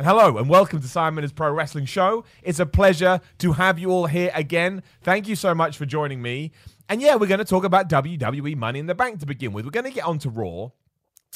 And 0.00 0.06
hello, 0.06 0.38
and 0.38 0.48
welcome 0.48 0.80
to 0.80 0.88
Simon's 0.88 1.30
Pro 1.30 1.52
Wrestling 1.52 1.84
Show. 1.84 2.24
It's 2.42 2.58
a 2.58 2.64
pleasure 2.64 3.20
to 3.36 3.52
have 3.52 3.78
you 3.78 3.90
all 3.90 4.06
here 4.06 4.30
again. 4.34 4.82
Thank 5.02 5.28
you 5.28 5.36
so 5.36 5.54
much 5.54 5.76
for 5.76 5.84
joining 5.84 6.22
me. 6.22 6.52
And 6.88 7.02
yeah, 7.02 7.16
we're 7.16 7.26
going 7.26 7.36
to 7.36 7.44
talk 7.44 7.64
about 7.64 7.90
WWE 7.90 8.56
Money 8.56 8.78
in 8.78 8.86
the 8.86 8.94
Bank 8.94 9.20
to 9.20 9.26
begin 9.26 9.52
with. 9.52 9.66
We're 9.66 9.72
going 9.72 9.84
to 9.84 9.90
get 9.90 10.06
on 10.06 10.18
to 10.20 10.30
Raw. 10.30 10.70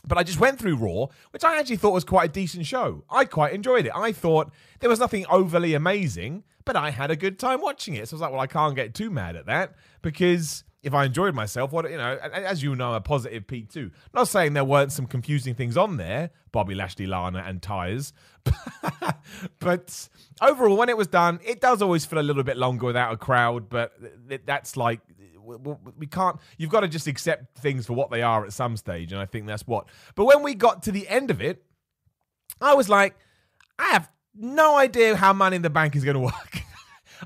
But 0.09 0.16
I 0.16 0.23
just 0.23 0.40
went 0.40 0.59
through 0.59 0.77
Raw, 0.77 1.09
which 1.32 1.45
I 1.45 1.59
actually 1.59 1.77
thought 1.77 1.92
was 1.92 2.04
quite 2.04 2.30
a 2.30 2.32
decent 2.32 2.64
show. 2.64 3.04
I 3.10 3.27
quite 3.27 3.52
enjoyed 3.52 3.84
it. 3.84 3.92
I 3.95 4.12
thought 4.12 4.50
there 4.80 4.88
was 4.88 4.98
nothing 4.98 5.26
overly 5.28 5.74
amazing, 5.74 6.42
but 6.65 6.74
I 6.74 6.88
had 6.88 7.10
a 7.10 7.16
good 7.16 7.38
time 7.38 7.60
watching 7.60 7.96
it. 7.96 8.09
So 8.09 8.15
I 8.15 8.16
was 8.16 8.20
like, 8.23 8.32
well, 8.32 8.40
I 8.40 8.46
can't 8.46 8.74
get 8.74 8.95
too 8.95 9.10
mad 9.10 9.37
at 9.37 9.45
that 9.45 9.74
because 10.01 10.65
if 10.84 10.95
I 10.95 11.06
enjoyed 11.06 11.34
myself, 11.34 11.73
what 11.73 11.91
you 11.91 11.97
know, 11.97 12.19
as 12.23 12.62
you 12.62 12.77
know, 12.77 12.95
a 12.95 13.01
positive 13.01 13.47
Pete 13.47 13.70
too. 13.70 13.91
Not 14.12 14.29
saying 14.29 14.52
there 14.52 14.65
weren't 14.65 14.93
some 14.93 15.07
confusing 15.07 15.55
things 15.55 15.77
on 15.77 15.97
there, 15.97 16.30
Bobby 16.52 16.74
Lashley, 16.74 17.07
Lana, 17.07 17.43
and 17.47 17.60
tires, 17.62 18.12
but 19.59 20.09
overall, 20.43 20.77
when 20.77 20.88
it 20.88 20.97
was 20.97 21.07
done, 21.07 21.41
it 21.45 21.60
does 21.60 21.83
always 21.83 22.05
feel 22.05 22.19
a 22.19 22.23
little 22.23 22.43
bit 22.43 22.57
longer 22.57 22.87
without 22.87 23.12
a 23.12 23.16
crowd. 23.16 23.69
But 23.69 23.93
that's 24.45 24.77
like 24.77 25.01
we 25.45 26.07
can't. 26.07 26.38
You've 26.59 26.71
got 26.71 26.80
to 26.80 26.88
just 26.88 27.07
accept 27.07 27.59
things 27.59 27.87
for 27.87 27.95
what 27.95 28.10
they 28.10 28.23
are 28.23 28.45
at 28.45 28.52
some 28.52 28.76
stage, 28.76 29.13
and 29.13 29.21
I 29.21 29.26
think 29.26 29.46
that's 29.46 29.66
what. 29.66 29.88
But 30.15 30.26
when 30.26 30.43
we 30.43 30.54
got 30.54 30.82
to 30.85 30.93
the 30.93 31.09
end 31.09 31.30
of 31.30 31.41
it, 31.41 31.65
I 32.60 32.74
was 32.74 32.88
like, 32.88 33.16
I 33.79 33.88
have 33.91 34.10
no 34.35 34.76
idea 34.76 35.16
how 35.16 35.32
Money 35.32 35.57
in 35.57 35.63
the 35.63 35.71
Bank 35.71 35.96
is 35.96 36.04
going 36.04 36.15
to 36.15 36.21
work. 36.21 36.63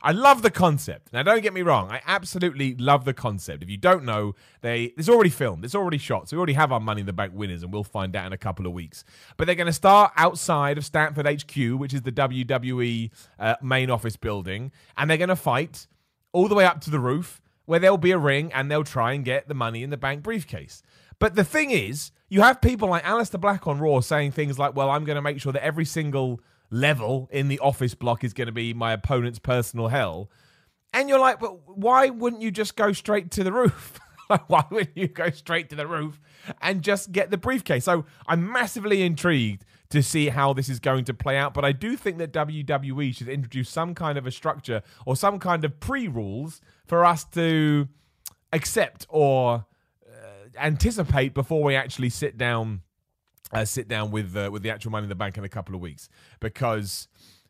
I 0.02 0.12
love 0.12 0.42
the 0.42 0.50
concept. 0.50 1.12
Now, 1.12 1.22
don't 1.22 1.42
get 1.42 1.52
me 1.52 1.62
wrong. 1.62 1.90
I 1.90 2.00
absolutely 2.06 2.74
love 2.76 3.04
the 3.04 3.14
concept. 3.14 3.62
If 3.62 3.70
you 3.70 3.76
don't 3.76 4.04
know, 4.04 4.34
they 4.60 4.84
it's 4.96 5.08
already 5.08 5.30
filmed. 5.30 5.64
It's 5.64 5.74
already 5.74 5.98
shot. 5.98 6.28
So 6.28 6.36
we 6.36 6.38
already 6.38 6.52
have 6.54 6.72
our 6.72 6.80
Money 6.80 7.00
in 7.00 7.06
the 7.06 7.12
Bank 7.12 7.32
winners, 7.34 7.62
and 7.62 7.72
we'll 7.72 7.84
find 7.84 8.14
out 8.16 8.26
in 8.26 8.32
a 8.32 8.38
couple 8.38 8.66
of 8.66 8.72
weeks. 8.72 9.04
But 9.36 9.46
they're 9.46 9.54
going 9.54 9.66
to 9.66 9.72
start 9.72 10.12
outside 10.16 10.78
of 10.78 10.84
Stamford 10.84 11.26
HQ, 11.26 11.78
which 11.78 11.94
is 11.94 12.02
the 12.02 12.12
WWE 12.12 13.10
uh, 13.38 13.56
main 13.62 13.90
office 13.90 14.16
building, 14.16 14.72
and 14.96 15.10
they're 15.10 15.16
going 15.16 15.28
to 15.28 15.36
fight 15.36 15.86
all 16.32 16.48
the 16.48 16.54
way 16.54 16.64
up 16.64 16.80
to 16.82 16.90
the 16.90 17.00
roof, 17.00 17.40
where 17.66 17.78
there'll 17.78 17.98
be 17.98 18.10
a 18.10 18.18
ring, 18.18 18.52
and 18.52 18.70
they'll 18.70 18.84
try 18.84 19.12
and 19.12 19.24
get 19.24 19.48
the 19.48 19.54
Money 19.54 19.82
in 19.82 19.90
the 19.90 19.96
Bank 19.96 20.22
briefcase. 20.22 20.82
But 21.18 21.34
the 21.34 21.44
thing 21.44 21.70
is, 21.70 22.12
you 22.28 22.42
have 22.42 22.60
people 22.60 22.88
like 22.88 23.04
Aleister 23.04 23.40
Black 23.40 23.66
on 23.66 23.78
Raw 23.78 24.00
saying 24.00 24.32
things 24.32 24.58
like, 24.58 24.76
"Well, 24.76 24.90
I'm 24.90 25.04
going 25.04 25.16
to 25.16 25.22
make 25.22 25.40
sure 25.40 25.52
that 25.52 25.64
every 25.64 25.84
single." 25.84 26.40
Level 26.70 27.28
in 27.32 27.48
the 27.48 27.58
office 27.60 27.94
block 27.94 28.24
is 28.24 28.32
going 28.32 28.46
to 28.46 28.52
be 28.52 28.74
my 28.74 28.92
opponent's 28.92 29.38
personal 29.38 29.88
hell. 29.88 30.30
And 30.92 31.08
you're 31.08 31.20
like, 31.20 31.40
but 31.40 31.76
why 31.76 32.08
wouldn't 32.10 32.42
you 32.42 32.50
just 32.50 32.76
go 32.76 32.92
straight 32.92 33.30
to 33.32 33.44
the 33.44 33.52
roof? 33.52 34.00
why 34.46 34.64
wouldn't 34.70 34.96
you 34.96 35.08
go 35.08 35.30
straight 35.30 35.70
to 35.70 35.76
the 35.76 35.86
roof 35.86 36.20
and 36.60 36.82
just 36.82 37.12
get 37.12 37.30
the 37.30 37.36
briefcase? 37.36 37.84
So 37.84 38.04
I'm 38.26 38.50
massively 38.50 39.02
intrigued 39.02 39.64
to 39.90 40.02
see 40.02 40.28
how 40.28 40.52
this 40.52 40.68
is 40.68 40.80
going 40.80 41.04
to 41.06 41.14
play 41.14 41.36
out. 41.36 41.54
But 41.54 41.64
I 41.64 41.72
do 41.72 41.96
think 41.96 42.18
that 42.18 42.32
WWE 42.32 43.14
should 43.14 43.28
introduce 43.28 43.70
some 43.70 43.94
kind 43.94 44.18
of 44.18 44.26
a 44.26 44.30
structure 44.30 44.82
or 45.06 45.16
some 45.16 45.38
kind 45.38 45.64
of 45.64 45.80
pre 45.80 46.08
rules 46.08 46.60
for 46.86 47.04
us 47.04 47.24
to 47.32 47.88
accept 48.52 49.06
or 49.08 49.66
uh, 50.06 50.58
anticipate 50.58 51.34
before 51.34 51.62
we 51.62 51.74
actually 51.74 52.10
sit 52.10 52.36
down 52.36 52.82
uh, 53.52 53.64
sit 53.64 53.88
down 53.88 54.10
with 54.10 54.36
uh, 54.36 54.50
with 54.52 54.62
the 54.62 54.70
actual 54.70 54.90
money 54.92 55.04
in 55.04 55.08
the 55.08 55.14
bank 55.14 55.38
in 55.38 55.44
a 55.44 55.48
couple 55.48 55.74
of 55.74 55.80
weeks. 55.80 56.08
Because 56.40 57.08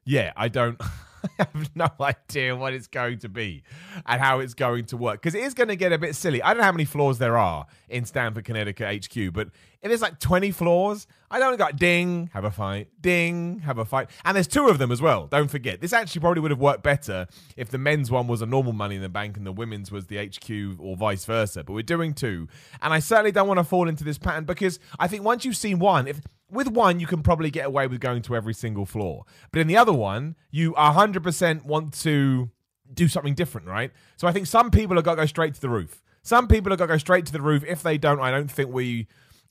yeah 0.08 0.32
i 0.36 0.48
don't 0.48 0.80
I 1.38 1.46
have 1.52 1.76
no 1.76 1.88
idea 2.00 2.54
what 2.56 2.74
it's 2.74 2.86
going 2.86 3.18
to 3.20 3.28
be 3.28 3.62
and 4.06 4.20
how 4.20 4.40
it's 4.40 4.54
going 4.54 4.86
to 4.86 4.96
work 4.96 5.22
because 5.22 5.34
it 5.34 5.42
is 5.42 5.54
going 5.54 5.68
to 5.68 5.76
get 5.76 5.92
a 5.92 5.98
bit 5.98 6.14
silly. 6.14 6.42
I 6.42 6.48
don't 6.48 6.58
know 6.58 6.64
how 6.64 6.72
many 6.72 6.84
floors 6.84 7.18
there 7.18 7.36
are 7.36 7.66
in 7.88 8.04
Stamford, 8.04 8.44
Connecticut 8.44 9.06
HQ, 9.06 9.32
but 9.32 9.48
if 9.80 9.92
it's 9.92 10.02
like 10.02 10.18
20 10.18 10.50
floors, 10.50 11.06
I 11.30 11.38
don't 11.38 11.56
got 11.56 11.76
ding, 11.76 12.30
have 12.32 12.44
a 12.44 12.50
fight, 12.50 12.88
ding, 13.00 13.60
have 13.60 13.78
a 13.78 13.84
fight. 13.84 14.10
And 14.24 14.34
there's 14.34 14.48
two 14.48 14.68
of 14.68 14.78
them 14.78 14.90
as 14.90 15.00
well. 15.00 15.26
Don't 15.26 15.48
forget. 15.48 15.80
This 15.80 15.92
actually 15.92 16.20
probably 16.20 16.40
would 16.40 16.50
have 16.50 16.60
worked 16.60 16.82
better 16.82 17.26
if 17.56 17.70
the 17.70 17.78
men's 17.78 18.10
one 18.10 18.26
was 18.26 18.42
a 18.42 18.46
normal 18.46 18.72
money 18.72 18.96
in 18.96 19.02
the 19.02 19.08
bank 19.08 19.36
and 19.36 19.46
the 19.46 19.52
women's 19.52 19.92
was 19.92 20.06
the 20.06 20.16
HQ 20.16 20.80
or 20.80 20.96
vice 20.96 21.24
versa. 21.24 21.62
But 21.62 21.74
we're 21.74 21.82
doing 21.82 22.12
two. 22.12 22.48
And 22.82 22.92
I 22.92 22.98
certainly 22.98 23.30
don't 23.30 23.46
want 23.46 23.58
to 23.58 23.64
fall 23.64 23.88
into 23.88 24.04
this 24.04 24.18
pattern 24.18 24.44
because 24.44 24.80
I 24.98 25.06
think 25.06 25.22
once 25.22 25.44
you've 25.44 25.56
seen 25.56 25.78
one, 25.78 26.08
if 26.08 26.20
with 26.50 26.68
one, 26.68 27.00
you 27.00 27.06
can 27.06 27.22
probably 27.22 27.50
get 27.50 27.66
away 27.66 27.86
with 27.86 28.00
going 28.00 28.22
to 28.22 28.36
every 28.36 28.54
single 28.54 28.86
floor. 28.86 29.24
But 29.52 29.60
in 29.60 29.66
the 29.66 29.76
other 29.76 29.92
one, 29.92 30.36
you 30.50 30.72
100% 30.72 31.64
want 31.64 31.94
to 32.00 32.50
do 32.92 33.08
something 33.08 33.34
different, 33.34 33.66
right? 33.66 33.92
So 34.16 34.26
I 34.26 34.32
think 34.32 34.46
some 34.46 34.70
people 34.70 34.96
have 34.96 35.04
got 35.04 35.16
to 35.16 35.22
go 35.22 35.26
straight 35.26 35.54
to 35.54 35.60
the 35.60 35.68
roof. 35.68 36.02
Some 36.22 36.48
people 36.48 36.70
have 36.70 36.78
got 36.78 36.86
to 36.86 36.94
go 36.94 36.98
straight 36.98 37.26
to 37.26 37.32
the 37.32 37.42
roof. 37.42 37.64
If 37.66 37.82
they 37.82 37.98
don't, 37.98 38.20
I 38.20 38.30
don't 38.30 38.50
think 38.50 38.70
we. 38.72 39.06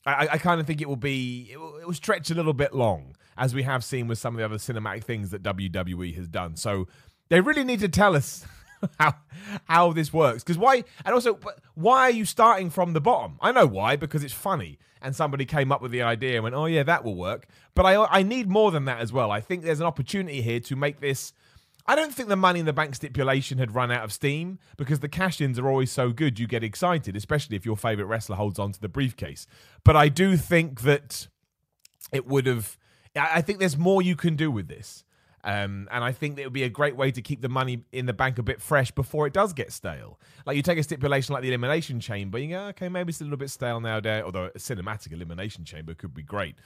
I, 0.06 0.28
I 0.32 0.38
kind 0.38 0.60
of 0.60 0.66
think 0.66 0.80
it 0.80 0.88
will 0.88 0.96
be. 0.96 1.50
It 1.52 1.58
will, 1.58 1.76
it 1.76 1.86
will 1.86 1.94
stretch 1.94 2.30
a 2.30 2.34
little 2.34 2.52
bit 2.52 2.74
long, 2.74 3.16
as 3.36 3.54
we 3.54 3.62
have 3.64 3.82
seen 3.82 4.06
with 4.06 4.18
some 4.18 4.34
of 4.34 4.38
the 4.38 4.44
other 4.44 4.56
cinematic 4.56 5.04
things 5.04 5.30
that 5.30 5.42
WWE 5.42 6.14
has 6.16 6.28
done. 6.28 6.56
So 6.56 6.86
they 7.30 7.40
really 7.40 7.64
need 7.64 7.80
to 7.80 7.88
tell 7.88 8.14
us 8.14 8.46
how 9.00 9.14
how 9.64 9.92
this 9.92 10.12
works. 10.12 10.44
Because 10.44 10.58
why? 10.58 10.84
And 11.04 11.14
also, 11.14 11.38
why 11.74 12.02
are 12.02 12.10
you 12.10 12.24
starting 12.24 12.70
from 12.70 12.92
the 12.92 13.00
bottom? 13.00 13.38
I 13.40 13.52
know 13.52 13.66
why. 13.66 13.96
Because 13.96 14.22
it's 14.22 14.34
funny, 14.34 14.78
and 15.02 15.14
somebody 15.14 15.44
came 15.44 15.72
up 15.72 15.82
with 15.82 15.90
the 15.90 16.02
idea 16.02 16.34
and 16.34 16.44
went, 16.44 16.54
"Oh 16.54 16.66
yeah, 16.66 16.82
that 16.82 17.04
will 17.04 17.16
work." 17.16 17.46
But 17.74 17.86
I 17.86 18.04
I 18.06 18.22
need 18.22 18.48
more 18.48 18.70
than 18.70 18.84
that 18.86 19.00
as 19.00 19.12
well. 19.12 19.30
I 19.30 19.40
think 19.40 19.64
there's 19.64 19.80
an 19.80 19.86
opportunity 19.86 20.42
here 20.42 20.60
to 20.60 20.76
make 20.76 21.00
this. 21.00 21.32
I 21.86 21.94
don't 21.94 22.12
think 22.12 22.28
the 22.28 22.36
Money 22.36 22.60
in 22.60 22.66
the 22.66 22.72
Bank 22.74 22.94
stipulation 22.94 23.56
had 23.56 23.74
run 23.74 23.90
out 23.90 24.04
of 24.04 24.12
steam 24.12 24.58
because 24.76 25.00
the 25.00 25.08
cash 25.08 25.40
ins 25.40 25.58
are 25.58 25.68
always 25.68 25.90
so 25.90 26.10
good. 26.10 26.38
You 26.38 26.46
get 26.46 26.62
excited, 26.62 27.16
especially 27.16 27.56
if 27.56 27.64
your 27.64 27.78
favorite 27.78 28.04
wrestler 28.04 28.36
holds 28.36 28.58
on 28.58 28.72
to 28.72 28.80
the 28.80 28.90
briefcase. 28.90 29.46
But 29.84 29.96
I 29.96 30.10
do 30.10 30.36
think 30.36 30.82
that 30.82 31.28
it 32.12 32.26
would 32.26 32.46
have. 32.46 32.76
I 33.16 33.40
think 33.40 33.58
there's 33.58 33.78
more 33.78 34.02
you 34.02 34.16
can 34.16 34.36
do 34.36 34.50
with 34.50 34.68
this. 34.68 35.02
Um, 35.44 35.88
and 35.90 36.02
I 36.02 36.12
think 36.12 36.36
that 36.36 36.42
it 36.42 36.46
would 36.46 36.52
be 36.52 36.64
a 36.64 36.68
great 36.68 36.96
way 36.96 37.10
to 37.10 37.22
keep 37.22 37.40
the 37.42 37.48
money 37.48 37.84
in 37.92 38.06
the 38.06 38.12
bank 38.12 38.38
a 38.38 38.42
bit 38.42 38.60
fresh 38.60 38.90
before 38.90 39.26
it 39.26 39.32
does 39.32 39.52
get 39.52 39.72
stale. 39.72 40.18
Like 40.46 40.56
you 40.56 40.62
take 40.62 40.78
a 40.78 40.82
stipulation 40.82 41.32
like 41.32 41.42
the 41.42 41.48
Elimination 41.48 42.00
Chamber, 42.00 42.38
you 42.38 42.48
go, 42.50 42.66
okay, 42.68 42.88
maybe 42.88 43.10
it's 43.10 43.20
a 43.20 43.24
little 43.24 43.38
bit 43.38 43.50
stale 43.50 43.80
nowadays, 43.80 44.22
although 44.24 44.46
a 44.46 44.58
cinematic 44.58 45.12
Elimination 45.12 45.64
Chamber 45.64 45.94
could 45.94 46.14
be 46.14 46.22
great. 46.22 46.56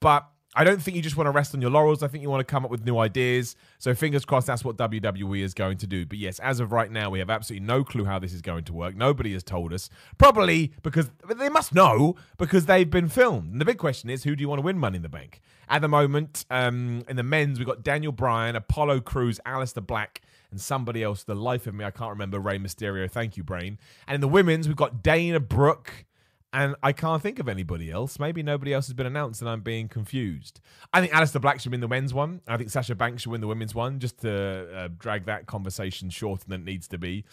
But 0.00 0.26
I 0.54 0.64
don't 0.64 0.82
think 0.82 0.96
you 0.96 1.02
just 1.02 1.16
want 1.16 1.28
to 1.28 1.30
rest 1.30 1.54
on 1.54 1.62
your 1.62 1.70
laurels. 1.70 2.02
I 2.02 2.08
think 2.08 2.22
you 2.22 2.28
want 2.28 2.46
to 2.46 2.50
come 2.50 2.64
up 2.64 2.70
with 2.70 2.84
new 2.84 2.98
ideas. 2.98 3.56
So 3.78 3.94
fingers 3.94 4.26
crossed 4.26 4.46
that's 4.46 4.64
what 4.64 4.76
WWE 4.76 5.40
is 5.40 5.54
going 5.54 5.78
to 5.78 5.86
do. 5.86 6.04
But 6.04 6.18
yes, 6.18 6.38
as 6.40 6.60
of 6.60 6.72
right 6.72 6.90
now, 6.90 7.08
we 7.08 7.20
have 7.20 7.30
absolutely 7.30 7.66
no 7.66 7.84
clue 7.84 8.04
how 8.04 8.18
this 8.18 8.34
is 8.34 8.42
going 8.42 8.64
to 8.64 8.74
work. 8.74 8.94
Nobody 8.94 9.32
has 9.32 9.42
told 9.42 9.72
us. 9.72 9.88
Probably 10.18 10.72
because 10.82 11.10
they 11.26 11.48
must 11.48 11.74
know 11.74 12.16
because 12.36 12.66
they've 12.66 12.88
been 12.88 13.08
filmed. 13.08 13.52
And 13.52 13.60
the 13.60 13.64
big 13.64 13.78
question 13.78 14.10
is, 14.10 14.24
who 14.24 14.36
do 14.36 14.42
you 14.42 14.48
want 14.48 14.58
to 14.58 14.64
win 14.64 14.78
Money 14.78 14.96
in 14.96 15.02
the 15.02 15.08
Bank? 15.08 15.40
At 15.70 15.80
the 15.80 15.88
moment, 15.88 16.44
um, 16.50 17.02
in 17.08 17.16
the 17.16 17.22
men's, 17.22 17.58
we've 17.58 17.66
got 17.66 17.82
Daniel 17.82 18.12
Bryan, 18.12 18.54
Apollo 18.54 19.00
Crews, 19.00 19.40
Aleister 19.46 19.86
Black, 19.86 20.20
and 20.50 20.60
somebody 20.60 21.02
else. 21.02 21.24
The 21.24 21.34
life 21.34 21.66
of 21.66 21.74
me, 21.74 21.86
I 21.86 21.90
can't 21.90 22.10
remember. 22.10 22.38
Rey 22.38 22.58
Mysterio. 22.58 23.10
Thank 23.10 23.38
you, 23.38 23.42
Brain. 23.42 23.78
And 24.06 24.16
in 24.16 24.20
the 24.20 24.28
women's, 24.28 24.68
we've 24.68 24.76
got 24.76 25.02
Dana 25.02 25.40
Brooke 25.40 26.04
and 26.52 26.76
I 26.82 26.92
can't 26.92 27.22
think 27.22 27.38
of 27.38 27.48
anybody 27.48 27.90
else. 27.90 28.18
Maybe 28.18 28.42
nobody 28.42 28.74
else 28.74 28.86
has 28.86 28.94
been 28.94 29.06
announced, 29.06 29.40
and 29.40 29.48
I'm 29.48 29.62
being 29.62 29.88
confused. 29.88 30.60
I 30.92 31.00
think 31.00 31.12
Aleister 31.12 31.40
Black 31.40 31.60
should 31.60 31.72
win 31.72 31.80
the 31.80 31.88
men's 31.88 32.12
one. 32.12 32.42
I 32.46 32.56
think 32.56 32.70
Sasha 32.70 32.94
Banks 32.94 33.22
should 33.22 33.32
win 33.32 33.40
the 33.40 33.46
women's 33.46 33.74
one, 33.74 33.98
just 33.98 34.18
to 34.18 34.68
uh, 34.74 34.88
drag 34.98 35.24
that 35.26 35.46
conversation 35.46 36.10
shorter 36.10 36.44
than 36.46 36.62
it 36.62 36.64
needs 36.64 36.88
to 36.88 36.98
be. 36.98 37.24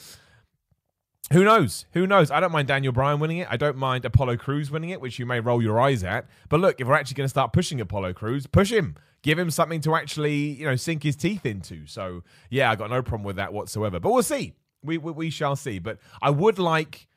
Who 1.34 1.44
knows? 1.44 1.86
Who 1.92 2.08
knows? 2.08 2.32
I 2.32 2.40
don't 2.40 2.52
mind 2.52 2.68
Daniel 2.68 2.92
Bryan 2.92 3.20
winning 3.20 3.38
it. 3.40 3.48
I 3.52 3.58
don't 3.58 3.78
mind 3.78 4.04
Apollo 4.04 4.38
Crews 4.38 4.72
winning 4.72 4.90
it, 4.90 5.00
which 5.00 5.20
you 5.20 5.28
may 5.28 5.40
roll 5.40 5.62
your 5.62 5.80
eyes 5.80 6.04
at. 6.04 6.28
But 6.48 6.60
look, 6.60 6.82
if 6.82 6.88
we're 6.88 6.96
actually 6.96 7.16
going 7.16 7.26
to 7.26 7.30
start 7.30 7.54
pushing 7.54 7.80
Apollo 7.80 8.14
Crews, 8.14 8.48
push 8.48 8.72
him. 8.72 8.96
Give 9.22 9.38
him 9.38 9.52
something 9.52 9.82
to 9.82 9.96
actually, 9.96 10.38
you 10.38 10.66
know, 10.66 10.76
sink 10.76 11.04
his 11.04 11.16
teeth 11.16 11.46
into. 11.46 11.86
So 11.86 12.24
yeah, 12.50 12.72
I 12.72 12.76
got 12.76 12.90
no 12.90 13.04
problem 13.04 13.26
with 13.26 13.36
that 13.36 13.54
whatsoever. 13.54 14.00
But 14.00 14.12
we'll 14.12 14.24
see. 14.24 14.54
We 14.82 14.98
we, 14.98 15.12
we 15.12 15.30
shall 15.30 15.56
see. 15.58 15.78
But 15.78 16.00
I 16.22 16.30
would 16.32 16.58
like 16.58 17.09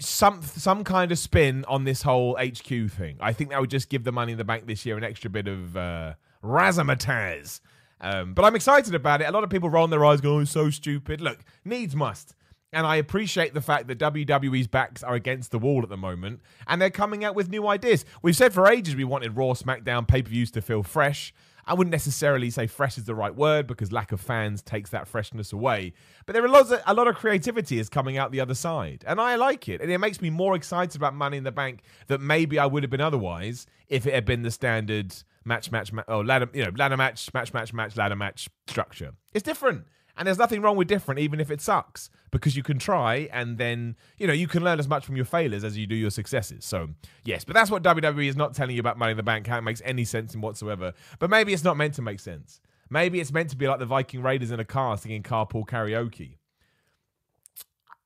some 0.00 0.42
some 0.42 0.84
kind 0.84 1.10
of 1.12 1.18
spin 1.18 1.64
on 1.66 1.84
this 1.84 2.02
whole 2.02 2.36
HQ 2.38 2.90
thing. 2.90 3.16
I 3.20 3.32
think 3.32 3.50
that 3.50 3.60
would 3.60 3.70
just 3.70 3.88
give 3.88 4.04
the 4.04 4.12
money 4.12 4.32
in 4.32 4.38
the 4.38 4.44
bank 4.44 4.66
this 4.66 4.86
year 4.86 4.96
an 4.96 5.04
extra 5.04 5.30
bit 5.30 5.48
of 5.48 5.76
uh, 5.76 6.14
razzmatazz. 6.42 7.60
Um, 8.00 8.32
but 8.32 8.44
I'm 8.44 8.54
excited 8.54 8.94
about 8.94 9.20
it. 9.20 9.28
A 9.28 9.32
lot 9.32 9.42
of 9.42 9.50
people 9.50 9.70
rolling 9.70 9.90
their 9.90 10.04
eyes, 10.04 10.20
going, 10.20 10.42
"Oh, 10.42 10.44
so 10.44 10.70
stupid." 10.70 11.20
Look, 11.20 11.40
needs 11.64 11.96
must. 11.96 12.34
And 12.72 12.86
I 12.86 12.96
appreciate 12.96 13.54
the 13.54 13.62
fact 13.62 13.86
that 13.86 13.98
WWE's 13.98 14.66
backs 14.66 15.02
are 15.02 15.14
against 15.14 15.50
the 15.50 15.58
wall 15.58 15.82
at 15.82 15.88
the 15.88 15.96
moment, 15.96 16.40
and 16.66 16.82
they're 16.82 16.90
coming 16.90 17.24
out 17.24 17.34
with 17.34 17.48
new 17.48 17.66
ideas. 17.66 18.04
We've 18.20 18.36
said 18.36 18.52
for 18.52 18.68
ages 18.68 18.94
we 18.94 19.04
wanted 19.04 19.36
Raw, 19.36 19.54
SmackDown, 19.54 20.06
pay 20.06 20.22
per 20.22 20.28
views 20.28 20.50
to 20.50 20.60
feel 20.60 20.82
fresh. 20.82 21.32
I 21.68 21.74
wouldn't 21.74 21.92
necessarily 21.92 22.48
say 22.48 22.66
fresh 22.66 22.96
is 22.96 23.04
the 23.04 23.14
right 23.14 23.34
word 23.34 23.66
because 23.66 23.92
lack 23.92 24.10
of 24.10 24.20
fans 24.20 24.62
takes 24.62 24.90
that 24.90 25.06
freshness 25.06 25.52
away. 25.52 25.92
But 26.24 26.32
there 26.32 26.44
are 26.44 26.48
lots 26.48 26.70
of, 26.70 26.80
a 26.86 26.94
lot 26.94 27.08
of 27.08 27.16
creativity 27.16 27.78
is 27.78 27.90
coming 27.90 28.16
out 28.16 28.32
the 28.32 28.40
other 28.40 28.54
side, 28.54 29.04
and 29.06 29.20
I 29.20 29.36
like 29.36 29.68
it. 29.68 29.82
And 29.82 29.90
it 29.90 29.98
makes 29.98 30.22
me 30.22 30.30
more 30.30 30.56
excited 30.56 30.96
about 30.96 31.14
Money 31.14 31.36
in 31.36 31.44
the 31.44 31.52
Bank 31.52 31.82
that 32.06 32.20
maybe 32.22 32.58
I 32.58 32.64
would 32.64 32.82
have 32.82 32.90
been 32.90 33.02
otherwise 33.02 33.66
if 33.88 34.06
it 34.06 34.14
had 34.14 34.24
been 34.24 34.42
the 34.42 34.50
standard 34.50 35.14
match, 35.44 35.70
match, 35.70 35.92
match, 35.92 36.06
oh 36.08 36.20
ladder, 36.20 36.48
you 36.54 36.64
know, 36.64 36.72
ladder 36.74 36.96
match, 36.96 37.32
match, 37.34 37.52
match, 37.52 37.72
match, 37.74 37.96
ladder 37.96 38.16
match 38.16 38.48
structure. 38.66 39.12
It's 39.34 39.42
different. 39.42 39.84
And 40.18 40.26
there's 40.26 40.38
nothing 40.38 40.60
wrong 40.62 40.76
with 40.76 40.88
different, 40.88 41.20
even 41.20 41.38
if 41.38 41.48
it 41.48 41.60
sucks, 41.60 42.10
because 42.32 42.56
you 42.56 42.64
can 42.64 42.78
try 42.78 43.28
and 43.32 43.56
then, 43.56 43.96
you 44.18 44.26
know, 44.26 44.32
you 44.32 44.48
can 44.48 44.64
learn 44.64 44.80
as 44.80 44.88
much 44.88 45.06
from 45.06 45.14
your 45.14 45.24
failures 45.24 45.62
as 45.62 45.78
you 45.78 45.86
do 45.86 45.94
your 45.94 46.10
successes. 46.10 46.64
So, 46.64 46.88
yes, 47.24 47.44
but 47.44 47.54
that's 47.54 47.70
what 47.70 47.84
WWE 47.84 48.26
is 48.26 48.36
not 48.36 48.52
telling 48.52 48.74
you 48.74 48.80
about 48.80 48.98
Money 48.98 49.12
in 49.12 49.16
the 49.16 49.22
Bank, 49.22 49.46
how 49.46 49.58
it 49.58 49.62
makes 49.62 49.80
any 49.84 50.04
sense 50.04 50.34
in 50.34 50.40
whatsoever. 50.40 50.92
But 51.20 51.30
maybe 51.30 51.52
it's 51.52 51.62
not 51.62 51.76
meant 51.76 51.94
to 51.94 52.02
make 52.02 52.18
sense. 52.18 52.60
Maybe 52.90 53.20
it's 53.20 53.32
meant 53.32 53.50
to 53.50 53.56
be 53.56 53.68
like 53.68 53.78
the 53.78 53.86
Viking 53.86 54.20
Raiders 54.20 54.50
in 54.50 54.58
a 54.58 54.64
car 54.64 54.98
singing 54.98 55.22
carpool 55.22 55.64
karaoke. 55.64 56.38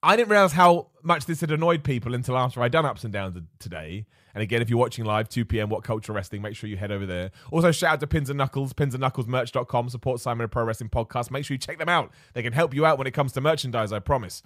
I 0.02 0.14
didn't 0.16 0.30
realize 0.30 0.52
how 0.52 0.88
much 1.02 1.24
this 1.24 1.40
had 1.40 1.50
annoyed 1.50 1.82
people 1.82 2.14
until 2.14 2.36
after 2.36 2.60
I'd 2.60 2.72
done 2.72 2.84
ups 2.84 3.04
and 3.04 3.12
downs 3.12 3.38
today. 3.58 4.06
And 4.34 4.42
again, 4.42 4.62
if 4.62 4.68
you're 4.68 4.78
watching 4.78 5.04
live, 5.04 5.28
2 5.28 5.44
p.m. 5.44 5.68
What 5.68 5.84
Culture 5.84 6.12
Wrestling, 6.12 6.42
make 6.42 6.56
sure 6.56 6.68
you 6.68 6.76
head 6.76 6.92
over 6.92 7.06
there. 7.06 7.30
Also, 7.50 7.70
shout 7.72 7.94
out 7.94 8.00
to 8.00 8.06
Pins 8.06 8.30
and 8.30 8.38
Knuckles, 8.38 8.72
Pins 8.72 8.94
and 8.94 9.00
Knuckles 9.00 9.26
pinsandknucklesmerch.com, 9.26 9.88
support 9.88 10.20
Simon 10.20 10.44
and 10.44 10.52
Pro 10.52 10.64
Wrestling 10.64 10.90
Podcast. 10.90 11.30
Make 11.30 11.44
sure 11.44 11.54
you 11.54 11.58
check 11.58 11.78
them 11.78 11.88
out. 11.88 12.10
They 12.34 12.42
can 12.42 12.52
help 12.52 12.74
you 12.74 12.86
out 12.86 12.98
when 12.98 13.06
it 13.06 13.12
comes 13.12 13.32
to 13.32 13.40
merchandise, 13.40 13.92
I 13.92 13.98
promise. 13.98 14.42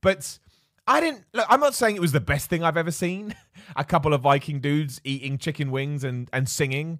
But 0.00 0.38
I 0.86 1.00
didn't 1.00 1.24
look, 1.32 1.46
I'm 1.48 1.60
not 1.60 1.74
saying 1.74 1.96
it 1.96 2.00
was 2.00 2.12
the 2.12 2.20
best 2.20 2.48
thing 2.48 2.62
I've 2.62 2.76
ever 2.76 2.90
seen. 2.90 3.34
A 3.76 3.84
couple 3.84 4.14
of 4.14 4.22
Viking 4.22 4.60
dudes 4.60 5.00
eating 5.04 5.38
chicken 5.38 5.70
wings 5.70 6.04
and, 6.04 6.28
and 6.32 6.48
singing. 6.48 6.98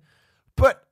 But 0.57 0.87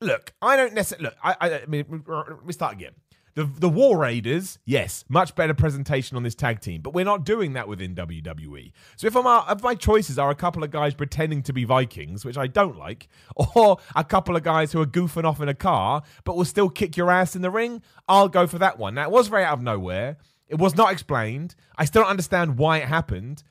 look, 0.00 0.32
I 0.42 0.56
don't 0.56 0.74
necessarily 0.74 1.04
look, 1.04 1.16
I, 1.22 1.36
I, 1.40 1.54
I 1.60 1.66
mean, 1.66 2.04
me 2.44 2.52
start 2.52 2.74
again. 2.74 2.92
The, 3.34 3.44
the 3.44 3.68
War 3.68 3.98
Raiders, 3.98 4.58
yes, 4.64 5.04
much 5.08 5.34
better 5.34 5.54
presentation 5.54 6.16
on 6.16 6.22
this 6.24 6.34
tag 6.34 6.60
team, 6.60 6.80
but 6.82 6.94
we're 6.94 7.04
not 7.04 7.24
doing 7.24 7.52
that 7.52 7.68
within 7.68 7.94
WWE. 7.94 8.72
So 8.96 9.06
if, 9.06 9.16
I'm, 9.16 9.44
if 9.48 9.62
my 9.62 9.74
choices 9.74 10.18
are 10.18 10.30
a 10.30 10.34
couple 10.34 10.64
of 10.64 10.70
guys 10.70 10.94
pretending 10.94 11.42
to 11.44 11.52
be 11.52 11.64
Vikings, 11.64 12.24
which 12.24 12.36
I 12.36 12.48
don't 12.48 12.76
like, 12.76 13.08
or 13.36 13.78
a 13.94 14.04
couple 14.04 14.34
of 14.36 14.42
guys 14.42 14.72
who 14.72 14.80
are 14.80 14.86
goofing 14.86 15.24
off 15.24 15.40
in 15.40 15.48
a 15.48 15.54
car 15.54 16.02
but 16.24 16.36
will 16.36 16.44
still 16.44 16.68
kick 16.68 16.96
your 16.96 17.10
ass 17.10 17.36
in 17.36 17.42
the 17.42 17.50
ring, 17.50 17.82
I'll 18.08 18.28
go 18.28 18.46
for 18.46 18.58
that 18.58 18.78
one. 18.78 18.94
Now, 18.94 19.04
it 19.04 19.10
was 19.10 19.28
very 19.28 19.44
out 19.44 19.58
of 19.58 19.62
nowhere. 19.62 20.16
It 20.48 20.58
was 20.58 20.76
not 20.76 20.92
explained. 20.92 21.54
I 21.76 21.84
still 21.84 22.02
don't 22.02 22.10
understand 22.10 22.58
why 22.58 22.78
it 22.78 22.88
happened 22.88 23.44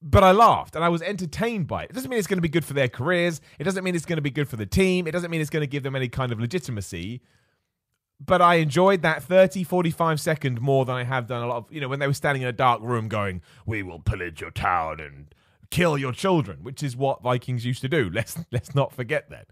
but 0.00 0.22
I 0.22 0.30
laughed 0.30 0.76
and 0.76 0.84
I 0.84 0.88
was 0.88 1.02
entertained 1.02 1.66
by 1.66 1.82
it. 1.82 1.90
It 1.90 1.94
doesn't 1.94 2.08
mean 2.08 2.18
it's 2.18 2.28
going 2.28 2.38
to 2.38 2.42
be 2.42 2.48
good 2.48 2.64
for 2.64 2.74
their 2.74 2.88
careers. 2.88 3.40
It 3.58 3.64
doesn't 3.64 3.82
mean 3.82 3.94
it's 3.94 4.06
going 4.06 4.18
to 4.18 4.22
be 4.22 4.30
good 4.30 4.48
for 4.48 4.56
the 4.56 4.66
team. 4.66 5.06
It 5.06 5.10
doesn't 5.10 5.30
mean 5.30 5.40
it's 5.40 5.50
going 5.50 5.62
to 5.62 5.66
give 5.66 5.82
them 5.82 5.96
any 5.96 6.08
kind 6.08 6.30
of 6.30 6.40
legitimacy 6.40 7.20
but 8.20 8.42
I 8.42 8.56
enjoyed 8.56 9.02
that 9.02 9.22
30, 9.22 9.64
45 9.64 10.20
second 10.20 10.60
more 10.60 10.84
than 10.84 10.96
I 10.96 11.04
have 11.04 11.26
done 11.26 11.42
a 11.42 11.46
lot 11.46 11.56
of, 11.58 11.72
you 11.72 11.80
know, 11.80 11.88
when 11.88 12.00
they 12.00 12.06
were 12.06 12.14
standing 12.14 12.42
in 12.42 12.48
a 12.48 12.52
dark 12.52 12.80
room 12.82 13.08
going, 13.08 13.42
we 13.64 13.82
will 13.82 14.00
pillage 14.00 14.40
your 14.40 14.50
town 14.50 15.00
and 15.00 15.34
kill 15.70 15.96
your 15.96 16.12
children, 16.12 16.58
which 16.62 16.82
is 16.82 16.96
what 16.96 17.22
Vikings 17.22 17.64
used 17.64 17.80
to 17.82 17.88
do. 17.88 18.10
Let's, 18.12 18.38
let's 18.50 18.74
not 18.74 18.92
forget 18.92 19.30
that. 19.30 19.48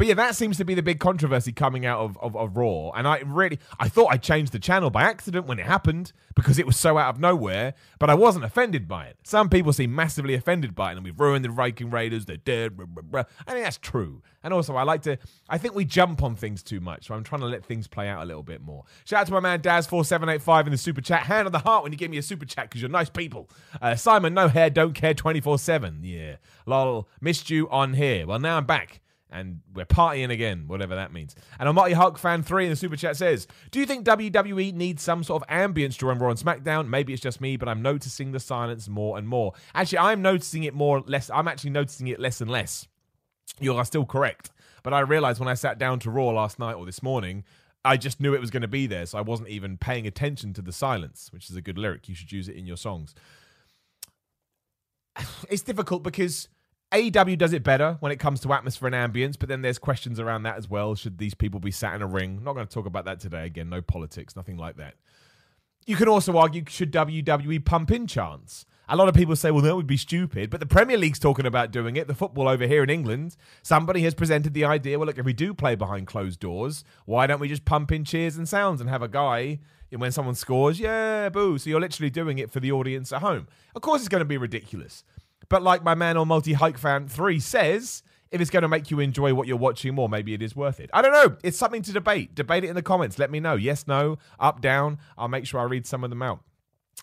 But 0.00 0.06
yeah, 0.06 0.14
that 0.14 0.34
seems 0.34 0.56
to 0.56 0.64
be 0.64 0.72
the 0.72 0.82
big 0.82 0.98
controversy 0.98 1.52
coming 1.52 1.84
out 1.84 2.00
of, 2.00 2.16
of, 2.22 2.34
of, 2.34 2.56
Raw. 2.56 2.90
And 2.92 3.06
I 3.06 3.18
really, 3.18 3.58
I 3.78 3.90
thought 3.90 4.06
I 4.10 4.16
changed 4.16 4.50
the 4.50 4.58
channel 4.58 4.88
by 4.88 5.02
accident 5.02 5.46
when 5.46 5.58
it 5.58 5.66
happened 5.66 6.14
because 6.34 6.58
it 6.58 6.64
was 6.64 6.78
so 6.78 6.96
out 6.96 7.16
of 7.16 7.20
nowhere, 7.20 7.74
but 7.98 8.08
I 8.08 8.14
wasn't 8.14 8.46
offended 8.46 8.88
by 8.88 9.08
it. 9.08 9.18
Some 9.24 9.50
people 9.50 9.74
seem 9.74 9.94
massively 9.94 10.32
offended 10.32 10.74
by 10.74 10.92
it, 10.92 10.96
and 10.96 11.04
we've 11.04 11.20
ruined 11.20 11.44
the 11.44 11.50
Viking 11.50 11.90
Raiders, 11.90 12.24
they're 12.24 12.38
dead. 12.38 12.78
Blah, 12.78 12.86
blah, 12.86 13.02
blah. 13.02 13.24
I 13.46 13.52
think 13.52 13.62
that's 13.62 13.76
true. 13.76 14.22
And 14.42 14.54
also, 14.54 14.74
I 14.74 14.84
like 14.84 15.02
to, 15.02 15.18
I 15.50 15.58
think 15.58 15.74
we 15.74 15.84
jump 15.84 16.22
on 16.22 16.34
things 16.34 16.62
too 16.62 16.80
much, 16.80 17.08
so 17.08 17.14
I'm 17.14 17.22
trying 17.22 17.42
to 17.42 17.46
let 17.48 17.66
things 17.66 17.86
play 17.86 18.08
out 18.08 18.22
a 18.22 18.24
little 18.24 18.42
bit 18.42 18.62
more. 18.62 18.84
Shout 19.04 19.20
out 19.20 19.26
to 19.26 19.34
my 19.34 19.40
man 19.40 19.60
Daz4785 19.60 20.64
in 20.64 20.72
the 20.72 20.78
super 20.78 21.02
chat. 21.02 21.24
Hand 21.24 21.44
on 21.44 21.52
the 21.52 21.58
heart 21.58 21.82
when 21.82 21.92
you 21.92 21.98
give 21.98 22.10
me 22.10 22.16
a 22.16 22.22
super 22.22 22.46
chat 22.46 22.70
because 22.70 22.80
you're 22.80 22.90
nice 22.90 23.10
people. 23.10 23.50
Uh, 23.82 23.94
Simon, 23.96 24.32
no 24.32 24.48
hair, 24.48 24.70
don't 24.70 24.94
care 24.94 25.12
24 25.12 25.58
7. 25.58 26.00
Yeah. 26.04 26.36
Lol, 26.64 27.06
missed 27.20 27.50
you 27.50 27.68
on 27.68 27.92
here. 27.92 28.26
Well, 28.26 28.38
now 28.38 28.56
I'm 28.56 28.64
back 28.64 29.02
and 29.32 29.60
we're 29.74 29.84
partying 29.84 30.30
again, 30.30 30.64
whatever 30.66 30.94
that 30.94 31.12
means. 31.12 31.34
And 31.58 31.66
a 31.66 31.70
Almighty 31.70 31.94
Hulk 31.94 32.18
fan 32.18 32.42
three 32.42 32.64
in 32.64 32.70
the 32.70 32.76
super 32.76 32.96
chat 32.96 33.16
says, 33.16 33.46
"Do 33.70 33.80
you 33.80 33.86
think 33.86 34.04
WWE 34.04 34.72
needs 34.72 35.02
some 35.02 35.22
sort 35.24 35.42
of 35.42 35.48
ambience 35.48 35.96
during 35.96 36.18
Raw 36.18 36.30
and 36.30 36.38
SmackDown? 36.38 36.88
Maybe 36.88 37.12
it's 37.12 37.22
just 37.22 37.40
me, 37.40 37.56
but 37.56 37.68
I'm 37.68 37.82
noticing 37.82 38.32
the 38.32 38.40
silence 38.40 38.88
more 38.88 39.18
and 39.18 39.28
more. 39.28 39.52
Actually, 39.74 39.98
I'm 39.98 40.22
noticing 40.22 40.64
it 40.64 40.74
more 40.74 41.00
less. 41.06 41.30
I'm 41.30 41.48
actually 41.48 41.70
noticing 41.70 42.08
it 42.08 42.20
less 42.20 42.40
and 42.40 42.50
less. 42.50 42.86
You 43.60 43.74
are 43.74 43.84
still 43.84 44.06
correct, 44.06 44.50
but 44.82 44.92
I 44.92 45.00
realized 45.00 45.40
when 45.40 45.48
I 45.48 45.54
sat 45.54 45.78
down 45.78 45.98
to 46.00 46.10
Raw 46.10 46.30
last 46.30 46.58
night 46.58 46.74
or 46.74 46.86
this 46.86 47.02
morning." 47.02 47.44
I 47.82 47.96
just 47.96 48.20
knew 48.20 48.34
it 48.34 48.40
was 48.40 48.50
going 48.50 48.60
to 48.60 48.68
be 48.68 48.86
there, 48.86 49.06
so 49.06 49.16
I 49.16 49.22
wasn't 49.22 49.48
even 49.48 49.78
paying 49.78 50.06
attention 50.06 50.52
to 50.52 50.60
the 50.60 50.70
silence, 50.70 51.30
which 51.32 51.48
is 51.48 51.56
a 51.56 51.62
good 51.62 51.78
lyric. 51.78 52.10
You 52.10 52.14
should 52.14 52.30
use 52.30 52.46
it 52.46 52.56
in 52.56 52.66
your 52.66 52.76
songs. 52.76 53.14
It's 55.48 55.62
difficult 55.62 56.02
because 56.02 56.48
AEW 56.92 57.38
does 57.38 57.52
it 57.52 57.62
better 57.62 57.96
when 58.00 58.10
it 58.10 58.18
comes 58.18 58.40
to 58.40 58.52
atmosphere 58.52 58.90
and 58.92 59.14
ambience, 59.14 59.38
but 59.38 59.48
then 59.48 59.62
there's 59.62 59.78
questions 59.78 60.18
around 60.18 60.42
that 60.42 60.56
as 60.56 60.68
well. 60.68 60.96
Should 60.96 61.18
these 61.18 61.34
people 61.34 61.60
be 61.60 61.70
sat 61.70 61.94
in 61.94 62.02
a 62.02 62.06
ring? 62.06 62.42
Not 62.42 62.54
going 62.54 62.66
to 62.66 62.72
talk 62.72 62.86
about 62.86 63.04
that 63.04 63.20
today. 63.20 63.46
Again, 63.46 63.68
no 63.68 63.80
politics, 63.80 64.34
nothing 64.34 64.56
like 64.56 64.76
that. 64.76 64.94
You 65.86 65.94
can 65.94 66.08
also 66.08 66.36
argue 66.36 66.64
should 66.68 66.92
WWE 66.92 67.64
pump 67.64 67.92
in 67.92 68.06
chants? 68.06 68.66
A 68.88 68.96
lot 68.96 69.08
of 69.08 69.14
people 69.14 69.36
say, 69.36 69.52
well, 69.52 69.62
that 69.62 69.76
would 69.76 69.86
be 69.86 69.96
stupid, 69.96 70.50
but 70.50 70.58
the 70.58 70.66
Premier 70.66 70.96
League's 70.96 71.20
talking 71.20 71.46
about 71.46 71.70
doing 71.70 71.94
it. 71.94 72.08
The 72.08 72.14
football 72.14 72.48
over 72.48 72.66
here 72.66 72.82
in 72.82 72.90
England, 72.90 73.36
somebody 73.62 74.02
has 74.02 74.14
presented 74.14 74.52
the 74.52 74.64
idea 74.64 74.98
well, 74.98 75.06
look, 75.06 75.16
if 75.16 75.24
we 75.24 75.32
do 75.32 75.54
play 75.54 75.76
behind 75.76 76.08
closed 76.08 76.40
doors, 76.40 76.82
why 77.04 77.28
don't 77.28 77.38
we 77.38 77.48
just 77.48 77.64
pump 77.64 77.92
in 77.92 78.04
cheers 78.04 78.36
and 78.36 78.48
sounds 78.48 78.80
and 78.80 78.90
have 78.90 79.02
a 79.02 79.08
guy 79.08 79.60
when 79.96 80.10
someone 80.10 80.34
scores, 80.34 80.80
yeah, 80.80 81.28
boo. 81.28 81.56
So 81.58 81.70
you're 81.70 81.80
literally 81.80 82.10
doing 82.10 82.38
it 82.38 82.50
for 82.50 82.58
the 82.58 82.72
audience 82.72 83.12
at 83.12 83.20
home. 83.20 83.46
Of 83.76 83.82
course, 83.82 84.00
it's 84.00 84.08
going 84.08 84.20
to 84.20 84.24
be 84.24 84.36
ridiculous. 84.36 85.04
But 85.50 85.62
like 85.62 85.84
my 85.84 85.94
man 85.94 86.16
on 86.16 86.28
Multi 86.28 86.54
Hike 86.54 86.78
Fan 86.78 87.08
3 87.08 87.38
says, 87.40 88.02
if 88.30 88.40
it's 88.40 88.50
going 88.50 88.62
to 88.62 88.68
make 88.68 88.90
you 88.90 89.00
enjoy 89.00 89.34
what 89.34 89.48
you're 89.48 89.56
watching 89.56 89.94
more, 89.94 90.08
maybe 90.08 90.32
it 90.32 90.40
is 90.40 90.54
worth 90.54 90.80
it. 90.80 90.88
I 90.94 91.02
don't 91.02 91.12
know. 91.12 91.36
It's 91.42 91.58
something 91.58 91.82
to 91.82 91.92
debate. 91.92 92.34
Debate 92.34 92.64
it 92.64 92.68
in 92.68 92.76
the 92.76 92.82
comments. 92.82 93.18
Let 93.18 93.30
me 93.30 93.40
know. 93.40 93.56
Yes, 93.56 93.86
no, 93.86 94.18
up, 94.38 94.60
down. 94.60 94.98
I'll 95.18 95.28
make 95.28 95.46
sure 95.46 95.60
I 95.60 95.64
read 95.64 95.86
some 95.86 96.04
of 96.04 96.10
them 96.10 96.22
out. 96.22 96.40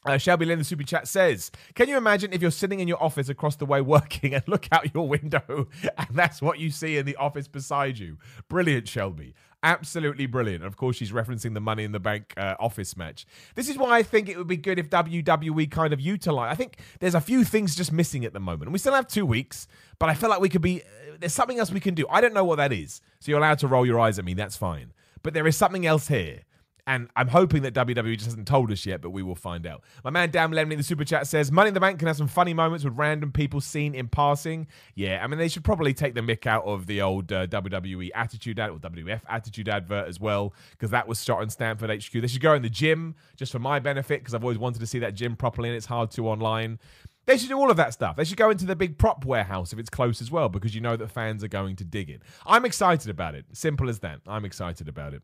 Uh, 0.05 0.17
Shelby 0.17 0.45
Lynn, 0.45 0.59
the 0.59 0.63
super 0.63 0.83
chat 0.83 1.07
says, 1.07 1.51
Can 1.75 1.89
you 1.89 1.97
imagine 1.97 2.31
if 2.31 2.41
you're 2.41 2.51
sitting 2.51 2.79
in 2.79 2.87
your 2.87 3.01
office 3.03 3.27
across 3.27 3.57
the 3.57 3.65
way 3.65 3.81
working 3.81 4.33
and 4.33 4.43
look 4.47 4.67
out 4.71 4.93
your 4.93 5.07
window 5.07 5.67
and 5.97 6.07
that's 6.11 6.41
what 6.41 6.59
you 6.59 6.71
see 6.71 6.97
in 6.97 7.05
the 7.05 7.17
office 7.17 7.47
beside 7.49 7.97
you? 7.97 8.17
Brilliant, 8.47 8.87
Shelby. 8.87 9.33
Absolutely 9.67 10.27
brilliant. 10.27 10.63
Of 10.63 10.77
course, 10.77 10.95
she's 10.95 11.11
referencing 11.11 11.53
the 11.53 11.59
Money 11.59 11.83
in 11.83 11.91
the 11.91 11.99
Bank 11.99 12.33
uh, 12.37 12.55
office 12.57 12.95
match. 12.95 13.25
This 13.55 13.67
is 13.67 13.77
why 13.77 13.97
I 13.97 14.01
think 14.01 14.29
it 14.29 14.37
would 14.37 14.47
be 14.47 14.55
good 14.55 14.79
if 14.79 14.89
WWE 14.89 15.69
kind 15.69 15.91
of 15.91 15.99
utilize. 15.99 16.49
I 16.49 16.55
think 16.55 16.77
there's 17.01 17.15
a 17.15 17.19
few 17.19 17.43
things 17.43 17.75
just 17.75 17.91
missing 17.91 18.23
at 18.23 18.31
the 18.31 18.39
moment. 18.39 18.71
We 18.71 18.79
still 18.79 18.93
have 18.93 19.09
two 19.09 19.25
weeks, 19.25 19.67
but 19.99 20.07
I 20.07 20.13
feel 20.13 20.29
like 20.29 20.39
we 20.39 20.47
could 20.47 20.61
be. 20.61 20.83
Uh, 20.83 21.17
there's 21.19 21.33
something 21.33 21.59
else 21.59 21.69
we 21.69 21.81
can 21.81 21.95
do. 21.95 22.05
I 22.09 22.21
don't 22.21 22.33
know 22.33 22.45
what 22.45 22.55
that 22.55 22.71
is. 22.71 23.01
So 23.19 23.29
you're 23.29 23.39
allowed 23.39 23.59
to 23.59 23.67
roll 23.67 23.85
your 23.85 23.99
eyes 23.99 24.17
at 24.17 24.23
me. 24.23 24.35
That's 24.35 24.55
fine. 24.55 24.93
But 25.21 25.33
there 25.33 25.45
is 25.45 25.57
something 25.57 25.85
else 25.85 26.07
here. 26.07 26.43
And 26.87 27.09
I'm 27.17 27.27
hoping 27.27 27.63
that 27.63 27.73
WWE 27.73 28.13
just 28.13 28.27
hasn't 28.27 28.47
told 28.47 28.71
us 28.71 28.85
yet, 28.85 29.01
but 29.01 29.09
we 29.09 29.21
will 29.21 29.35
find 29.35 29.67
out. 29.67 29.83
My 30.05 30.09
man 30.09 30.31
Dan 30.31 30.51
Lemley 30.51 30.71
in 30.71 30.77
the 30.77 30.83
super 30.83 31.03
chat 31.03 31.27
says 31.27 31.51
Money 31.51 31.67
in 31.67 31.73
the 31.73 31.81
Bank 31.81 31.99
can 31.99 32.07
have 32.07 32.15
some 32.15 32.29
funny 32.29 32.53
moments 32.53 32.85
with 32.85 32.97
random 32.97 33.33
people 33.33 33.59
seen 33.59 33.93
in 33.93 34.07
passing. 34.07 34.67
Yeah, 34.95 35.21
I 35.21 35.27
mean, 35.27 35.37
they 35.37 35.49
should 35.49 35.65
probably 35.65 35.93
take 35.93 36.15
the 36.15 36.21
mick 36.21 36.47
out 36.47 36.63
of 36.63 36.87
the 36.87 37.01
old 37.01 37.29
uh, 37.33 37.45
WWE 37.47 38.11
Attitude 38.15 38.57
Ad 38.57 38.69
or 38.69 38.79
WWF 38.79 39.19
Attitude 39.27 39.67
advert 39.67 40.07
as 40.07 40.21
well, 40.21 40.53
because 40.71 40.89
that 40.91 41.09
was 41.09 41.21
shot 41.21 41.43
in 41.43 41.49
Stamford 41.49 41.89
HQ. 41.89 42.21
They 42.21 42.27
should 42.27 42.41
go 42.41 42.53
in 42.53 42.61
the 42.61 42.69
gym 42.69 43.15
just 43.35 43.51
for 43.51 43.59
my 43.59 43.79
benefit, 43.79 44.21
because 44.21 44.33
I've 44.33 44.43
always 44.43 44.57
wanted 44.57 44.79
to 44.79 44.87
see 44.87 44.99
that 44.99 45.13
gym 45.13 45.35
properly, 45.35 45.67
and 45.67 45.75
it's 45.75 45.87
hard 45.87 46.09
to 46.11 46.29
online. 46.29 46.79
They 47.25 47.37
should 47.37 47.49
do 47.49 47.57
all 47.57 47.69
of 47.69 47.75
that 47.75 47.91
stuff. 47.91 48.15
They 48.15 48.23
should 48.23 48.37
go 48.37 48.49
into 48.49 48.65
the 48.65 48.77
big 48.77 48.97
prop 48.97 49.25
warehouse 49.25 49.73
if 49.73 49.79
it's 49.79 49.89
close 49.89 50.21
as 50.21 50.31
well, 50.31 50.47
because 50.47 50.73
you 50.73 50.79
know 50.79 50.95
that 50.95 51.11
fans 51.11 51.43
are 51.43 51.49
going 51.49 51.75
to 51.75 51.83
dig 51.83 52.09
it. 52.09 52.21
I'm 52.45 52.63
excited 52.63 53.09
about 53.09 53.35
it. 53.35 53.43
Simple 53.51 53.89
as 53.89 53.99
that. 53.99 54.21
I'm 54.25 54.45
excited 54.45 54.87
about 54.87 55.13
it. 55.13 55.21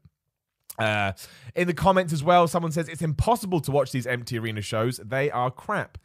Uh, 0.80 1.14
in 1.56 1.68
the 1.68 1.74
comments 1.74 2.14
as 2.14 2.24
well, 2.24 2.48
someone 2.48 2.72
says 2.72 2.88
it's 2.90 3.02
impossible 3.02 3.60
to 3.62 3.72
watch 3.72 3.92
these 3.92 4.08
empty 4.08 4.38
arena 4.40 4.62
shows. 4.62 4.98
They 5.04 5.30
are 5.30 5.52
crap. 5.52 5.98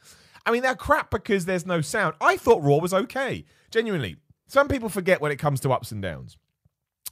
I 0.44 0.50
mean, 0.50 0.62
they're 0.62 0.74
crap 0.76 1.10
because 1.10 1.44
there's 1.44 1.66
no 1.66 1.80
sound. 1.80 2.14
I 2.20 2.36
thought 2.36 2.62
Raw 2.62 2.76
was 2.78 2.94
okay. 2.94 3.44
Genuinely. 3.70 4.16
Some 4.46 4.68
people 4.68 4.88
forget 4.88 5.20
when 5.20 5.30
it 5.30 5.36
comes 5.36 5.60
to 5.60 5.70
ups 5.70 5.92
and 5.92 6.00
downs 6.00 6.38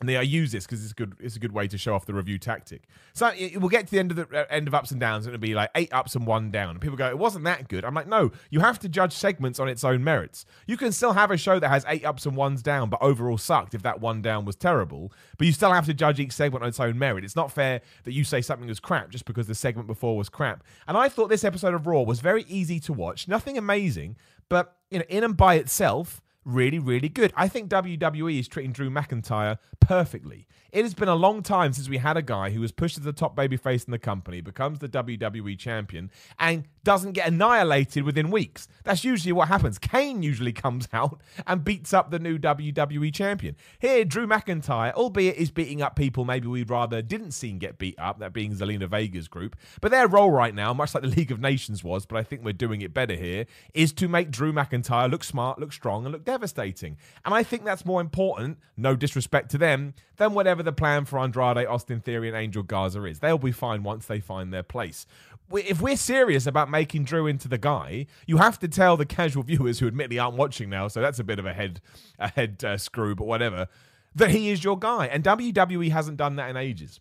and 0.01 0.09
they 0.09 0.17
I 0.17 0.23
use 0.23 0.53
this 0.53 0.67
because 0.67 0.85
it's 0.85 0.93
good. 0.93 1.15
It's 1.21 1.37
a 1.37 1.39
good 1.39 1.53
way 1.53 1.69
to 1.69 1.79
show 1.79 1.95
off 1.95 2.05
the 2.05 2.13
review 2.13 2.39
tactic. 2.39 2.83
So 3.15 3.29
it, 3.29 3.59
we'll 3.59 3.71
get 3.71 3.87
to 3.87 3.91
the 3.91 3.99
end 3.99 4.11
of 4.11 4.17
the 4.17 4.41
uh, 4.41 4.45
end 4.51 4.69
of 4.69 4.75
ups 4.75 4.91
and 4.91 5.01
downs, 5.01 5.27
and 5.27 5.35
it'll 5.35 5.43
be 5.43 5.55
like 5.55 5.71
eight 5.75 5.93
ups 5.93 6.15
and 6.15 6.27
one 6.27 6.51
down. 6.51 6.71
And 6.71 6.81
people 6.81 6.97
go, 6.97 7.09
"It 7.09 7.19
wasn't 7.19 7.45
that 7.45 7.69
good." 7.69 7.85
I'm 7.85 7.95
like, 7.95 8.07
"No, 8.07 8.31
you 8.51 8.61
have 8.61 8.79
to 8.81 8.89
judge 8.89 9.13
segments 9.13 9.59
on 9.59 9.69
its 9.69 9.85
own 9.85 10.05
merits. 10.05 10.45
You 10.67 10.77
can 10.77 10.93
still 10.93 11.15
have 11.15 11.31
a 11.31 11.37
show 11.37 11.59
that 11.59 11.69
has 11.69 11.85
eight 11.89 12.05
ups 12.05 12.27
and 12.27 12.37
ones 12.37 12.63
down, 12.63 12.91
but 12.91 13.01
overall 13.01 13.39
sucked 13.39 13.75
if 13.75 13.83
that 13.83 14.01
one 14.01 14.21
down 14.21 14.45
was 14.45 14.57
terrible. 14.57 15.13
But 15.39 15.47
you 15.47 15.53
still 15.53 15.73
have 15.73 15.87
to 15.87 15.95
judge 15.95 16.21
each 16.21 16.33
segment 16.33 16.63
on 16.63 16.69
its 16.69 16.81
own 16.81 16.99
merit. 16.99 17.25
It's 17.25 17.37
not 17.37 17.51
fair 17.51 17.81
that 18.05 18.13
you 18.13 18.25
say 18.25 18.43
something 18.43 18.69
was 18.69 18.81
crap 18.81 19.11
just 19.11 19.25
because 19.25 19.47
the 19.47 19.55
segment 19.55 19.87
before 19.87 20.17
was 20.17 20.29
crap. 20.29 20.63
And 20.87 20.97
I 20.97 21.09
thought 21.09 21.29
this 21.29 21.45
episode 21.45 21.75
of 21.75 21.87
Raw 21.87 22.03
was 22.03 22.21
very 22.21 22.45
easy 22.49 22.81
to 22.81 22.93
watch, 22.93 23.29
nothing 23.29 23.57
amazing, 23.57 24.17
but 24.49 24.77
you 24.91 24.99
know, 24.99 25.05
in 25.09 25.25
and 25.25 25.37
by 25.37 25.55
itself 25.55 26.21
really, 26.47 26.79
really 26.79 27.09
good. 27.09 27.33
I 27.37 27.49
think 27.49 27.69
WWE 27.69 28.39
is 28.39 28.49
treating 28.49 28.73
Drew 28.73 28.89
McIntyre 28.89 29.59
perfectly. 29.81 30.47
It 30.73 30.85
has 30.85 30.95
been 30.95 31.09
a 31.09 31.15
long 31.15 31.43
time 31.43 31.73
since 31.73 31.89
we 31.89 31.99
had 31.99 32.17
a 32.17 32.23
guy 32.23 32.51
who 32.51 32.61
was 32.61 32.73
pushed 32.73 32.97
to 32.97 33.01
the 33.01 33.13
top 33.13 33.37
babyface 33.37 33.87
in 33.87 33.93
the 33.93 33.99
company, 33.99 34.41
becomes 34.41 34.79
the 34.79 34.89
WWE 34.89 35.59
champion, 35.59 36.11
and 36.39 36.65
doesn't 36.85 37.13
get 37.13 37.29
annihilated 37.29 38.05
within 38.05 38.31
weeks. 38.31 38.69
That's 38.85 39.03
usually 39.03 39.33
what 39.33 39.49
happens. 39.49 39.79
Kane 39.79 40.23
usually 40.23 40.53
comes 40.53 40.89
out 40.93 41.21
and 41.47 41.65
beats 41.65 41.93
up 41.93 42.11
the 42.11 42.19
new 42.19 42.39
WWE 42.39 43.13
champion. 43.13 43.57
Here, 43.79 44.05
Drew 44.05 44.27
McIntyre, 44.27 44.93
albeit 44.93 45.37
is 45.37 45.51
beating 45.51 45.83
up 45.83 45.97
people 45.97 46.25
maybe 46.25 46.47
we'd 46.47 46.71
rather 46.71 47.03
didn't 47.03 47.33
see 47.33 47.51
him 47.51 47.59
get 47.59 47.79
beat 47.79 47.99
up, 47.99 48.19
that 48.19 48.33
being 48.33 48.55
Zelina 48.55 48.89
Vega's 48.89 49.29
group. 49.29 49.57
But 49.81 49.91
their 49.91 50.07
role 50.07 50.31
right 50.31 50.55
now, 50.55 50.73
much 50.75 50.95
like 50.95 51.03
the 51.03 51.09
League 51.09 51.33
of 51.33 51.41
Nations 51.41 51.83
was, 51.83 52.07
but 52.07 52.17
I 52.17 52.23
think 52.23 52.45
we're 52.45 52.53
doing 52.53 52.83
it 52.83 52.93
better 52.93 53.15
here, 53.15 53.47
is 53.75 53.93
to 53.95 54.09
make 54.09 54.31
Drew 54.31 54.53
McIntyre 54.53 55.11
look 55.11 55.25
smart, 55.25 55.59
look 55.59 55.73
strong, 55.73 56.05
and 56.05 56.13
look 56.13 56.25
devastating. 56.37 56.97
And 57.25 57.35
I 57.35 57.43
think 57.43 57.65
that's 57.65 57.85
more 57.85 58.01
important, 58.01 58.59
no 58.77 58.95
disrespect 58.95 59.51
to 59.53 59.59
them, 59.59 59.95
than 60.17 60.35
whatever 60.35 60.63
the 60.63 60.73
plan 60.73 61.05
for 61.05 61.19
Andrade, 61.19 61.67
Austin 61.67 62.01
Theory, 62.01 62.29
and 62.29 62.37
Angel 62.37 62.63
Garza 62.63 63.05
is. 63.05 63.21
They'll 63.21 63.39
be 63.39 63.53
fine 63.53 63.83
once 63.83 64.07
they 64.07 64.21
find 64.21 64.53
their 64.53 64.63
place 64.63 65.07
if 65.53 65.81
we're 65.81 65.97
serious 65.97 66.47
about 66.47 66.71
making 66.71 67.05
Drew 67.05 67.27
into 67.27 67.49
the 67.49 67.59
guy, 67.59 68.07
you 68.27 68.39
have 68.39 68.59
to 68.61 68.69
tell 68.69 68.97
the 68.97 69.07
casual 69.07 69.43
viewers 69.43 69.79
who 69.79 69.87
admittedly 69.87 70.19
aren't 70.19 70.37
watching 70.37 70.69
now, 70.69 70.89
so 70.89 71.01
that's 71.01 71.19
a 71.19 71.25
bit 71.25 71.39
of 71.39 71.47
a 71.47 71.53
head 71.53 71.81
a 72.19 72.29
head 72.29 72.63
uh, 72.65 72.77
screw, 72.77 73.15
but 73.15 73.27
whatever, 73.27 73.69
that 74.15 74.31
he 74.31 74.51
is 74.51 74.65
your 74.65 74.79
guy. 74.79 75.07
And 75.07 75.23
WWE 75.23 75.91
hasn't 75.91 76.17
done 76.17 76.37
that 76.37 76.51
in 76.51 76.57
ages. 76.57 77.01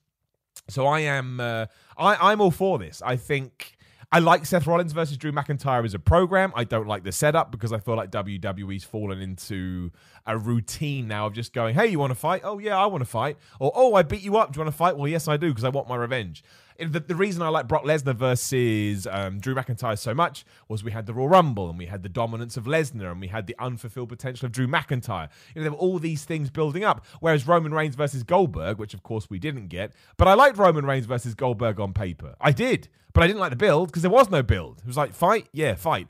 So 0.69 0.85
I 0.87 1.01
am 1.01 1.39
uh, 1.39 1.65
I, 1.97 2.31
I'm 2.31 2.41
all 2.41 2.51
for 2.51 2.77
this. 2.77 3.01
I 3.05 3.15
think 3.15 3.74
I 4.15 4.19
like 4.19 4.45
Seth 4.45 4.65
Rollins 4.65 4.93
versus 4.93 5.17
Drew 5.17 5.33
McIntyre 5.33 5.83
as 5.83 5.93
a 5.93 5.99
program. 5.99 6.53
I 6.55 6.63
don't 6.63 6.87
like 6.87 7.03
the 7.03 7.11
setup 7.11 7.51
because 7.51 7.73
I 7.73 7.79
feel 7.79 7.97
like 7.97 8.11
WWE's 8.11 8.85
fallen 8.85 9.19
into 9.19 9.91
a 10.25 10.37
routine 10.37 11.09
now 11.09 11.25
of 11.25 11.33
just 11.33 11.51
going, 11.51 11.75
"Hey, 11.75 11.87
you 11.87 11.99
want 11.99 12.11
to 12.11 12.15
fight? 12.15 12.39
Oh 12.45 12.57
yeah, 12.57 12.77
I 12.77 12.85
want 12.85 13.01
to 13.01 13.09
fight." 13.09 13.35
Or, 13.59 13.73
"Oh, 13.75 13.93
I 13.93 14.03
beat 14.03 14.21
you 14.21 14.37
up. 14.37 14.53
Do 14.53 14.57
you 14.57 14.63
want 14.63 14.73
to 14.73 14.77
fight?" 14.77 14.95
Well, 14.95 15.09
yes, 15.09 15.27
I 15.27 15.35
do 15.35 15.49
because 15.49 15.65
I 15.65 15.69
want 15.69 15.89
my 15.89 15.97
revenge 15.97 16.45
the, 16.77 16.99
the 16.99 17.15
reason 17.15 17.41
I 17.41 17.47
like 17.49 17.67
Brock 17.67 17.83
Lesnar 17.83 18.15
versus 18.15 19.07
um, 19.09 19.39
Drew 19.39 19.55
McIntyre 19.55 19.97
so 19.97 20.13
much 20.13 20.45
was 20.67 20.83
we 20.83 20.91
had 20.91 21.05
the 21.05 21.13
Royal 21.13 21.29
Rumble 21.29 21.69
and 21.69 21.77
we 21.77 21.85
had 21.85 22.03
the 22.03 22.09
dominance 22.09 22.57
of 22.57 22.65
Lesnar 22.65 23.11
and 23.11 23.21
we 23.21 23.27
had 23.27 23.47
the 23.47 23.55
unfulfilled 23.59 24.09
potential 24.09 24.45
of 24.45 24.51
Drew 24.51 24.67
McIntyre. 24.67 25.29
You 25.53 25.59
know, 25.59 25.63
there 25.63 25.71
were 25.71 25.77
all 25.77 25.99
these 25.99 26.25
things 26.25 26.49
building 26.49 26.83
up. 26.83 27.05
Whereas 27.19 27.47
Roman 27.47 27.73
Reigns 27.73 27.95
versus 27.95 28.23
Goldberg, 28.23 28.77
which 28.77 28.93
of 28.93 29.03
course 29.03 29.29
we 29.29 29.39
didn't 29.39 29.67
get, 29.67 29.93
but 30.17 30.27
I 30.27 30.33
liked 30.33 30.57
Roman 30.57 30.85
Reigns 30.85 31.05
versus 31.05 31.33
Goldberg 31.33 31.79
on 31.79 31.93
paper. 31.93 32.35
I 32.41 32.51
did, 32.51 32.89
but 33.13 33.23
I 33.23 33.27
didn't 33.27 33.39
like 33.39 33.51
the 33.51 33.55
build 33.55 33.87
because 33.87 34.01
there 34.01 34.11
was 34.11 34.29
no 34.29 34.43
build. 34.43 34.79
It 34.79 34.87
was 34.87 34.97
like 34.97 35.13
fight, 35.13 35.47
yeah, 35.53 35.75
fight. 35.75 36.07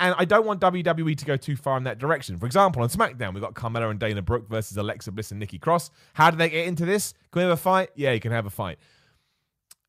And 0.00 0.14
I 0.16 0.24
don't 0.24 0.46
want 0.46 0.60
WWE 0.60 1.16
to 1.16 1.24
go 1.24 1.36
too 1.36 1.56
far 1.56 1.76
in 1.76 1.82
that 1.84 1.98
direction. 1.98 2.38
For 2.38 2.46
example, 2.46 2.82
on 2.82 2.88
SmackDown, 2.88 3.34
we've 3.34 3.42
got 3.42 3.54
Carmella 3.54 3.90
and 3.90 3.98
Dana 3.98 4.22
Brooke 4.22 4.48
versus 4.48 4.76
Alexa 4.76 5.10
Bliss 5.10 5.32
and 5.32 5.40
Nikki 5.40 5.58
Cross. 5.58 5.90
How 6.14 6.30
did 6.30 6.38
they 6.38 6.48
get 6.48 6.68
into 6.68 6.84
this? 6.84 7.14
Can 7.32 7.40
we 7.40 7.42
have 7.42 7.50
a 7.50 7.56
fight? 7.56 7.90
Yeah, 7.96 8.12
you 8.12 8.20
can 8.20 8.30
have 8.30 8.46
a 8.46 8.50
fight 8.50 8.78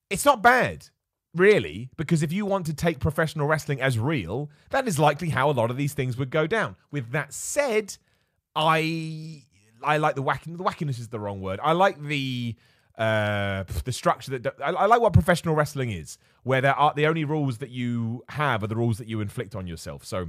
it's 0.09 0.25
not 0.25 0.41
bad, 0.41 0.87
really, 1.35 1.89
because 1.97 2.23
if 2.23 2.31
you 2.31 2.45
want 2.45 2.65
to 2.65 2.73
take 2.73 2.99
professional 2.99 3.47
wrestling 3.47 3.81
as 3.81 3.99
real, 3.99 4.49
that 4.71 4.87
is 4.87 4.97
likely 4.99 5.29
how 5.29 5.49
a 5.49 5.53
lot 5.53 5.69
of 5.69 5.77
these 5.77 5.93
things 5.93 6.17
would 6.17 6.29
go 6.29 6.47
down. 6.47 6.75
With 6.91 7.11
that 7.11 7.33
said, 7.33 7.97
I 8.55 9.43
I 9.83 9.97
like 9.97 10.15
the 10.15 10.21
whacking. 10.21 10.57
The 10.57 10.63
wackiness 10.63 10.99
is 10.99 11.09
the 11.09 11.19
wrong 11.19 11.41
word. 11.41 11.59
I 11.63 11.73
like 11.73 12.01
the 12.01 12.55
uh, 12.97 13.63
the 13.85 13.93
structure 13.93 14.37
that 14.37 14.55
I, 14.61 14.71
I, 14.71 14.85
like 14.87 14.99
what 14.99 15.13
professional 15.13 15.55
wrestling 15.55 15.89
is, 15.91 16.17
where 16.43 16.59
there 16.59 16.75
are 16.75 16.93
the 16.93 17.07
only 17.07 17.23
rules 17.23 17.59
that 17.59 17.69
you 17.69 18.23
have 18.29 18.61
are 18.61 18.67
the 18.67 18.75
rules 18.75 18.97
that 18.97 19.07
you 19.07 19.21
inflict 19.21 19.55
on 19.55 19.67
yourself. 19.67 20.03
So 20.03 20.27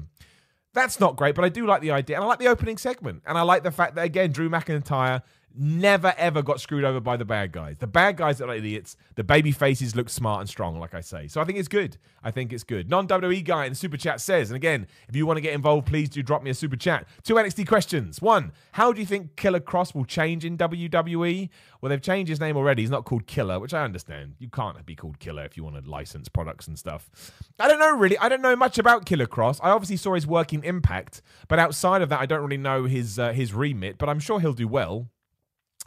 that's 0.73 1.01
not 1.01 1.17
great, 1.17 1.35
but 1.35 1.45
I 1.45 1.49
do 1.49 1.67
like 1.67 1.83
the 1.83 1.91
idea, 1.91 2.17
and 2.17 2.25
I 2.25 2.29
like 2.29 2.39
the 2.39 2.47
opening 2.47 2.79
segment, 2.79 3.23
and 3.27 3.37
I 3.37 3.43
like 3.43 3.65
the 3.65 3.73
fact 3.73 3.97
that 3.97 4.05
again 4.05 4.31
Drew 4.31 4.49
McIntyre 4.49 5.23
never 5.55 6.15
ever 6.17 6.43
got 6.43 6.61
screwed 6.61 6.85
over 6.85 7.01
by 7.01 7.17
the 7.17 7.25
bad 7.25 7.53
guys. 7.53 7.77
The 7.79 7.87
bad 7.87 8.17
guys 8.17 8.41
are 8.41 8.47
like 8.47 8.59
idiots. 8.59 8.97
The 9.17 9.25
baby 9.25 9.53
faces 9.53 9.97
look 9.97 10.09
smart 10.09 10.41
and 10.41 10.49
strong, 10.49 10.79
like 10.79 10.95
I 10.95 11.01
say. 11.01 11.29
So 11.29 11.41
I 11.41 11.45
think 11.45 11.59
it's 11.59 11.69
good. 11.69 11.97
I 12.23 12.31
think 12.31 12.53
it's 12.53 12.65
good. 12.65 12.89
Non 12.89 13.07
WWE 13.09 13.45
guy 13.45 13.65
in 13.65 13.73
the 13.73 13.77
super 13.77 13.97
chat 13.97 14.21
says, 14.21 14.51
and 14.51 14.57
again, 14.57 14.87
if 15.09 15.17
you 15.17 15.27
want 15.27 15.37
to 15.37 15.43
get 15.43 15.55
involved, 15.55 15.87
please 15.87 16.09
do 16.09 16.23
drop 16.23 16.43
me 16.43 16.51
a 16.51 16.55
super 16.55 16.77
chat. 16.77 17.07
Two 17.23 17.35
NXT 17.35 17.67
questions. 17.67 18.21
One, 18.21 18.53
how 18.73 18.93
do 18.93 19.01
you 19.01 19.07
think 19.07 19.37
Killer 19.37 19.61
Kross 19.61 19.95
will 19.95 20.05
change 20.05 20.45
in 20.45 20.57
WWE? 20.57 21.49
Well, 21.81 21.91
they've 21.91 22.01
changed 22.01 22.29
his 22.29 22.41
name 22.41 22.57
already. 22.57 22.83
He's 22.83 22.91
not 22.91 23.05
called 23.05 23.27
Killer, 23.27 23.59
which 23.59 23.75
I 23.75 23.85
understand. 23.85 24.35
You 24.39 24.49
can't 24.49 24.85
be 24.85 24.95
called 24.95 25.19
Killer 25.19 25.45
if 25.45 25.57
you 25.57 25.65
want 25.65 25.83
to 25.83 25.91
license 25.91 26.29
products 26.29 26.69
and 26.69 26.79
stuff. 26.79 27.11
I 27.59 27.69
don't 27.69 27.79
know 27.79 27.97
really. 27.97 28.19
I 28.19 28.29
don't 28.29 28.43
know 28.43 28.57
much 28.57 28.79
about 28.79 29.07
Killer 29.07 29.27
Kross. 29.27 29.61
I 29.63 29.71
obviously 29.71 29.97
saw 29.97 30.15
his 30.15 30.27
work 30.27 30.53
in 30.53 30.63
Impact, 30.63 31.23
but 31.49 31.59
outside 31.59 32.03
of 32.03 32.09
that, 32.11 32.21
I 32.21 32.27
don't 32.27 32.43
really 32.43 32.57
know 32.57 32.85
his 32.85 33.19
uh, 33.19 33.33
his 33.33 33.55
remit. 33.55 33.99
But 33.99 34.09
I'm 34.09 34.21
sure 34.21 34.41
he'll 34.41 34.53
do 34.53 34.69
well. 34.69 35.09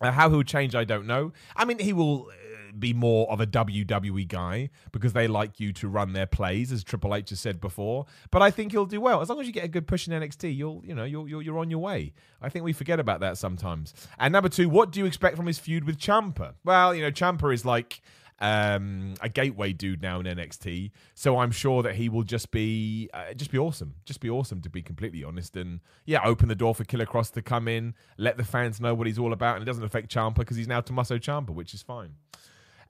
Uh, 0.04 0.12
how 0.12 0.30
he'll 0.30 0.44
change, 0.44 0.76
I 0.76 0.84
don't 0.84 1.08
know. 1.08 1.32
I 1.56 1.66
mean, 1.66 1.80
he 1.80 1.94
will 1.94 2.30
uh, 2.30 2.72
be 2.78 2.94
more 2.94 3.32
of 3.32 3.40
a 3.40 3.48
WWE 3.48 4.28
guy 4.28 4.70
because 4.92 5.14
they 5.14 5.28
like 5.28 5.60
you 5.60 5.72
to 5.74 5.88
run 5.88 6.14
their 6.14 6.26
plays, 6.26 6.72
as 6.72 6.84
Triple 6.84 7.16
H 7.16 7.30
has 7.30 7.40
said 7.40 7.62
before. 7.62 8.06
But 8.32 8.42
I 8.42 8.52
think 8.52 8.72
he'll 8.72 8.86
do 8.86 9.00
well 9.00 9.22
as 9.22 9.30
long 9.30 9.40
as 9.40 9.48
you 9.48 9.54
get 9.54 9.64
a 9.64 9.70
good 9.70 9.88
push 9.88 10.08
in 10.08 10.14
NXT. 10.14 10.56
You'll, 10.56 10.82
you 10.86 10.96
know, 10.96 11.04
you're 11.04 11.28
you're, 11.28 11.42
you're 11.42 11.60
on 11.60 11.70
your 11.70 11.80
way. 11.80 12.14
I 12.42 12.50
think 12.50 12.66
we 12.66 12.74
forget 12.74 13.00
about 13.00 13.20
that 13.22 13.38
sometimes. 13.38 13.94
And 14.20 14.32
number 14.32 14.50
two, 14.50 14.70
what 14.70 14.92
do 14.92 15.00
you 15.00 15.06
expect 15.06 15.38
from 15.38 15.46
his 15.46 15.60
feud 15.60 15.86
with 15.86 15.98
Ciampa? 15.98 16.54
Well, 16.64 16.94
you 16.94 17.02
know, 17.02 17.12
Ciampa 17.12 17.54
is 17.54 17.66
like 17.66 18.02
um, 18.44 19.14
a 19.22 19.30
gateway 19.30 19.72
dude 19.72 20.02
now 20.02 20.20
in 20.20 20.26
NXT. 20.26 20.92
So 21.16 21.38
I'm 21.40 21.52
sure 21.52 21.82
that 21.82 21.96
he 21.96 22.10
will 22.10 22.24
just 22.24 22.52
be 22.52 23.10
uh, 23.14 23.34
just 23.34 23.52
be 23.52 23.58
awesome, 23.58 23.96
just 24.06 24.20
be 24.20 24.30
awesome 24.30 24.62
to 24.62 24.70
be 24.70 24.82
completely 24.82 25.24
honest. 25.24 25.56
And 25.56 25.80
yeah, 26.06 26.20
open 26.26 26.50
the 26.50 26.56
door 26.56 26.76
for 26.76 26.84
Killer 26.84 27.06
Kross 27.06 27.32
to 27.32 27.42
come 27.42 27.70
in, 27.70 27.96
let 28.18 28.36
the 28.36 28.44
fans 28.44 28.82
know 28.82 28.94
what 28.94 29.08
he's 29.08 29.18
all 29.18 29.32
about, 29.32 29.56
and 29.56 29.64
it 29.64 29.66
doesn't 29.66 29.84
affect 29.84 30.14
Ciampa 30.14 30.36
because 30.36 30.58
he's 30.58 30.68
now 30.68 30.82
Tommaso 30.82 31.18
Ciampa, 31.18 31.52
which 31.52 31.74
is 31.74 31.82
fine. 31.82 32.16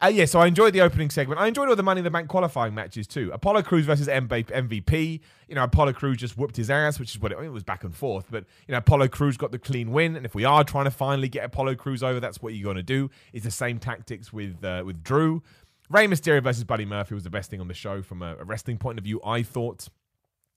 Uh, 0.02 0.08
yeah, 0.08 0.26
so 0.26 0.40
I 0.40 0.48
enjoyed 0.48 0.74
the 0.74 0.82
opening 0.82 1.10
segment. 1.10 1.40
I 1.40 1.48
enjoyed 1.48 1.70
all 1.70 1.76
the 1.76 1.84
Money 1.84 2.00
in 2.00 2.04
the 2.04 2.12
Bank 2.12 2.28
qualifying 2.28 2.74
matches 2.74 3.08
too. 3.08 3.32
Apollo 3.34 3.64
Crews 3.64 3.86
versus 3.86 4.08
MVP. 4.08 5.20
You 5.48 5.56
know, 5.56 5.64
Apollo 5.64 5.94
Crews 5.94 6.18
just 6.18 6.38
whooped 6.38 6.56
his 6.58 6.70
ass, 6.70 7.00
which 7.00 7.16
is 7.16 7.22
what 7.22 7.32
it, 7.32 7.40
it 7.40 7.50
was 7.50 7.64
back 7.64 7.84
and 7.84 7.96
forth. 7.96 8.26
But 8.30 8.46
you 8.68 8.74
know, 8.74 8.80
Apollo 8.80 9.10
Crews 9.10 9.38
got 9.38 9.52
the 9.52 9.60
clean 9.60 9.92
win, 9.92 10.16
and 10.16 10.26
if 10.26 10.36
we 10.36 10.46
are 10.46 10.64
trying 10.64 10.86
to 10.86 10.92
finally 10.92 11.30
get 11.30 11.46
Apollo 11.46 11.76
Crews 11.76 12.04
over, 12.04 12.20
that's 12.20 12.42
what 12.42 12.54
you're 12.54 12.64
going 12.64 12.78
to 12.78 12.84
do. 12.84 13.10
It's 13.32 13.46
the 13.46 13.52
same 13.52 13.80
tactics 13.80 14.34
with 14.34 14.64
uh, 14.64 14.84
with 14.86 15.04
Drew. 15.04 15.42
Rey 15.90 16.08
Mysterio 16.08 16.42
versus 16.42 16.64
Buddy 16.64 16.86
Murphy 16.86 17.14
was 17.14 17.24
the 17.24 17.30
best 17.30 17.50
thing 17.50 17.62
on 17.62 17.68
the 17.68 17.74
show 17.74 18.02
from 18.02 18.22
a, 18.22 18.36
a 18.38 18.44
wrestling 18.44 18.78
point 18.78 18.98
of 18.98 19.04
view. 19.04 19.22
I 19.24 19.44
thought. 19.44 19.88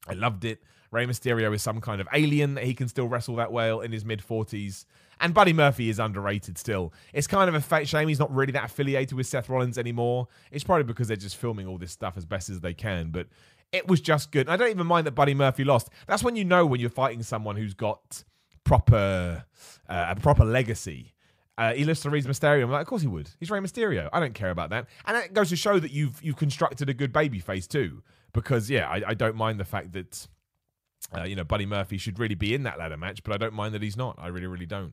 I 0.07 0.15
loved 0.15 0.45
it. 0.45 0.63
Rey 0.91 1.07
Mysterio 1.07 1.53
is 1.55 1.63
some 1.63 1.81
kind 1.81 2.01
of 2.01 2.09
alien 2.13 2.55
that 2.55 2.65
he 2.65 2.75
can 2.75 2.89
still 2.89 3.09
wrestle 3.09 3.37
that 3.37 3.53
well 3.53 3.81
in 3.81 3.93
his 3.93 4.05
mid 4.05 4.23
40s. 4.27 4.85
And 5.21 5.33
Buddy 5.33 5.53
Murphy 5.53 5.89
is 5.89 5.99
underrated 5.99 6.59
still. 6.59 6.93
It's 7.13 7.27
kind 7.27 7.55
of 7.55 7.73
a 7.73 7.85
shame 7.85 8.09
he's 8.09 8.19
not 8.19 8.35
really 8.35 8.53
that 8.53 8.67
affiliated 8.67 9.15
with 9.17 9.27
Seth 9.27 9.49
Rollins 9.49 9.79
anymore. 9.79 10.29
It's 10.53 10.65
probably 10.65 10.85
because 10.85 11.09
they're 11.09 11.17
just 11.17 11.37
filming 11.37 11.67
all 11.67 11.79
this 11.79 11.93
stuff 11.93 12.17
as 12.17 12.25
best 12.27 12.51
as 12.51 12.61
they 12.61 12.75
can. 12.75 13.11
But 13.11 13.27
it 13.73 13.89
was 13.89 14.01
just 14.01 14.31
good. 14.31 14.47
And 14.47 14.51
I 14.51 14.57
don't 14.57 14.71
even 14.71 14.87
mind 14.87 15.07
that 15.07 15.13
Buddy 15.13 15.35
Murphy 15.35 15.65
lost. 15.65 15.89
That's 16.07 16.23
when 16.23 16.37
you 16.37 16.45
know 16.45 16.67
when 16.67 16.81
you're 16.81 16.91
fighting 16.91 17.23
someone 17.23 17.57
who's 17.57 17.75
got 17.75 18.25
proper 18.65 19.45
uh, 19.89 20.07
a 20.11 20.17
proper 20.21 20.45
legacy. 20.45 21.15
Uh, 21.59 21.73
he 21.73 21.85
lives 21.85 22.01
to 22.01 22.11
Rey 22.11 22.21
Mysterio. 22.21 22.63
I'm 22.65 22.71
like, 22.71 22.83
of 22.83 22.87
course 22.87 23.01
he 23.01 23.09
would. 23.09 23.31
He's 23.41 23.51
Rey 23.51 23.61
Mysterio. 23.61 24.11
I 24.13 24.21
don't 24.21 24.35
care 24.35 24.51
about 24.51 24.69
that. 24.71 24.87
And 25.07 25.17
that 25.17 25.33
goes 25.33 25.49
to 25.49 25.57
show 25.57 25.79
that 25.79 25.91
you've 25.91 26.23
you've 26.23 26.37
constructed 26.37 26.91
a 26.91 26.95
good 26.95 27.13
baby 27.13 27.39
face 27.39 27.67
too. 27.67 28.03
Because 28.37 28.69
yeah, 28.69 28.87
I, 28.87 29.03
I 29.09 29.15
don't 29.15 29.35
mind 29.35 29.59
the 29.59 29.65
fact 29.65 29.95
that 29.95 30.29
uh, 31.17 31.23
you 31.25 31.35
know 31.35 31.43
Buddy 31.43 31.65
Murphy 31.65 31.97
should 31.97 32.19
really 32.19 32.35
be 32.35 32.55
in 32.55 32.65
that 32.65 32.79
ladder 32.79 32.99
match, 32.99 33.23
but 33.25 33.33
I 33.33 33.39
don't 33.39 33.55
mind 33.55 33.75
that 33.75 33.83
he's 33.83 33.97
not. 33.97 34.17
I 34.19 34.29
really, 34.29 34.47
really 34.47 34.67
don't. 34.67 34.93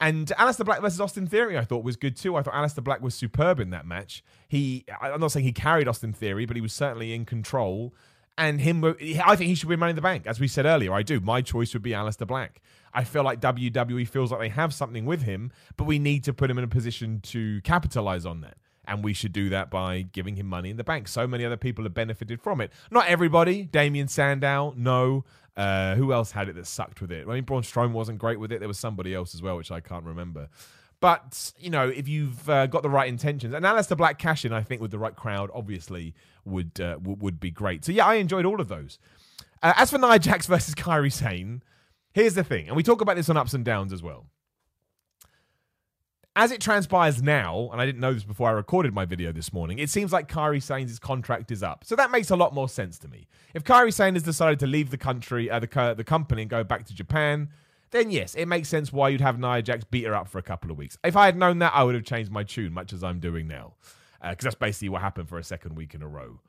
And 0.00 0.26
Aleister 0.38 0.64
Black 0.64 0.80
versus 0.80 1.00
Austin 1.00 1.28
Theory, 1.28 1.56
I 1.56 1.64
thought 1.64 1.84
was 1.84 1.94
good 1.94 2.16
too. 2.16 2.34
I 2.34 2.42
thought 2.42 2.54
Aleister 2.54 2.82
Black 2.82 3.00
was 3.00 3.14
superb 3.14 3.60
in 3.60 3.70
that 3.70 3.86
match. 3.86 4.24
He, 4.48 4.84
I'm 5.00 5.20
not 5.20 5.30
saying 5.30 5.44
he 5.44 5.52
carried 5.52 5.86
Austin 5.86 6.12
Theory, 6.12 6.44
but 6.44 6.56
he 6.56 6.60
was 6.60 6.72
certainly 6.72 7.14
in 7.14 7.24
control. 7.24 7.94
And 8.36 8.60
him, 8.60 8.82
I 8.82 9.36
think 9.36 9.48
he 9.48 9.54
should 9.54 9.68
be 9.68 9.76
Money 9.76 9.90
in 9.90 9.96
the 9.96 10.02
Bank. 10.02 10.26
As 10.26 10.40
we 10.40 10.48
said 10.48 10.66
earlier, 10.66 10.92
I 10.92 11.02
do. 11.02 11.20
My 11.20 11.40
choice 11.40 11.72
would 11.74 11.82
be 11.82 11.90
Aleister 11.90 12.26
Black. 12.26 12.62
I 12.92 13.04
feel 13.04 13.22
like 13.22 13.40
WWE 13.40 14.08
feels 14.08 14.32
like 14.32 14.40
they 14.40 14.48
have 14.48 14.74
something 14.74 15.04
with 15.04 15.22
him, 15.22 15.52
but 15.76 15.84
we 15.84 16.00
need 16.00 16.24
to 16.24 16.32
put 16.32 16.50
him 16.50 16.58
in 16.58 16.64
a 16.64 16.68
position 16.68 17.20
to 17.24 17.60
capitalize 17.60 18.26
on 18.26 18.40
that. 18.40 18.56
And 18.84 19.04
we 19.04 19.12
should 19.12 19.32
do 19.32 19.48
that 19.50 19.70
by 19.70 20.02
giving 20.02 20.34
him 20.36 20.46
money 20.46 20.70
in 20.70 20.76
the 20.76 20.84
bank. 20.84 21.06
So 21.06 21.26
many 21.26 21.44
other 21.44 21.56
people 21.56 21.84
have 21.84 21.94
benefited 21.94 22.40
from 22.40 22.60
it. 22.60 22.72
Not 22.90 23.06
everybody. 23.06 23.64
Damien 23.64 24.08
Sandow, 24.08 24.74
no. 24.76 25.24
Uh, 25.56 25.94
who 25.94 26.12
else 26.12 26.32
had 26.32 26.48
it 26.48 26.54
that 26.56 26.66
sucked 26.66 27.00
with 27.00 27.12
it? 27.12 27.26
I 27.28 27.34
mean, 27.34 27.44
Braun 27.44 27.62
Strowman 27.62 27.92
wasn't 27.92 28.18
great 28.18 28.40
with 28.40 28.50
it. 28.50 28.58
There 28.58 28.68
was 28.68 28.78
somebody 28.78 29.14
else 29.14 29.34
as 29.34 29.42
well, 29.42 29.56
which 29.56 29.70
I 29.70 29.80
can't 29.80 30.04
remember. 30.04 30.48
But 31.00 31.52
you 31.58 31.70
know, 31.70 31.88
if 31.88 32.08
you've 32.08 32.48
uh, 32.48 32.66
got 32.66 32.82
the 32.82 32.90
right 32.90 33.08
intentions, 33.08 33.54
and 33.54 33.64
Aleister 33.64 33.96
Black 33.96 34.18
cash 34.18 34.44
in, 34.44 34.52
I 34.52 34.62
think 34.62 34.80
with 34.80 34.90
the 34.90 34.98
right 34.98 35.14
crowd, 35.14 35.50
obviously 35.52 36.14
would 36.44 36.80
uh, 36.80 36.94
w- 36.94 37.16
would 37.20 37.38
be 37.38 37.50
great. 37.50 37.84
So 37.84 37.92
yeah, 37.92 38.06
I 38.06 38.14
enjoyed 38.14 38.44
all 38.44 38.60
of 38.60 38.68
those. 38.68 38.98
Uh, 39.62 39.74
as 39.76 39.90
for 39.90 39.98
Nia 39.98 40.18
Jax 40.18 40.46
versus 40.46 40.74
Kairi 40.74 41.12
Sane, 41.12 41.62
Here's 42.12 42.34
the 42.34 42.44
thing, 42.44 42.68
and 42.68 42.76
we 42.76 42.82
talk 42.82 43.00
about 43.00 43.16
this 43.16 43.30
on 43.30 43.36
ups 43.38 43.54
and 43.54 43.64
downs 43.64 43.92
as 43.92 44.02
well. 44.02 44.26
As 46.34 46.50
it 46.50 46.62
transpires 46.62 47.22
now, 47.22 47.68
and 47.72 47.80
I 47.80 47.84
didn't 47.84 48.00
know 48.00 48.14
this 48.14 48.24
before 48.24 48.48
I 48.48 48.52
recorded 48.52 48.94
my 48.94 49.04
video 49.04 49.32
this 49.32 49.52
morning, 49.52 49.78
it 49.78 49.90
seems 49.90 50.14
like 50.14 50.28
Kairi 50.28 50.62
Sane's 50.62 50.98
contract 50.98 51.50
is 51.50 51.62
up. 51.62 51.84
So 51.84 51.94
that 51.96 52.10
makes 52.10 52.30
a 52.30 52.36
lot 52.36 52.54
more 52.54 52.70
sense 52.70 52.98
to 53.00 53.08
me. 53.08 53.26
If 53.52 53.64
Kairi 53.64 53.92
Sane 53.92 54.14
has 54.14 54.22
decided 54.22 54.58
to 54.60 54.66
leave 54.66 54.90
the 54.90 54.96
country, 54.96 55.50
uh, 55.50 55.58
the, 55.58 55.94
the 55.94 56.04
company, 56.04 56.40
and 56.42 56.50
go 56.50 56.64
back 56.64 56.86
to 56.86 56.94
Japan, 56.94 57.50
then 57.90 58.10
yes, 58.10 58.34
it 58.34 58.46
makes 58.46 58.70
sense 58.70 58.94
why 58.94 59.10
you'd 59.10 59.20
have 59.20 59.38
Nia 59.38 59.60
Jax 59.60 59.84
beat 59.84 60.04
her 60.04 60.14
up 60.14 60.26
for 60.26 60.38
a 60.38 60.42
couple 60.42 60.70
of 60.70 60.78
weeks. 60.78 60.96
If 61.04 61.16
I 61.16 61.26
had 61.26 61.36
known 61.36 61.58
that, 61.58 61.72
I 61.74 61.84
would 61.84 61.94
have 61.94 62.04
changed 62.04 62.32
my 62.32 62.44
tune, 62.44 62.72
much 62.72 62.94
as 62.94 63.04
I'm 63.04 63.20
doing 63.20 63.46
now, 63.46 63.74
because 64.22 64.32
uh, 64.32 64.34
that's 64.44 64.54
basically 64.54 64.88
what 64.88 65.02
happened 65.02 65.28
for 65.28 65.38
a 65.38 65.44
second 65.44 65.76
week 65.76 65.94
in 65.94 66.00
a 66.00 66.08
row. 66.08 66.40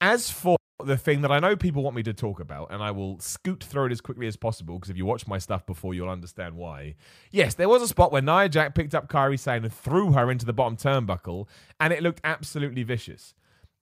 As 0.00 0.30
for 0.30 0.56
the 0.84 0.96
thing 0.96 1.22
that 1.22 1.32
I 1.32 1.38
know 1.38 1.56
people 1.56 1.82
want 1.82 1.96
me 1.96 2.02
to 2.02 2.12
talk 2.12 2.38
about, 2.38 2.70
and 2.70 2.82
I 2.82 2.90
will 2.90 3.18
scoot 3.18 3.64
through 3.64 3.86
it 3.86 3.92
as 3.92 4.00
quickly 4.00 4.26
as 4.26 4.36
possible 4.36 4.74
because 4.74 4.90
if 4.90 4.96
you 4.96 5.06
watch 5.06 5.26
my 5.26 5.38
stuff 5.38 5.64
before, 5.64 5.94
you'll 5.94 6.10
understand 6.10 6.56
why. 6.56 6.96
Yes, 7.30 7.54
there 7.54 7.68
was 7.68 7.82
a 7.82 7.88
spot 7.88 8.12
where 8.12 8.22
Nia 8.22 8.48
Jax 8.48 8.72
picked 8.74 8.94
up 8.94 9.08
Kairi 9.08 9.38
Sane 9.38 9.64
and 9.64 9.72
threw 9.72 10.12
her 10.12 10.30
into 10.30 10.44
the 10.44 10.52
bottom 10.52 10.76
turnbuckle, 10.76 11.46
and 11.80 11.92
it 11.92 12.02
looked 12.02 12.20
absolutely 12.24 12.82
vicious. 12.82 13.34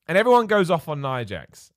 And 0.06 0.16
everyone 0.16 0.46
goes 0.46 0.70
off 0.70 0.88
on 0.88 1.00
Nia 1.00 1.24
Jax. 1.24 1.72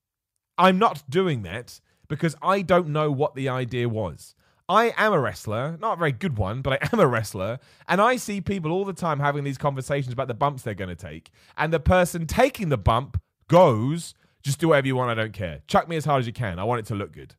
I'm 0.57 0.77
not 0.77 1.09
doing 1.09 1.43
that 1.43 1.79
because 2.07 2.35
I 2.41 2.61
don't 2.61 2.89
know 2.89 3.11
what 3.11 3.35
the 3.35 3.49
idea 3.49 3.89
was. 3.89 4.35
I 4.69 4.93
am 4.97 5.13
a 5.13 5.19
wrestler, 5.19 5.77
not 5.79 5.93
a 5.93 5.99
very 5.99 6.11
good 6.11 6.37
one, 6.37 6.61
but 6.61 6.73
I 6.73 6.89
am 6.91 6.99
a 6.99 7.07
wrestler, 7.07 7.59
and 7.87 8.01
I 8.01 8.17
see 8.17 8.41
people 8.41 8.71
all 8.71 8.85
the 8.85 8.93
time 8.93 9.19
having 9.19 9.45
these 9.45 9.57
conversations 9.57 10.13
about 10.13 10.27
the 10.27 10.33
bumps 10.33 10.63
they're 10.63 10.73
going 10.73 10.89
to 10.89 10.95
take, 10.95 11.31
and 11.57 11.71
the 11.71 11.79
person 11.79 12.27
taking 12.27 12.69
the 12.69 12.77
bump 12.77 13.19
goes, 13.47 14.13
just 14.47 14.59
do 14.59 14.69
whatever 14.69 14.87
you 14.87 14.95
want. 14.95 15.11
I 15.11 15.21
don't 15.21 15.33
care. 15.33 15.59
Chuck 15.67 15.87
me 15.87 15.95
as 15.97 16.05
hard 16.05 16.21
as 16.21 16.27
you 16.27 16.33
can. 16.33 16.57
I 16.57 16.63
want 16.63 16.79
it 16.79 16.85
to 16.87 16.95
look 16.95 17.11
good. 17.11 17.35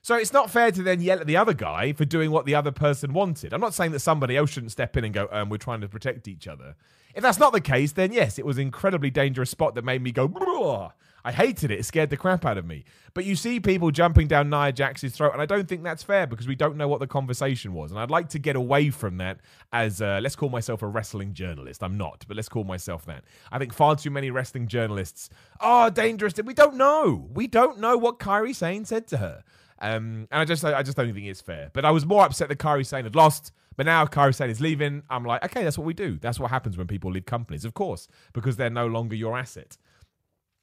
So 0.00 0.14
it's 0.14 0.32
not 0.32 0.50
fair 0.50 0.70
to 0.70 0.82
then 0.84 1.00
yell 1.00 1.18
at 1.18 1.26
the 1.26 1.36
other 1.36 1.52
guy 1.52 1.92
for 1.92 2.04
doing 2.04 2.30
what 2.30 2.46
the 2.46 2.54
other 2.54 2.70
person 2.70 3.12
wanted. 3.12 3.52
I'm 3.52 3.60
not 3.60 3.74
saying 3.74 3.90
that 3.90 3.98
somebody 3.98 4.36
else 4.36 4.50
shouldn't 4.50 4.70
step 4.70 4.96
in 4.96 5.04
and 5.04 5.12
go, 5.12 5.28
um, 5.32 5.48
we're 5.48 5.56
trying 5.56 5.80
to 5.80 5.88
protect 5.88 6.28
each 6.28 6.46
other. 6.46 6.76
If 7.14 7.22
that's 7.22 7.40
not 7.40 7.52
the 7.52 7.60
case, 7.60 7.90
then 7.90 8.12
yes, 8.12 8.38
it 8.38 8.46
was 8.46 8.56
an 8.56 8.62
incredibly 8.62 9.10
dangerous 9.10 9.50
spot 9.50 9.74
that 9.74 9.84
made 9.84 10.02
me 10.02 10.12
go, 10.12 10.28
Bruh. 10.28 10.92
I 11.26 11.32
hated 11.32 11.72
it. 11.72 11.80
It 11.80 11.84
scared 11.84 12.10
the 12.10 12.16
crap 12.16 12.44
out 12.44 12.56
of 12.56 12.64
me. 12.64 12.84
But 13.12 13.24
you 13.24 13.34
see 13.34 13.58
people 13.58 13.90
jumping 13.90 14.28
down 14.28 14.48
Nia 14.48 14.72
Jax's 14.72 15.12
throat, 15.12 15.32
and 15.32 15.42
I 15.42 15.46
don't 15.46 15.66
think 15.66 15.82
that's 15.82 16.04
fair 16.04 16.24
because 16.24 16.46
we 16.46 16.54
don't 16.54 16.76
know 16.76 16.86
what 16.86 17.00
the 17.00 17.08
conversation 17.08 17.72
was. 17.72 17.90
And 17.90 17.98
I'd 17.98 18.12
like 18.12 18.28
to 18.28 18.38
get 18.38 18.54
away 18.54 18.90
from 18.90 19.16
that 19.16 19.40
as, 19.72 20.00
uh, 20.00 20.20
let's 20.22 20.36
call 20.36 20.50
myself 20.50 20.82
a 20.82 20.86
wrestling 20.86 21.34
journalist. 21.34 21.82
I'm 21.82 21.98
not, 21.98 22.24
but 22.28 22.36
let's 22.36 22.48
call 22.48 22.62
myself 22.62 23.04
that. 23.06 23.24
I 23.50 23.58
think 23.58 23.74
far 23.74 23.96
too 23.96 24.10
many 24.10 24.30
wrestling 24.30 24.68
journalists 24.68 25.28
are 25.58 25.90
dangerous. 25.90 26.34
We 26.44 26.54
don't 26.54 26.76
know. 26.76 27.28
We 27.34 27.48
don't 27.48 27.80
know 27.80 27.96
what 27.96 28.20
Kairi 28.20 28.54
Sane 28.54 28.84
said 28.84 29.08
to 29.08 29.16
her. 29.16 29.42
Um, 29.80 30.28
and 30.30 30.40
I 30.40 30.44
just, 30.44 30.64
I 30.64 30.84
just 30.84 30.96
don't 30.96 31.12
think 31.12 31.26
it's 31.26 31.40
fair. 31.40 31.70
But 31.72 31.84
I 31.84 31.90
was 31.90 32.06
more 32.06 32.24
upset 32.24 32.48
that 32.50 32.58
Kairi 32.58 32.86
Sane 32.86 33.02
had 33.02 33.16
lost. 33.16 33.50
But 33.76 33.86
now 33.86 34.06
Kairi 34.06 34.34
Sane 34.34 34.48
is 34.48 34.60
leaving. 34.60 35.02
I'm 35.10 35.24
like, 35.24 35.44
okay, 35.44 35.64
that's 35.64 35.76
what 35.76 35.86
we 35.86 35.92
do. 35.92 36.18
That's 36.20 36.38
what 36.38 36.50
happens 36.50 36.78
when 36.78 36.86
people 36.86 37.10
leave 37.10 37.26
companies, 37.26 37.64
of 37.64 37.74
course, 37.74 38.06
because 38.32 38.56
they're 38.56 38.70
no 38.70 38.86
longer 38.86 39.16
your 39.16 39.36
asset. 39.36 39.76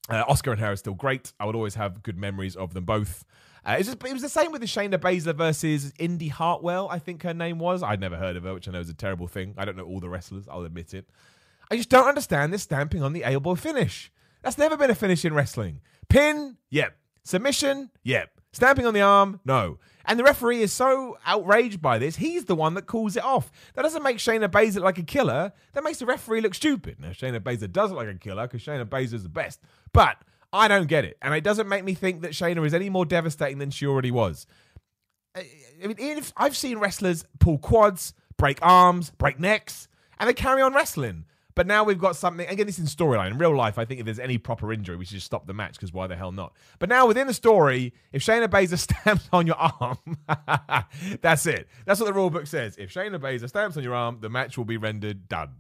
Uh, 0.10 0.26
Asuka 0.26 0.52
and 0.52 0.60
her 0.60 0.72
are 0.72 0.76
still 0.76 0.94
great. 0.94 1.32
I 1.40 1.46
would 1.46 1.56
always 1.56 1.76
have 1.76 2.04
good 2.04 2.18
memories 2.18 2.56
of 2.56 2.74
them 2.74 2.86
both. 2.86 3.26
Uh, 3.66 3.78
just, 3.78 4.04
it 4.04 4.14
was 4.14 4.22
the 4.22 4.30
same 4.30 4.52
with 4.52 4.60
the 4.60 4.68
Shayna 4.68 4.98
Baszler 4.98 5.34
versus 5.34 5.94
Indi 5.98 6.28
Hartwell, 6.28 6.90
I 6.90 7.00
think 7.00 7.24
her 7.24 7.34
name 7.34 7.60
was. 7.60 7.82
I'd 7.82 8.02
never 8.02 8.18
heard 8.18 8.36
of 8.36 8.44
her, 8.44 8.54
which 8.54 8.68
I 8.68 8.72
know 8.72 8.82
is 8.82 8.90
a 8.90 8.94
terrible 8.94 9.28
thing. 9.28 9.56
I 9.58 9.64
don't 9.64 9.78
know 9.78 9.86
all 9.86 10.02
the 10.02 10.10
wrestlers, 10.10 10.48
I'll 10.50 10.66
admit 10.66 10.94
it. 10.94 11.10
I 11.72 11.78
just 11.78 11.90
don't 11.90 12.08
understand 12.08 12.52
this 12.52 12.64
stamping 12.64 13.02
on 13.02 13.14
the 13.14 13.24
elbow 13.24 13.56
finish. 13.56 14.12
That's 14.42 14.58
never 14.58 14.76
been 14.76 14.90
a 14.90 14.96
finish 14.96 15.24
in 15.24 15.34
wrestling. 15.34 15.80
Pin, 16.10 16.58
yep. 16.70 16.98
Submission, 17.24 17.90
yep. 18.04 18.32
Stamping 18.52 18.86
on 18.86 18.94
the 18.94 19.02
arm, 19.02 19.40
no. 19.46 19.80
And 20.06 20.20
the 20.20 20.24
referee 20.24 20.62
is 20.62 20.74
so 20.74 21.18
outraged 21.26 21.82
by 21.82 21.98
this, 21.98 22.18
he's 22.18 22.46
the 22.46 22.56
one 22.56 22.74
that 22.74 22.88
calls 22.88 23.16
it 23.16 23.24
off. 23.24 23.52
That 23.74 23.84
doesn't 23.84 24.04
make 24.04 24.18
Shayna 24.18 24.50
Baszler 24.50 24.82
like 24.82 24.98
a 24.98 25.04
killer. 25.04 25.54
That 25.74 25.84
makes 25.84 26.00
the 26.00 26.06
referee 26.06 26.42
look 26.42 26.54
stupid. 26.54 27.00
Now, 27.00 27.10
Shayna 27.10 27.40
Baszler 27.40 27.72
does 27.72 27.92
look 27.92 28.06
like 28.06 28.16
a 28.16 28.20
killer 28.20 28.48
because 28.48 28.62
Shayna 28.62 28.86
Baszler's 28.86 29.24
the 29.24 29.30
best. 29.30 29.62
But 29.94 30.18
I 30.52 30.68
don't 30.68 30.88
get 30.88 31.06
it. 31.06 31.18
And 31.22 31.34
it 31.34 31.44
doesn't 31.44 31.70
make 31.70 31.84
me 31.84 31.94
think 31.94 32.22
that 32.22 32.32
Shayna 32.32 32.66
is 32.66 32.74
any 32.74 32.90
more 32.90 33.06
devastating 33.06 33.60
than 33.60 33.72
she 33.72 33.88
already 33.88 34.12
was. 34.12 34.46
I 35.36 35.88
mean, 35.88 35.96
if 35.98 36.32
I've 36.38 36.56
seen 36.56 36.78
wrestlers 36.78 37.26
pull 37.40 37.58
quads, 37.58 38.14
break 38.38 38.60
arms, 38.62 39.10
break 39.12 39.40
necks, 39.40 39.88
and 40.20 40.30
they 40.30 40.34
carry 40.34 40.62
on 40.62 40.74
wrestling. 40.74 41.26
But 41.56 41.68
now 41.68 41.84
we've 41.84 42.00
got 42.00 42.16
something. 42.16 42.48
Again, 42.48 42.66
this 42.66 42.80
is 42.80 42.82
in 42.82 43.06
storyline. 43.06 43.32
In 43.32 43.38
real 43.38 43.56
life, 43.56 43.78
I 43.78 43.86
think 43.86 44.00
if 44.00 44.06
there's 44.06 44.20
any 44.20 44.38
proper 44.38 44.74
injury, 44.74 44.96
we 44.96 45.06
should 45.06 45.16
just 45.16 45.26
stop 45.26 45.46
the 45.46 45.54
match 45.54 45.74
because 45.74 45.94
why 45.94 46.08
the 46.08 46.16
hell 46.16 46.32
not? 46.32 46.54
But 46.80 46.90
now 46.90 47.08
within 47.08 47.28
the 47.28 47.34
story, 47.34 47.94
if 48.12 48.24
Shayna 48.24 48.48
Baszler 48.48 48.78
stamps 49.04 49.28
on 49.32 49.46
your 49.46 49.58
arm, 49.58 49.98
that's 51.22 51.46
it. 51.46 51.68
That's 51.86 52.00
what 52.00 52.08
the 52.08 52.14
rule 52.14 52.30
book 52.30 52.48
says. 52.48 52.76
If 52.78 52.94
Shayna 52.94 53.20
Baszler 53.20 53.50
stamps 53.50 53.78
on 53.78 53.84
your 53.84 53.94
arm, 53.94 54.18
the 54.22 54.30
match 54.30 54.58
will 54.58 54.66
be 54.66 54.78
rendered 54.78 55.28
done. 55.28 55.56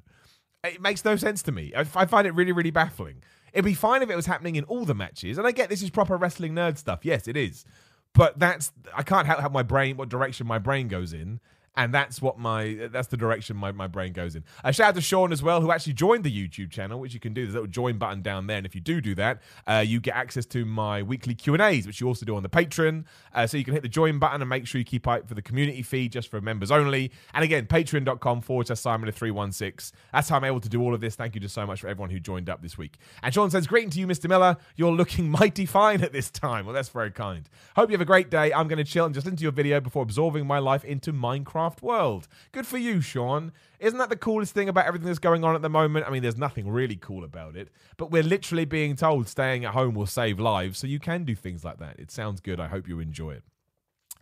It 0.63 0.81
makes 0.81 1.03
no 1.03 1.15
sense 1.15 1.43
to 1.43 1.51
me. 1.51 1.73
I 1.75 1.83
find 1.83 2.25
it 2.25 2.33
really, 2.33 2.53
really 2.53 2.71
baffling. 2.71 3.21
It'd 3.51 3.65
be 3.65 3.73
fine 3.73 4.01
if 4.01 4.09
it 4.09 4.15
was 4.15 4.25
happening 4.25 4.55
in 4.55 4.63
all 4.63 4.85
the 4.85 4.95
matches. 4.95 5.37
And 5.37 5.45
I 5.45 5.51
get 5.51 5.69
this 5.69 5.83
is 5.83 5.89
proper 5.89 6.17
wrestling 6.17 6.53
nerd 6.53 6.77
stuff. 6.77 7.01
Yes, 7.03 7.27
it 7.27 7.37
is. 7.37 7.65
But 8.13 8.39
that's 8.39 8.71
I 8.95 9.03
can't 9.03 9.27
help 9.27 9.39
how 9.39 9.49
my 9.49 9.63
brain 9.63 9.97
what 9.97 10.09
direction 10.09 10.47
my 10.47 10.59
brain 10.59 10.87
goes 10.87 11.13
in 11.13 11.39
and 11.75 11.93
that's 11.93 12.21
what 12.21 12.37
my 12.37 12.87
that's 12.91 13.07
the 13.07 13.17
direction 13.17 13.57
my, 13.57 13.71
my 13.71 13.87
brain 13.87 14.13
goes 14.13 14.35
in. 14.35 14.43
A 14.63 14.71
shout 14.71 14.89
out 14.89 14.95
to 14.95 15.01
Sean 15.01 15.31
as 15.31 15.41
well, 15.41 15.61
who 15.61 15.71
actually 15.71 15.93
joined 15.93 16.23
the 16.23 16.31
YouTube 16.31 16.69
channel, 16.69 16.99
which 16.99 17.13
you 17.13 17.19
can 17.19 17.33
do. 17.33 17.43
There's 17.43 17.55
a 17.55 17.59
little 17.59 17.71
join 17.71 17.97
button 17.97 18.21
down 18.21 18.47
there, 18.47 18.57
and 18.57 18.65
if 18.65 18.75
you 18.75 18.81
do 18.81 19.01
do 19.01 19.15
that, 19.15 19.41
uh, 19.65 19.83
you 19.85 19.99
get 19.99 20.15
access 20.15 20.45
to 20.47 20.65
my 20.65 21.01
weekly 21.01 21.33
Q 21.33 21.53
and 21.53 21.61
A's, 21.61 21.87
which 21.87 21.99
you 21.99 22.07
also 22.07 22.25
do 22.25 22.35
on 22.35 22.43
the 22.43 22.49
Patreon. 22.49 23.05
Uh, 23.33 23.47
so 23.47 23.57
you 23.57 23.63
can 23.63 23.73
hit 23.73 23.81
the 23.81 23.89
join 23.89 24.19
button 24.19 24.41
and 24.41 24.49
make 24.49 24.67
sure 24.67 24.77
you 24.77 24.85
keep 24.85 25.07
up 25.07 25.27
for 25.27 25.33
the 25.33 25.41
community 25.41 25.81
feed, 25.81 26.11
just 26.11 26.29
for 26.29 26.39
members 26.41 26.69
only. 26.69 27.11
And 27.33 27.43
again, 27.43 27.65
patreon.com 27.65 28.41
forward 28.41 28.67
slash 28.67 28.79
Simon 28.79 29.11
three 29.11 29.31
one 29.31 29.51
six. 29.51 29.93
That's 30.11 30.29
how 30.29 30.37
I'm 30.37 30.43
able 30.43 30.61
to 30.61 30.69
do 30.69 30.81
all 30.81 30.93
of 30.93 31.01
this. 31.01 31.15
Thank 31.15 31.33
you 31.33 31.41
just 31.41 31.55
so 31.55 31.65
much 31.65 31.81
for 31.81 31.87
everyone 31.87 32.11
who 32.11 32.19
joined 32.19 32.49
up 32.49 32.61
this 32.61 32.77
week. 32.77 32.97
And 33.23 33.33
Sean 33.33 33.49
says, 33.49 33.65
"Greeting 33.65 33.89
to 33.91 33.99
you, 33.99 34.07
Mr. 34.07 34.29
Miller. 34.29 34.57
You're 34.75 34.91
looking 34.91 35.29
mighty 35.39 35.65
fine 35.65 36.01
at 36.01 36.13
this 36.13 36.29
time." 36.29 36.65
Well, 36.65 36.75
that's 36.75 36.89
very 36.89 37.11
kind. 37.11 37.49
Hope 37.75 37.89
you 37.89 37.93
have 37.93 38.01
a 38.01 38.05
great 38.05 38.29
day. 38.29 38.53
I'm 38.53 38.67
going 38.67 38.77
to 38.77 38.83
chill 38.83 39.05
and 39.05 39.13
just 39.13 39.25
listen 39.25 39.37
to 39.37 39.43
your 39.43 39.51
video 39.51 39.79
before 39.79 40.03
absorbing 40.03 40.45
my 40.45 40.59
life 40.59 40.85
into 40.85 41.11
Minecraft 41.11 41.62
world. 41.81 42.27
Good 42.51 42.67
for 42.67 42.77
you, 42.77 42.99
Sean. 43.01 43.51
Isn't 43.79 43.99
that 43.99 44.09
the 44.09 44.15
coolest 44.15 44.53
thing 44.53 44.69
about 44.69 44.85
everything 44.85 45.07
that's 45.07 45.19
going 45.19 45.43
on 45.43 45.55
at 45.55 45.61
the 45.61 45.69
moment? 45.69 46.05
I 46.05 46.09
mean, 46.09 46.21
there's 46.21 46.37
nothing 46.37 46.69
really 46.69 46.95
cool 46.95 47.23
about 47.23 47.55
it, 47.55 47.69
but 47.97 48.11
we're 48.11 48.23
literally 48.23 48.65
being 48.65 48.95
told 48.95 49.27
staying 49.27 49.65
at 49.65 49.73
home 49.73 49.93
will 49.95 50.05
save 50.05 50.39
lives, 50.39 50.77
so 50.79 50.87
you 50.87 50.99
can 50.99 51.23
do 51.23 51.35
things 51.35 51.63
like 51.63 51.79
that. 51.79 51.99
It 51.99 52.11
sounds 52.11 52.41
good. 52.41 52.59
I 52.59 52.67
hope 52.67 52.87
you 52.87 52.99
enjoy 52.99 53.31
it. 53.31 53.43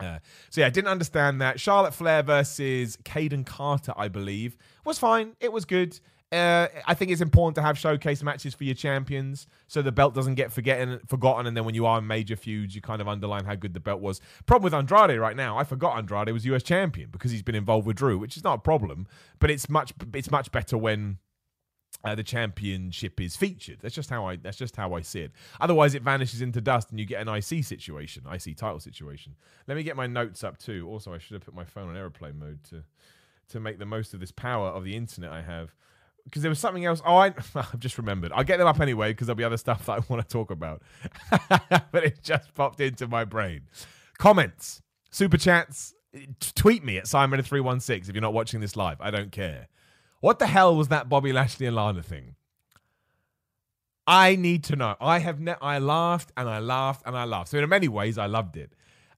Uh, 0.00 0.18
so 0.50 0.60
yeah, 0.60 0.66
I 0.66 0.70
didn't 0.70 0.88
understand 0.88 1.40
that. 1.40 1.60
Charlotte 1.60 1.94
Flair 1.94 2.22
versus 2.22 2.96
Kayden 3.04 3.46
Carter, 3.46 3.92
I 3.96 4.08
believe, 4.08 4.56
was 4.84 4.98
fine. 4.98 5.36
It 5.40 5.52
was 5.52 5.64
good. 5.64 6.00
Uh, 6.32 6.68
I 6.86 6.94
think 6.94 7.10
it's 7.10 7.20
important 7.20 7.56
to 7.56 7.62
have 7.62 7.78
showcase 7.78 8.22
matches 8.22 8.54
for 8.54 8.64
your 8.64 8.74
champions 8.74 9.46
so 9.68 9.82
the 9.82 9.92
belt 9.92 10.14
doesn't 10.14 10.36
get 10.36 10.50
forgetting, 10.50 10.98
forgotten. 11.06 11.46
And 11.46 11.54
then 11.54 11.66
when 11.66 11.74
you 11.74 11.84
are 11.84 11.98
in 11.98 12.06
major 12.06 12.36
feuds, 12.36 12.74
you 12.74 12.80
kind 12.80 13.02
of 13.02 13.08
underline 13.08 13.44
how 13.44 13.54
good 13.54 13.74
the 13.74 13.80
belt 13.80 14.00
was. 14.00 14.20
Problem 14.46 14.64
with 14.64 14.72
Andrade 14.72 15.20
right 15.20 15.36
now, 15.36 15.58
I 15.58 15.64
forgot 15.64 15.98
Andrade 15.98 16.32
was 16.32 16.46
US 16.46 16.62
champion 16.62 17.10
because 17.12 17.32
he's 17.32 17.42
been 17.42 17.54
involved 17.54 17.86
with 17.86 17.96
Drew, 17.96 18.16
which 18.16 18.38
is 18.38 18.44
not 18.44 18.54
a 18.54 18.58
problem, 18.62 19.06
but 19.40 19.50
it's 19.50 19.68
much 19.68 19.92
it's 20.14 20.30
much 20.30 20.50
better 20.50 20.78
when 20.78 21.18
uh, 22.02 22.14
the 22.14 22.22
championship 22.22 23.20
is 23.20 23.36
featured. 23.36 23.80
That's 23.82 23.94
just 23.94 24.08
how 24.08 24.26
I 24.26 24.36
that's 24.36 24.56
just 24.56 24.76
how 24.76 24.94
I 24.94 25.02
see 25.02 25.20
it. 25.20 25.32
Otherwise, 25.60 25.94
it 25.94 26.02
vanishes 26.02 26.40
into 26.40 26.62
dust, 26.62 26.90
and 26.90 26.98
you 26.98 27.04
get 27.04 27.20
an 27.20 27.28
IC 27.28 27.62
situation, 27.62 28.24
IC 28.32 28.56
title 28.56 28.80
situation. 28.80 29.34
Let 29.68 29.76
me 29.76 29.82
get 29.82 29.96
my 29.96 30.06
notes 30.06 30.42
up 30.42 30.56
too. 30.56 30.88
Also, 30.88 31.12
I 31.12 31.18
should 31.18 31.34
have 31.34 31.44
put 31.44 31.54
my 31.54 31.64
phone 31.64 31.90
on 31.90 31.96
airplane 31.96 32.38
mode 32.38 32.64
to 32.70 32.84
to 33.48 33.60
make 33.60 33.78
the 33.78 33.84
most 33.84 34.14
of 34.14 34.20
this 34.20 34.32
power 34.32 34.68
of 34.68 34.84
the 34.84 34.96
internet 34.96 35.30
I 35.30 35.42
have 35.42 35.74
because 36.24 36.42
there 36.42 36.50
was 36.50 36.58
something 36.58 36.84
else. 36.84 37.02
Oh, 37.04 37.16
I, 37.16 37.26
I've 37.54 37.78
just 37.78 37.98
remembered. 37.98 38.32
I'll 38.32 38.44
get 38.44 38.58
them 38.58 38.66
up 38.66 38.80
anyway 38.80 39.12
because 39.12 39.26
there'll 39.26 39.36
be 39.36 39.44
other 39.44 39.56
stuff 39.56 39.86
that 39.86 39.92
I 39.92 40.00
want 40.08 40.26
to 40.26 40.28
talk 40.28 40.50
about. 40.50 40.82
but 41.48 42.04
it 42.04 42.22
just 42.22 42.54
popped 42.54 42.80
into 42.80 43.08
my 43.08 43.24
brain. 43.24 43.62
Comments, 44.18 44.82
super 45.10 45.36
chats, 45.36 45.94
tweet 46.54 46.84
me 46.84 46.98
at 46.98 47.04
Simon316 47.04 48.08
if 48.08 48.14
you're 48.14 48.20
not 48.22 48.34
watching 48.34 48.60
this 48.60 48.76
live. 48.76 49.00
I 49.00 49.10
don't 49.10 49.32
care. 49.32 49.68
What 50.20 50.38
the 50.38 50.46
hell 50.46 50.76
was 50.76 50.88
that 50.88 51.08
Bobby 51.08 51.32
Lashley 51.32 51.66
and 51.66 51.74
Lana 51.74 52.02
thing? 52.02 52.36
I 54.06 54.36
need 54.36 54.64
to 54.64 54.76
know. 54.76 54.96
I 55.00 55.20
have 55.20 55.40
ne- 55.40 55.54
I 55.60 55.78
laughed 55.78 56.32
and 56.36 56.48
I 56.48 56.58
laughed 56.58 57.02
and 57.06 57.16
I 57.16 57.24
laughed. 57.24 57.50
So 57.50 57.58
in 57.58 57.68
many 57.68 57.88
ways, 57.88 58.18
I 58.18 58.26
loved 58.26 58.56
it. 58.56 58.72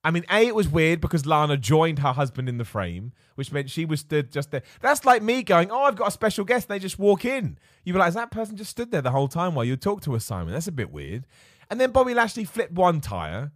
I 0.05 0.11
mean, 0.11 0.27
A, 0.31 0.47
it 0.47 0.55
was 0.55 0.69
weird 0.69 1.01
because 1.01 1.25
Lana 1.25 1.57
joined 1.57 2.01
her 2.01 2.13
husband 2.13 2.47
in 2.47 2.59
the 2.59 2.65
frame, 2.65 3.13
which 3.37 3.51
meant 3.51 3.71
she 3.71 3.87
was 3.87 4.01
stood 4.01 4.31
just 4.31 4.51
there. 4.51 4.63
That's 4.83 5.07
like 5.07 5.23
me 5.23 5.43
going, 5.43 5.71
Oh, 5.71 5.85
I've 5.85 5.97
got 5.97 6.09
a 6.09 6.13
special 6.13 6.45
guest. 6.45 6.69
And 6.69 6.75
they 6.75 6.83
just 6.83 6.99
walk 6.99 7.25
in. 7.25 7.59
Like, 7.87 8.09
Is 8.09 8.15
that 8.15 8.31
person 8.31 8.57
just 8.57 8.71
stood 8.71 8.91
there 8.91 9.01
the 9.01 9.13
whole 9.13 9.29
time 9.29 9.55
while 9.55 9.65
you 9.65 9.77
talk 9.77 10.03
to 10.03 10.15
us, 10.15 10.25
Simon? 10.27 10.53
That's 10.53 10.69
a 10.69 10.73
bit 10.73 10.93
weird. 10.93 11.27
And 11.71 11.81
then 11.81 11.91
Bobby 11.91 12.13
Lashley 12.13 12.45
flipped 12.45 12.73
one 12.73 13.01
tire 13.01 13.53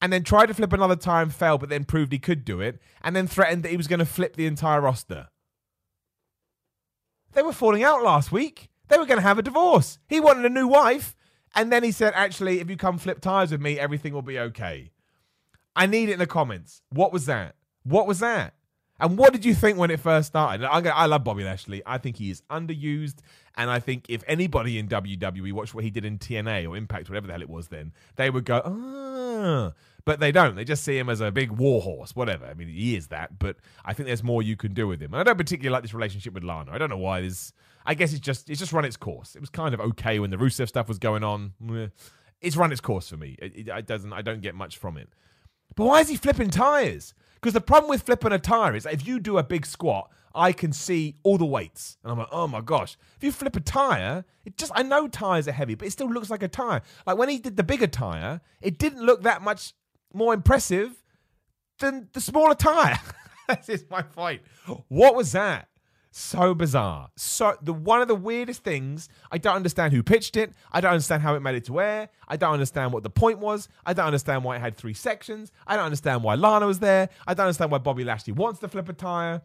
and 0.00 0.10
then 0.10 0.24
tried 0.24 0.46
to 0.46 0.54
flip 0.54 0.72
another 0.72 0.96
tire 0.96 1.22
and 1.22 1.34
failed, 1.34 1.60
but 1.60 1.68
then 1.68 1.84
proved 1.84 2.12
he 2.12 2.18
could 2.18 2.46
do 2.46 2.62
it 2.62 2.80
and 3.02 3.14
then 3.14 3.26
threatened 3.26 3.62
that 3.62 3.70
he 3.70 3.76
was 3.76 3.86
going 3.86 3.98
to 3.98 4.06
flip 4.06 4.36
the 4.36 4.46
entire 4.46 4.80
roster. 4.80 5.28
They 7.32 7.42
were 7.42 7.52
falling 7.52 7.84
out 7.84 8.02
last 8.02 8.32
week. 8.32 8.70
They 8.88 8.96
were 8.96 9.06
going 9.06 9.18
to 9.18 9.26
have 9.26 9.38
a 9.38 9.42
divorce. 9.42 9.98
He 10.08 10.18
wanted 10.18 10.46
a 10.46 10.48
new 10.48 10.66
wife. 10.66 11.14
And 11.54 11.70
then 11.70 11.84
he 11.84 11.92
said, 11.92 12.12
Actually, 12.16 12.60
if 12.60 12.70
you 12.70 12.76
come 12.76 12.96
flip 12.96 13.20
tires 13.20 13.50
with 13.50 13.60
me, 13.60 13.78
everything 13.78 14.14
will 14.14 14.22
be 14.22 14.38
okay. 14.38 14.92
I 15.76 15.86
need 15.86 16.08
it 16.08 16.14
in 16.14 16.18
the 16.18 16.26
comments. 16.26 16.82
What 16.90 17.12
was 17.12 17.26
that? 17.26 17.54
What 17.84 18.06
was 18.06 18.20
that? 18.20 18.54
And 19.00 19.16
what 19.16 19.32
did 19.32 19.44
you 19.44 19.54
think 19.54 19.78
when 19.78 19.90
it 19.90 19.98
first 19.98 20.28
started? 20.28 20.64
I, 20.64 20.80
I 20.90 21.06
love 21.06 21.24
Bobby 21.24 21.42
Lashley. 21.42 21.82
I 21.86 21.96
think 21.96 22.16
he 22.16 22.30
is 22.30 22.42
underused. 22.50 23.16
And 23.56 23.70
I 23.70 23.80
think 23.80 24.06
if 24.08 24.22
anybody 24.26 24.78
in 24.78 24.88
WWE 24.88 25.52
watched 25.52 25.74
what 25.74 25.84
he 25.84 25.90
did 25.90 26.04
in 26.04 26.18
TNA 26.18 26.68
or 26.68 26.76
Impact, 26.76 27.08
whatever 27.08 27.26
the 27.26 27.32
hell 27.32 27.42
it 27.42 27.48
was 27.48 27.68
then, 27.68 27.92
they 28.16 28.28
would 28.28 28.44
go, 28.44 28.60
oh. 28.64 29.72
But 30.04 30.20
they 30.20 30.32
don't. 30.32 30.54
They 30.54 30.64
just 30.64 30.84
see 30.84 30.98
him 30.98 31.08
as 31.08 31.20
a 31.20 31.30
big 31.30 31.50
warhorse, 31.52 32.14
whatever. 32.14 32.46
I 32.46 32.54
mean, 32.54 32.68
he 32.68 32.96
is 32.96 33.08
that, 33.08 33.38
but 33.38 33.56
I 33.84 33.92
think 33.92 34.06
there's 34.06 34.22
more 34.22 34.42
you 34.42 34.56
can 34.56 34.74
do 34.74 34.86
with 34.86 35.00
him. 35.00 35.12
And 35.12 35.20
I 35.20 35.24
don't 35.24 35.36
particularly 35.36 35.72
like 35.72 35.82
this 35.82 35.94
relationship 35.94 36.34
with 36.34 36.44
Lana. 36.44 36.70
I 36.72 36.78
don't 36.78 36.90
know 36.90 36.98
why. 36.98 37.20
There's, 37.20 37.52
I 37.86 37.94
guess 37.94 38.12
it's 38.12 38.20
just 38.20 38.48
it's 38.50 38.60
just 38.60 38.72
run 38.72 38.84
its 38.84 38.96
course. 38.96 39.34
It 39.34 39.40
was 39.40 39.50
kind 39.50 39.74
of 39.74 39.80
okay 39.80 40.18
when 40.18 40.30
the 40.30 40.36
Rusev 40.36 40.68
stuff 40.68 40.88
was 40.88 40.98
going 40.98 41.22
on. 41.22 41.52
It's 42.40 42.56
run 42.56 42.72
its 42.72 42.80
course 42.80 43.08
for 43.08 43.16
me. 43.16 43.36
It, 43.38 43.54
it, 43.54 43.68
it 43.68 43.86
doesn't. 43.86 44.12
I 44.12 44.22
don't 44.22 44.40
get 44.40 44.54
much 44.54 44.78
from 44.78 44.96
it. 44.96 45.10
But 45.74 45.84
why 45.84 46.00
is 46.00 46.08
he 46.08 46.16
flipping 46.16 46.50
tires? 46.50 47.14
Because 47.34 47.54
the 47.54 47.60
problem 47.60 47.88
with 47.88 48.02
flipping 48.02 48.32
a 48.32 48.38
tire 48.38 48.74
is 48.74 48.86
if 48.86 49.06
you 49.06 49.18
do 49.18 49.38
a 49.38 49.42
big 49.42 49.64
squat, 49.64 50.10
I 50.34 50.52
can 50.52 50.72
see 50.72 51.16
all 51.22 51.38
the 51.38 51.46
weights. 51.46 51.96
And 52.02 52.12
I'm 52.12 52.18
like, 52.18 52.28
oh 52.30 52.46
my 52.46 52.60
gosh. 52.60 52.96
If 53.16 53.24
you 53.24 53.32
flip 53.32 53.56
a 53.56 53.60
tire, 53.60 54.24
it 54.44 54.56
just, 54.56 54.72
I 54.74 54.82
know 54.82 55.08
tires 55.08 55.48
are 55.48 55.52
heavy, 55.52 55.74
but 55.74 55.88
it 55.88 55.90
still 55.90 56.10
looks 56.10 56.30
like 56.30 56.42
a 56.42 56.48
tire. 56.48 56.82
Like 57.06 57.18
when 57.18 57.28
he 57.28 57.38
did 57.38 57.56
the 57.56 57.64
bigger 57.64 57.86
tire, 57.86 58.40
it 58.60 58.78
didn't 58.78 59.04
look 59.04 59.22
that 59.22 59.42
much 59.42 59.72
more 60.12 60.34
impressive 60.34 61.02
than 61.78 62.08
the 62.12 62.20
smaller 62.20 62.54
tire. 62.54 62.98
This 63.66 63.80
is 63.80 63.90
my 63.90 64.00
point. 64.00 64.42
What 64.86 65.16
was 65.16 65.32
that? 65.32 65.69
So 66.12 66.54
bizarre. 66.54 67.08
So 67.16 67.56
the 67.62 67.72
one 67.72 68.02
of 68.02 68.08
the 68.08 68.16
weirdest 68.16 68.64
things. 68.64 69.08
I 69.30 69.38
don't 69.38 69.54
understand 69.54 69.92
who 69.92 70.02
pitched 70.02 70.36
it. 70.36 70.52
I 70.72 70.80
don't 70.80 70.92
understand 70.92 71.22
how 71.22 71.34
it 71.36 71.40
made 71.40 71.54
it 71.54 71.64
to 71.66 71.80
air. 71.80 72.08
I 72.26 72.36
don't 72.36 72.52
understand 72.52 72.92
what 72.92 73.04
the 73.04 73.10
point 73.10 73.38
was. 73.38 73.68
I 73.86 73.92
don't 73.92 74.06
understand 74.06 74.42
why 74.42 74.56
it 74.56 74.60
had 74.60 74.76
three 74.76 74.94
sections. 74.94 75.52
I 75.66 75.76
don't 75.76 75.84
understand 75.84 76.24
why 76.24 76.34
Lana 76.34 76.66
was 76.66 76.80
there. 76.80 77.08
I 77.26 77.34
don't 77.34 77.46
understand 77.46 77.70
why 77.70 77.78
Bobby 77.78 78.02
Lashley 78.02 78.32
wants 78.32 78.58
to 78.60 78.68
flip 78.68 78.88
a 78.88 78.92
tire. 78.92 79.42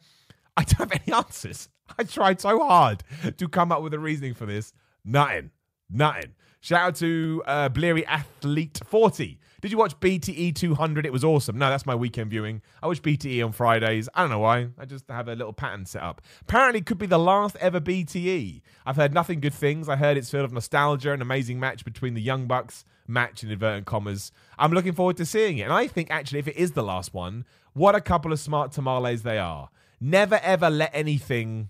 I 0.57 0.63
don't 0.63 0.89
have 0.89 1.01
any 1.05 1.13
answers. 1.15 1.69
I 1.99 2.03
tried 2.03 2.41
so 2.41 2.59
hard 2.59 3.03
to 3.37 3.47
come 3.47 3.71
up 3.71 3.83
with 3.83 3.93
a 3.93 3.99
reasoning 3.99 4.33
for 4.33 4.47
this. 4.47 4.73
Nothing. 5.03 5.51
Nothing. 5.89 6.33
Shout 6.61 6.81
out 6.81 6.95
to 6.95 7.43
uh, 7.45 7.69
Bleary 7.69 8.07
Athlete 8.07 8.79
40. 8.87 9.39
Did 9.65 9.71
you 9.71 9.79
watch 9.79 9.99
BTE 9.99 10.53
200? 10.53 11.07
It 11.07 11.11
was 11.11 11.23
awesome. 11.23 11.57
No, 11.57 11.71
that's 11.71 11.87
my 11.87 11.95
weekend 11.95 12.29
viewing. 12.29 12.61
I 12.83 12.85
watch 12.85 13.01
BTE 13.01 13.43
on 13.43 13.51
Fridays. 13.51 14.07
I 14.13 14.21
don't 14.21 14.29
know 14.29 14.37
why. 14.37 14.67
I 14.77 14.85
just 14.85 15.09
have 15.09 15.27
a 15.27 15.33
little 15.33 15.53
pattern 15.53 15.87
set 15.87 16.03
up. 16.03 16.21
Apparently, 16.41 16.81
could 16.81 16.99
be 16.99 17.07
the 17.07 17.17
last 17.17 17.55
ever 17.59 17.81
BTE. 17.81 18.61
I've 18.85 18.95
heard 18.95 19.11
nothing 19.11 19.39
good 19.39 19.55
things. 19.55 19.89
I 19.89 19.95
heard 19.95 20.17
it's 20.17 20.29
filled 20.29 20.45
of 20.45 20.53
nostalgia, 20.53 21.13
an 21.13 21.21
amazing 21.23 21.59
match 21.59 21.83
between 21.83 22.13
the 22.13 22.21
Young 22.21 22.45
Bucks, 22.45 22.85
match 23.07 23.43
in 23.43 23.49
inverted 23.49 23.85
commas. 23.85 24.31
I'm 24.59 24.71
looking 24.71 24.93
forward 24.93 25.17
to 25.17 25.25
seeing 25.25 25.57
it. 25.57 25.63
And 25.63 25.73
I 25.73 25.87
think, 25.87 26.11
actually, 26.11 26.37
if 26.37 26.47
it 26.47 26.57
is 26.57 26.73
the 26.73 26.83
last 26.83 27.15
one, 27.15 27.43
what 27.73 27.95
a 27.95 28.01
couple 28.01 28.31
of 28.31 28.39
smart 28.39 28.71
tamales 28.71 29.23
they 29.23 29.39
are. 29.39 29.71
Never 29.99 30.39
ever 30.43 30.69
let 30.69 30.91
anything 30.93 31.69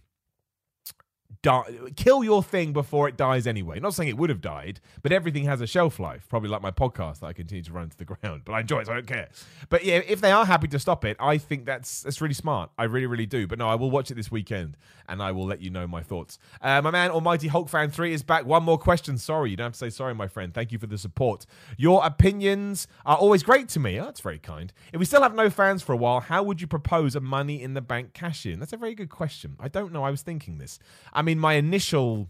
die, 1.45 1.63
kill 1.95 2.23
your 2.23 2.41
thing 2.41 2.73
before 2.73 3.07
it 3.07 3.15
dies 3.15 3.45
anyway. 3.45 3.79
Not 3.79 3.93
saying 3.93 4.09
it 4.09 4.17
would 4.17 4.31
have 4.31 4.41
died, 4.41 4.79
but 5.03 5.11
everything 5.11 5.45
has 5.45 5.61
a 5.61 5.67
shelf 5.67 5.99
life. 5.99 6.25
Probably 6.27 6.49
like 6.49 6.63
my 6.63 6.71
podcast 6.71 7.19
that 7.19 7.27
I 7.27 7.33
continue 7.33 7.63
to 7.63 7.71
run 7.71 7.87
to 7.89 7.97
the 7.97 8.05
ground, 8.13 8.41
but 8.45 8.53
I 8.53 8.61
enjoy 8.61 8.79
it, 8.79 8.87
so 8.87 8.93
I 8.93 8.95
don't 8.95 9.07
care. 9.07 9.29
But 9.69 9.85
yeah, 9.85 10.01
if 10.07 10.21
they 10.21 10.31
are 10.31 10.43
happy 10.45 10.67
to 10.69 10.79
stop 10.79 11.05
it, 11.05 11.15
I 11.19 11.37
think 11.37 11.65
that's 11.65 12.01
that's 12.01 12.19
really 12.19 12.33
smart. 12.33 12.71
I 12.79 12.85
really, 12.85 13.05
really 13.05 13.27
do. 13.27 13.45
But 13.45 13.59
no, 13.59 13.69
I 13.69 13.75
will 13.75 13.91
watch 13.91 14.09
it 14.09 14.15
this 14.15 14.31
weekend, 14.31 14.75
and 15.07 15.21
I 15.21 15.31
will 15.31 15.45
let 15.45 15.61
you 15.61 15.69
know 15.69 15.85
my 15.85 16.01
thoughts. 16.01 16.39
Uh, 16.61 16.81
my 16.81 16.89
man, 16.89 17.11
Almighty 17.11 17.47
Hulk 17.47 17.69
Fan 17.69 17.91
Three 17.91 18.11
is 18.11 18.23
back. 18.23 18.45
One 18.45 18.63
more 18.63 18.79
question. 18.79 19.19
Sorry, 19.19 19.51
you 19.51 19.55
don't 19.55 19.65
have 19.65 19.73
to 19.73 19.77
say 19.77 19.89
sorry, 19.91 20.15
my 20.15 20.27
friend. 20.27 20.51
Thank 20.51 20.71
you 20.71 20.79
for 20.79 20.87
the 20.87 20.97
support. 20.97 21.45
Your 21.77 22.03
opinions 22.03 22.87
are 23.05 23.17
always 23.17 23.43
great 23.43 23.69
to 23.69 23.79
me. 23.79 23.99
Oh, 23.99 24.05
that's 24.05 24.21
very 24.21 24.39
kind. 24.39 24.73
If 24.91 24.99
we 24.99 25.05
still 25.05 25.21
have 25.21 25.35
no 25.35 25.51
fans 25.51 25.83
for 25.83 25.93
a 25.93 25.97
while, 25.97 26.21
how 26.21 26.41
would 26.41 26.59
you 26.59 26.67
propose 26.67 27.15
a 27.15 27.19
Money 27.19 27.61
in 27.61 27.75
the 27.75 27.81
Bank 27.81 28.13
cash 28.13 28.47
in? 28.47 28.59
That's 28.59 28.73
a 28.73 28.77
very 28.77 28.95
good 28.95 29.09
question. 29.09 29.57
I 29.59 29.67
don't 29.67 29.93
know. 29.93 30.03
I 30.03 30.09
was 30.09 30.23
thinking 30.23 30.57
this. 30.57 30.79
I 31.13 31.21
mean, 31.21 31.34
my 31.39 31.53
initial 31.53 32.29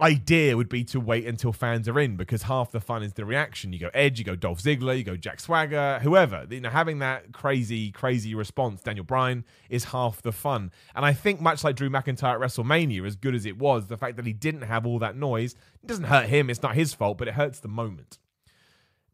idea 0.00 0.56
would 0.56 0.68
be 0.68 0.82
to 0.82 0.98
wait 0.98 1.26
until 1.26 1.52
fans 1.52 1.88
are 1.88 1.98
in 2.00 2.16
because 2.16 2.42
half 2.42 2.72
the 2.72 2.80
fun 2.80 3.02
is 3.02 3.12
the 3.12 3.24
reaction. 3.24 3.72
You 3.72 3.78
go 3.78 3.90
Edge, 3.94 4.18
you 4.18 4.24
go 4.24 4.34
Dolph 4.34 4.60
Ziggler, 4.60 4.96
you 4.96 5.04
go 5.04 5.16
Jack 5.16 5.40
Swagger, 5.40 6.00
whoever. 6.02 6.46
You 6.50 6.60
know, 6.60 6.70
having 6.70 6.98
that 6.98 7.32
crazy, 7.32 7.90
crazy 7.90 8.34
response, 8.34 8.82
Daniel 8.82 9.04
Bryan, 9.04 9.44
is 9.68 9.84
half 9.84 10.22
the 10.22 10.32
fun. 10.32 10.72
And 10.94 11.04
I 11.04 11.12
think 11.12 11.40
much 11.40 11.62
like 11.64 11.76
Drew 11.76 11.90
McIntyre 11.90 12.34
at 12.34 12.40
WrestleMania, 12.40 13.06
as 13.06 13.16
good 13.16 13.34
as 13.34 13.46
it 13.46 13.58
was, 13.58 13.86
the 13.86 13.96
fact 13.96 14.16
that 14.16 14.26
he 14.26 14.32
didn't 14.32 14.62
have 14.62 14.86
all 14.86 14.98
that 14.98 15.16
noise, 15.16 15.54
it 15.82 15.86
doesn't 15.86 16.04
hurt 16.04 16.28
him. 16.28 16.50
It's 16.50 16.62
not 16.62 16.74
his 16.74 16.92
fault, 16.94 17.18
but 17.18 17.28
it 17.28 17.34
hurts 17.34 17.60
the 17.60 17.68
moment. 17.68 18.18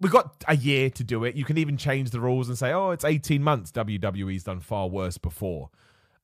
We've 0.00 0.12
got 0.12 0.44
a 0.48 0.56
year 0.56 0.88
to 0.88 1.04
do 1.04 1.24
it. 1.24 1.34
You 1.34 1.44
can 1.44 1.58
even 1.58 1.76
change 1.76 2.10
the 2.10 2.20
rules 2.20 2.48
and 2.48 2.56
say, 2.56 2.72
oh, 2.72 2.90
it's 2.90 3.04
18 3.04 3.42
months. 3.42 3.70
WWE's 3.72 4.44
done 4.44 4.60
far 4.60 4.88
worse 4.88 5.18
before. 5.18 5.68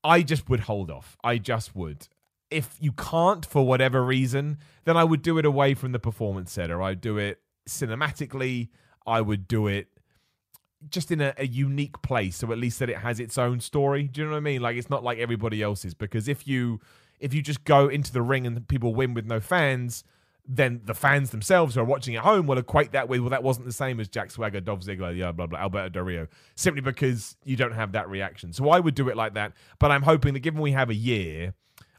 I 0.06 0.22
just 0.22 0.48
would 0.48 0.60
hold 0.60 0.90
off. 0.90 1.16
I 1.24 1.38
just 1.38 1.74
would. 1.74 2.06
If 2.48 2.76
you 2.78 2.92
can't 2.92 3.44
for 3.44 3.66
whatever 3.66 4.04
reason, 4.04 4.58
then 4.84 4.96
I 4.96 5.02
would 5.02 5.20
do 5.20 5.36
it 5.36 5.44
away 5.44 5.74
from 5.74 5.90
the 5.90 5.98
performance 5.98 6.52
center. 6.52 6.80
I'd 6.80 7.00
do 7.00 7.18
it 7.18 7.40
cinematically. 7.68 8.68
I 9.04 9.20
would 9.20 9.48
do 9.48 9.66
it 9.66 9.88
just 10.88 11.10
in 11.10 11.20
a, 11.20 11.34
a, 11.38 11.46
unique 11.46 12.00
place, 12.02 12.36
so 12.36 12.52
at 12.52 12.58
least 12.58 12.78
that 12.78 12.88
it 12.88 12.98
has 12.98 13.18
its 13.18 13.36
own 13.36 13.58
story. 13.58 14.04
Do 14.04 14.20
you 14.20 14.26
know 14.26 14.32
what 14.32 14.36
I 14.36 14.40
mean? 14.40 14.62
Like 14.62 14.76
it's 14.76 14.90
not 14.90 15.02
like 15.02 15.18
everybody 15.18 15.60
else's. 15.60 15.94
Because 15.94 16.28
if 16.28 16.46
you 16.46 16.80
if 17.18 17.34
you 17.34 17.42
just 17.42 17.64
go 17.64 17.88
into 17.88 18.12
the 18.12 18.22
ring 18.22 18.46
and 18.46 18.68
people 18.68 18.94
win 18.94 19.12
with 19.12 19.26
no 19.26 19.40
fans, 19.40 20.04
then 20.48 20.80
the 20.84 20.94
fans 20.94 21.30
themselves 21.30 21.74
who 21.74 21.80
are 21.80 21.84
watching 21.84 22.16
at 22.16 22.22
home 22.22 22.46
will 22.46 22.58
equate 22.58 22.92
that 22.92 23.08
with, 23.08 23.20
well, 23.20 23.30
that 23.30 23.42
wasn't 23.42 23.66
the 23.66 23.72
same 23.72 23.98
as 24.00 24.08
Jack 24.08 24.30
Swagger, 24.30 24.60
Dolph 24.60 24.80
Ziggler, 24.80 25.16
yeah, 25.16 25.32
blah, 25.32 25.46
blah, 25.46 25.58
Alberto 25.58 25.88
Del 25.88 26.02
Rio, 26.04 26.28
simply 26.54 26.80
because 26.80 27.36
you 27.44 27.56
don't 27.56 27.74
have 27.74 27.92
that 27.92 28.08
reaction. 28.08 28.52
So 28.52 28.68
I 28.70 28.78
would 28.78 28.94
do 28.94 29.08
it 29.08 29.16
like 29.16 29.34
that. 29.34 29.52
But 29.78 29.90
I'm 29.90 30.02
hoping 30.02 30.34
that 30.34 30.40
given 30.40 30.60
we 30.60 30.72
have 30.72 30.90
a 30.90 30.94
year, 30.94 31.54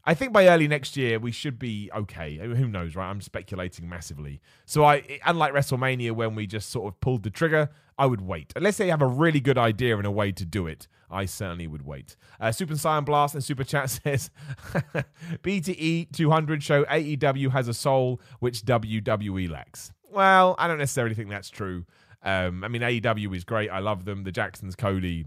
I 0.08 0.14
think 0.14 0.32
by 0.32 0.48
early 0.48 0.66
next 0.68 0.96
year 0.96 1.18
we 1.18 1.30
should 1.30 1.58
be 1.58 1.90
okay. 1.94 2.38
Who 2.38 2.66
knows, 2.66 2.96
right? 2.96 3.10
I'm 3.10 3.20
speculating 3.20 3.90
massively. 3.90 4.40
So 4.64 4.82
I, 4.82 5.02
unlike 5.26 5.52
WrestleMania 5.52 6.12
when 6.12 6.34
we 6.34 6.46
just 6.46 6.70
sort 6.70 6.90
of 6.90 6.98
pulled 7.00 7.24
the 7.24 7.30
trigger, 7.30 7.68
I 7.98 8.06
would 8.06 8.22
wait. 8.22 8.54
Unless 8.56 8.78
they 8.78 8.88
have 8.88 9.02
a 9.02 9.06
really 9.06 9.38
good 9.38 9.58
idea 9.58 9.98
and 9.98 10.06
a 10.06 10.10
way 10.10 10.32
to 10.32 10.46
do 10.46 10.66
it, 10.66 10.88
I 11.10 11.26
certainly 11.26 11.66
would 11.66 11.82
wait. 11.82 12.16
Uh, 12.40 12.52
Super 12.52 12.72
Saiyan 12.72 13.04
Blast 13.04 13.34
and 13.34 13.44
Super 13.44 13.64
Chat 13.64 13.90
says 14.04 14.30
BTE 15.42 16.10
200 16.10 16.62
show 16.62 16.84
AEW 16.84 17.50
has 17.50 17.68
a 17.68 17.74
soul 17.74 18.18
which 18.40 18.62
WWE 18.62 19.50
lacks. 19.50 19.92
Well, 20.10 20.54
I 20.58 20.68
don't 20.68 20.78
necessarily 20.78 21.16
think 21.16 21.28
that's 21.28 21.50
true. 21.50 21.84
Um, 22.22 22.64
I 22.64 22.68
mean, 22.68 22.80
AEW 22.80 23.36
is 23.36 23.44
great. 23.44 23.68
I 23.68 23.80
love 23.80 24.06
them. 24.06 24.24
The 24.24 24.32
Jacksons, 24.32 24.74
Cody, 24.74 25.26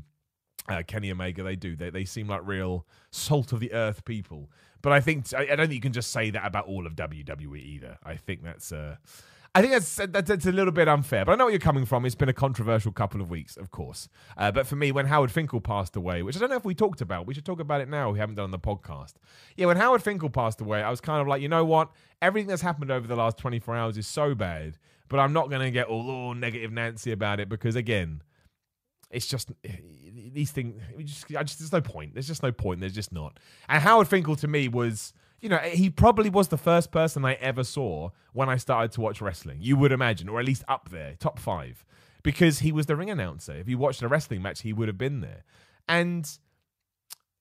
uh, 0.69 0.83
Kenny 0.85 1.11
Omega, 1.11 1.43
they 1.43 1.55
do. 1.55 1.75
They, 1.75 1.89
they 1.89 2.05
seem 2.05 2.27
like 2.27 2.41
real 2.45 2.85
salt 3.11 3.51
of 3.51 3.59
the 3.59 3.73
earth 3.73 4.05
people. 4.05 4.49
But 4.81 4.93
I 4.93 4.99
think 4.99 5.33
I, 5.33 5.45
don't 5.45 5.57
think 5.57 5.73
you 5.73 5.81
can 5.81 5.93
just 5.93 6.11
say 6.11 6.31
that 6.31 6.45
about 6.45 6.67
all 6.67 6.87
of 6.87 6.95
WWE 6.95 7.57
either. 7.57 7.97
I 8.03 8.15
think 8.15 8.43
that's 8.43 8.71
uh, 8.71 8.95
I 9.53 9.59
think 9.61 9.73
that's, 9.73 9.95
that's, 9.95 10.29
that's 10.29 10.45
a 10.45 10.51
little 10.51 10.71
bit 10.71 10.87
unfair. 10.87 11.25
But 11.25 11.33
I 11.33 11.35
know 11.35 11.45
where 11.45 11.51
you're 11.51 11.59
coming 11.59 11.85
from. 11.85 12.05
It's 12.05 12.15
been 12.15 12.29
a 12.29 12.33
controversial 12.33 12.93
couple 12.93 13.19
of 13.19 13.29
weeks, 13.29 13.57
of 13.57 13.69
course. 13.69 14.07
Uh, 14.37 14.49
but 14.49 14.65
for 14.65 14.77
me, 14.77 14.93
when 14.93 15.07
Howard 15.07 15.29
Finkel 15.29 15.59
passed 15.59 15.97
away, 15.97 16.23
which 16.23 16.37
I 16.37 16.39
don't 16.39 16.49
know 16.49 16.55
if 16.55 16.63
we 16.63 16.73
talked 16.73 17.01
about, 17.01 17.27
we 17.27 17.33
should 17.33 17.45
talk 17.45 17.59
about 17.59 17.81
it 17.81 17.89
now. 17.89 18.11
We 18.11 18.19
haven't 18.19 18.35
done 18.35 18.45
on 18.45 18.51
the 18.51 18.59
podcast. 18.59 19.15
Yeah, 19.57 19.65
when 19.65 19.75
Howard 19.75 20.01
Finkel 20.01 20.29
passed 20.29 20.61
away, 20.61 20.81
I 20.81 20.89
was 20.89 21.01
kind 21.01 21.21
of 21.21 21.27
like, 21.27 21.41
you 21.41 21.49
know 21.49 21.65
what? 21.65 21.91
Everything 22.21 22.47
that's 22.47 22.61
happened 22.61 22.91
over 22.91 23.05
the 23.05 23.15
last 23.15 23.37
24 23.37 23.75
hours 23.75 23.97
is 23.97 24.07
so 24.07 24.33
bad. 24.33 24.77
But 25.09 25.19
I'm 25.19 25.33
not 25.33 25.49
going 25.49 25.61
to 25.61 25.71
get 25.71 25.87
all, 25.87 26.09
all 26.09 26.33
negative 26.33 26.71
Nancy 26.71 27.11
about 27.11 27.41
it 27.41 27.49
because 27.49 27.75
again, 27.75 28.23
it's 29.09 29.27
just 29.27 29.51
these 30.33 30.51
things. 30.51 30.81
Just, 30.99 31.25
I 31.35 31.43
just 31.43 31.59
there's 31.59 31.71
no 31.71 31.81
point. 31.81 32.13
There's 32.13 32.27
just 32.27 32.43
no 32.43 32.51
point. 32.51 32.79
There's 32.79 32.93
just 32.93 33.11
not. 33.11 33.39
And 33.67 33.81
Howard 33.81 34.07
Finkel 34.07 34.35
to 34.37 34.47
me 34.47 34.67
was, 34.67 35.13
you 35.39 35.49
know, 35.49 35.57
he 35.57 35.89
probably 35.89 36.29
was 36.29 36.49
the 36.49 36.57
first 36.57 36.91
person 36.91 37.25
I 37.25 37.33
ever 37.33 37.63
saw 37.63 38.09
when 38.33 38.49
I 38.49 38.57
started 38.57 38.91
to 38.93 39.01
watch 39.01 39.21
wrestling. 39.21 39.57
You 39.61 39.75
would 39.77 39.91
imagine, 39.91 40.29
or 40.29 40.39
at 40.39 40.45
least 40.45 40.63
up 40.67 40.89
there, 40.89 41.15
top 41.19 41.39
five, 41.39 41.83
because 42.23 42.59
he 42.59 42.71
was 42.71 42.85
the 42.85 42.95
ring 42.95 43.09
announcer. 43.09 43.53
If 43.53 43.67
you 43.67 43.77
watched 43.77 44.01
a 44.01 44.07
wrestling 44.07 44.41
match, 44.41 44.61
he 44.61 44.73
would 44.73 44.87
have 44.87 44.97
been 44.97 45.21
there. 45.21 45.43
And 45.87 46.29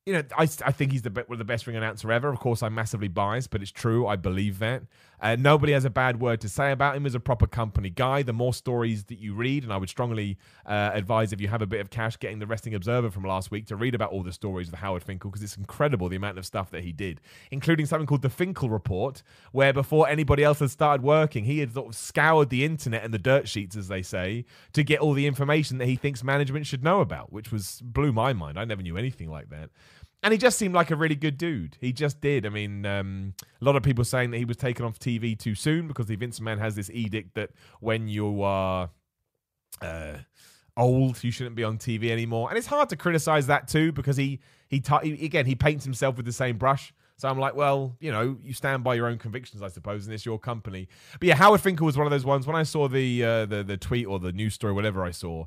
you 0.07 0.15
know, 0.15 0.23
I, 0.37 0.43
I 0.43 0.73
think 0.73 0.93
he's 0.93 1.03
the 1.03 1.11
one 1.11 1.27
of 1.31 1.39
the 1.39 1.45
best 1.45 1.67
ring 1.67 1.77
announcer 1.77 2.11
ever. 2.11 2.31
Of 2.31 2.41
course, 2.41 2.63
I'm 2.63 2.75
massively 2.75 3.09
biased, 3.09 3.51
but 3.51 3.63
it's 3.63 3.71
true. 3.71 4.07
I 4.07 4.17
believe 4.17 4.59
that. 4.61 4.83
Uh, 5.21 5.37
nobody 5.39 5.73
has 5.73 5.85
a 5.85 5.91
bad 5.91 6.21
word 6.21 6.41
to 6.41 6.49
say 6.49 6.73
about 6.73 6.97
him 6.97 7.05
as 7.05 7.15
a 7.15 7.21
proper 7.21 7.47
company 7.47 7.91
guy. 7.91 8.23
The 8.23 8.33
more 8.33 8.55
stories 8.55 9.05
that 9.05 9.19
you 9.19 9.35
read, 9.35 9.65
and 9.65 9.73
I 9.73 9.77
would 9.77 9.89
strongly 9.89 10.39
uh, 10.65 10.91
advise 10.95 11.33
if 11.33 11.41
you 11.41 11.49
have 11.49 11.61
a 11.61 11.67
bit 11.67 11.81
of 11.81 11.91
cash, 11.91 12.19
getting 12.19 12.39
the 12.39 12.47
Wrestling 12.47 12.75
Observer 12.75 13.11
from 13.11 13.25
last 13.25 13.51
week 13.51 13.67
to 13.67 13.77
read 13.77 13.95
about 13.95 14.13
all 14.13 14.23
the 14.23 14.33
stories 14.33 14.69
of 14.69 14.75
Howard 14.75 15.03
Finkel 15.03 15.31
because 15.31 15.43
it's 15.43 15.57
incredible 15.57 16.09
the 16.09 16.17
amount 16.17 16.39
of 16.39 16.47
stuff 16.47 16.71
that 16.71 16.83
he 16.83 16.93
did, 16.93 17.21
including 17.51 17.87
something 17.87 18.07
called 18.07 18.23
the 18.23 18.31
Finkel 18.31 18.71
Report, 18.71 19.23
where 19.53 19.73
before 19.73 20.09
anybody 20.09 20.43
else 20.43 20.61
had 20.61 20.71
started 20.71 21.03
working, 21.03 21.45
he 21.45 21.59
had 21.59 21.75
sort 21.75 21.89
of 21.89 21.95
scoured 21.95 22.49
the 22.49 22.65
internet 22.65 23.05
and 23.05 23.13
the 23.13 23.19
dirt 23.19 23.49
sheets, 23.49 23.77
as 23.77 23.89
they 23.89 24.03
say, 24.03 24.45
to 24.73 24.83
get 24.83 25.01
all 25.01 25.13
the 25.13 25.27
information 25.27 25.79
that 25.79 25.87
he 25.87 25.97
thinks 25.97 26.25
management 26.25 26.67
should 26.67 26.83
know 26.83 27.01
about, 27.01 27.33
which 27.33 27.53
was 27.53 27.83
blew 27.85 28.13
my 28.13 28.33
mind. 28.33 28.59
I 28.59 28.65
never 28.65 28.83
knew 28.83 28.97
anything 28.97 29.31
like 29.31 29.51
that 29.51 29.71
and 30.23 30.33
he 30.33 30.39
just 30.39 30.59
seemed 30.59 30.75
like 30.75 30.91
a 30.91 30.97
really 30.97 31.15
good 31.15 31.39
dude. 31.39 31.77
He 31.81 31.93
just 31.93 32.21
did. 32.21 32.45
I 32.45 32.51
mean, 32.51 32.85
um, 32.85 33.35
a 33.61 33.65
lot 33.65 33.77
of 33.77 33.83
people 33.83 34.05
saying 34.05 34.31
that 34.33 34.39
he 34.39 34.45
was 34.45 34.57
taken 34.57 34.85
off 34.85 34.99
TV 34.99 35.39
too 35.39 35.55
soon 35.55 35.89
because 35.89 36.07
the 36.07 36.17
Vince 36.17 36.41
Man 36.41 36.59
has 36.59 36.75
this 36.75 36.91
edict 36.91 37.35
that 37.35 37.51
when 37.81 38.07
you 38.07 38.43
are 38.43 38.91
uh, 39.81 40.19
old, 40.77 41.23
you 41.25 41.31
shouldn't 41.31 41.57
be 41.57 41.65
on 41.65 41.79
TV 41.79 42.11
anymore. 42.11 42.49
And 42.51 42.59
it's 42.59 42.67
hard 42.67 42.91
to 42.91 42.97
criticize 42.97 43.47
that 43.47 43.69
too 43.69 43.93
because 43.93 44.17
he 44.17 44.41
he, 44.69 44.83
he 45.03 45.25
again 45.25 45.47
he 45.47 45.55
paints 45.55 45.85
himself 45.85 46.17
with 46.17 46.27
the 46.27 46.33
same 46.33 46.59
brush. 46.59 46.93
So 47.17 47.29
I'm 47.29 47.39
like, 47.39 47.55
well, 47.55 47.97
you 48.01 48.11
know, 48.11 48.39
you 48.43 48.55
stand 48.55 48.83
by 48.83 48.95
your 48.95 49.07
own 49.07 49.19
convictions, 49.19 49.63
I 49.63 49.69
suppose, 49.69 50.07
and 50.07 50.15
it's 50.15 50.25
your 50.25 50.39
company. 50.39 50.89
But 51.19 51.29
yeah, 51.29 51.35
Howard 51.35 51.61
Finkel 51.61 51.85
was 51.85 51.99
one 51.99 52.07
of 52.07 52.11
those 52.11 52.25
ones. 52.25 52.47
When 52.47 52.57
I 52.57 52.63
saw 52.63 52.89
the 52.89 53.25
uh, 53.25 53.47
the 53.47 53.63
the 53.63 53.77
tweet 53.77 54.07
or 54.07 54.19
the 54.19 54.33
news 54.33 54.55
story, 54.55 54.73
whatever 54.73 55.05
I 55.05 55.11
saw, 55.11 55.45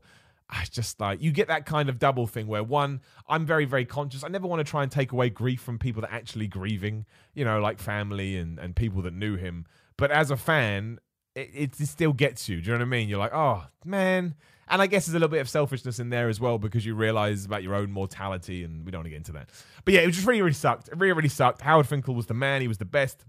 I 0.50 0.66
just 0.70 1.00
like 1.00 1.22
you 1.22 1.32
get 1.32 1.48
that 1.48 1.66
kind 1.66 1.90
of 1.90 2.00
double 2.00 2.28
thing 2.28 2.48
where 2.48 2.64
one, 2.64 3.02
I'm 3.28 3.46
very 3.46 3.66
very 3.66 3.86
conscious. 3.86 4.24
I 4.24 4.28
never 4.28 4.48
want 4.48 4.60
to 4.60 4.70
try 4.70 4.84
and 4.84 4.92
take 4.92 5.12
away 5.12 5.30
grief 5.30 5.62
from 5.62 5.80
people 5.80 6.02
that 6.02 6.12
are 6.12 6.16
actually 6.16 6.48
grieving, 6.48 7.06
you 7.34 7.46
know, 7.46 7.60
like 7.60 7.80
family 7.80 8.38
and 8.38 8.60
and 8.60 8.76
people 8.76 9.02
that 9.04 9.14
knew 9.14 9.36
him. 9.36 9.66
But 9.98 10.12
as 10.12 10.32
a 10.32 10.38
fan, 10.38 11.00
it, 11.36 11.76
it 11.80 11.88
still 11.88 12.14
gets 12.14 12.48
you. 12.50 12.62
Do 12.62 12.68
you 12.68 12.72
know 12.74 12.80
what 12.80 12.88
I 12.88 12.90
mean? 12.90 13.10
You're 13.10 13.20
like, 13.20 13.34
oh 13.34 13.64
man. 13.86 14.36
And 14.70 14.82
I 14.82 14.88
guess 14.88 15.06
there's 15.06 15.14
a 15.14 15.18
little 15.18 15.28
bit 15.28 15.42
of 15.42 15.50
selfishness 15.50 16.00
in 16.00 16.10
there 16.10 16.30
as 16.30 16.40
well 16.40 16.58
because 16.58 16.86
you 16.86 16.96
realize 16.96 17.46
about 17.46 17.64
your 17.64 17.76
own 17.76 17.92
mortality, 17.92 18.64
and 18.64 18.86
we 18.86 18.92
don't 18.92 19.00
want 19.00 19.08
to 19.08 19.10
get 19.10 19.18
into 19.18 19.34
that. 19.34 19.50
But 19.84 19.94
yeah, 19.94 20.02
it 20.02 20.12
just 20.12 20.26
really, 20.26 20.42
really 20.42 20.54
sucked. 20.54 20.88
It 20.88 20.98
really, 20.98 21.12
really 21.12 21.30
sucked. 21.30 21.62
Howard 21.62 21.86
Finkel 21.86 22.16
was 22.16 22.28
the 22.28 22.34
man. 22.34 22.62
He 22.62 22.70
was 22.70 22.78
the 22.78 22.86
best. 22.86 23.26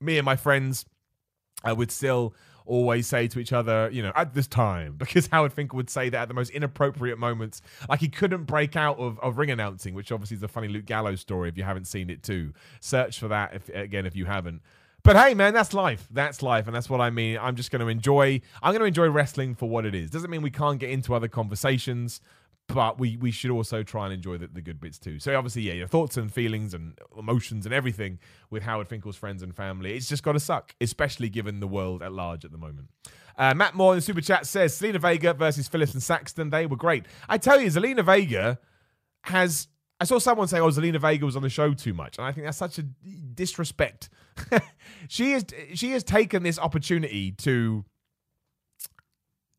Me 0.00 0.16
and 0.16 0.24
my 0.24 0.34
friends 0.34 0.86
uh, 1.62 1.74
would 1.74 1.90
still 1.90 2.34
always 2.66 3.06
say 3.06 3.28
to 3.28 3.38
each 3.38 3.52
other, 3.52 3.88
you 3.92 4.02
know, 4.02 4.12
at 4.14 4.34
this 4.34 4.46
time, 4.46 4.94
because 4.98 5.26
Howard 5.28 5.52
Finkel 5.52 5.76
would 5.76 5.90
say 5.90 6.08
that 6.08 6.22
at 6.22 6.28
the 6.28 6.34
most 6.34 6.50
inappropriate 6.50 7.18
moments. 7.18 7.62
Like 7.88 8.00
he 8.00 8.08
couldn't 8.08 8.44
break 8.44 8.76
out 8.76 8.98
of, 8.98 9.18
of 9.20 9.38
ring 9.38 9.50
announcing, 9.50 9.94
which 9.94 10.12
obviously 10.12 10.36
is 10.36 10.42
a 10.42 10.48
funny 10.48 10.68
Luke 10.68 10.86
Gallows 10.86 11.20
story 11.20 11.48
if 11.48 11.56
you 11.56 11.64
haven't 11.64 11.86
seen 11.86 12.10
it 12.10 12.22
too. 12.22 12.52
Search 12.80 13.18
for 13.18 13.28
that 13.28 13.54
if, 13.54 13.68
again 13.68 14.06
if 14.06 14.16
you 14.16 14.26
haven't. 14.26 14.62
But 15.04 15.16
hey, 15.16 15.34
man, 15.34 15.52
that's 15.52 15.74
life. 15.74 16.06
That's 16.12 16.42
life, 16.42 16.68
and 16.68 16.76
that's 16.76 16.88
what 16.88 17.00
I 17.00 17.10
mean. 17.10 17.36
I'm 17.36 17.56
just 17.56 17.72
going 17.72 17.80
to 17.80 17.88
enjoy. 17.88 18.40
I'm 18.62 18.70
going 18.70 18.80
to 18.80 18.86
enjoy 18.86 19.08
wrestling 19.08 19.56
for 19.56 19.68
what 19.68 19.84
it 19.84 19.96
is. 19.96 20.10
Doesn't 20.10 20.30
mean 20.30 20.42
we 20.42 20.50
can't 20.50 20.78
get 20.78 20.90
into 20.90 21.12
other 21.12 21.26
conversations, 21.26 22.20
but 22.74 22.98
we 22.98 23.16
we 23.16 23.30
should 23.30 23.50
also 23.50 23.82
try 23.82 24.04
and 24.04 24.14
enjoy 24.14 24.38
the, 24.38 24.46
the 24.46 24.60
good 24.60 24.80
bits 24.80 24.98
too. 24.98 25.18
So 25.18 25.36
obviously, 25.36 25.62
yeah, 25.62 25.74
your 25.74 25.86
thoughts 25.86 26.16
and 26.16 26.32
feelings 26.32 26.74
and 26.74 26.98
emotions 27.16 27.66
and 27.66 27.74
everything 27.74 28.18
with 28.50 28.62
Howard 28.62 28.88
Finkel's 28.88 29.16
friends 29.16 29.42
and 29.42 29.54
family. 29.54 29.94
It's 29.94 30.08
just 30.08 30.22
got 30.22 30.32
to 30.32 30.40
suck, 30.40 30.74
especially 30.80 31.28
given 31.28 31.60
the 31.60 31.68
world 31.68 32.02
at 32.02 32.12
large 32.12 32.44
at 32.44 32.52
the 32.52 32.58
moment. 32.58 32.88
Uh, 33.36 33.54
Matt 33.54 33.74
Moore 33.74 33.92
in 33.92 33.98
the 33.98 34.02
super 34.02 34.20
chat 34.20 34.46
says 34.46 34.78
Zelina 34.78 35.00
Vega 35.00 35.32
versus 35.34 35.68
Phillips 35.68 35.94
and 35.94 36.02
Saxton. 36.02 36.50
They 36.50 36.66
were 36.66 36.76
great. 36.76 37.06
I 37.28 37.38
tell 37.38 37.60
you, 37.60 37.68
Zelina 37.68 38.04
Vega 38.04 38.58
has 39.22 39.68
I 40.02 40.04
saw 40.04 40.18
someone 40.18 40.48
say, 40.48 40.58
"Oh, 40.58 40.68
Zelina 40.68 41.00
Vega 41.00 41.24
was 41.24 41.36
on 41.36 41.42
the 41.42 41.48
show 41.48 41.74
too 41.74 41.94
much," 41.94 42.18
and 42.18 42.26
I 42.26 42.32
think 42.32 42.44
that's 42.44 42.58
such 42.58 42.76
a 42.78 42.82
disrespect. 42.82 44.10
she 45.08 45.30
has 45.30 45.44
she 45.74 45.92
has 45.92 46.02
taken 46.02 46.42
this 46.42 46.58
opportunity 46.58 47.30
to. 47.32 47.84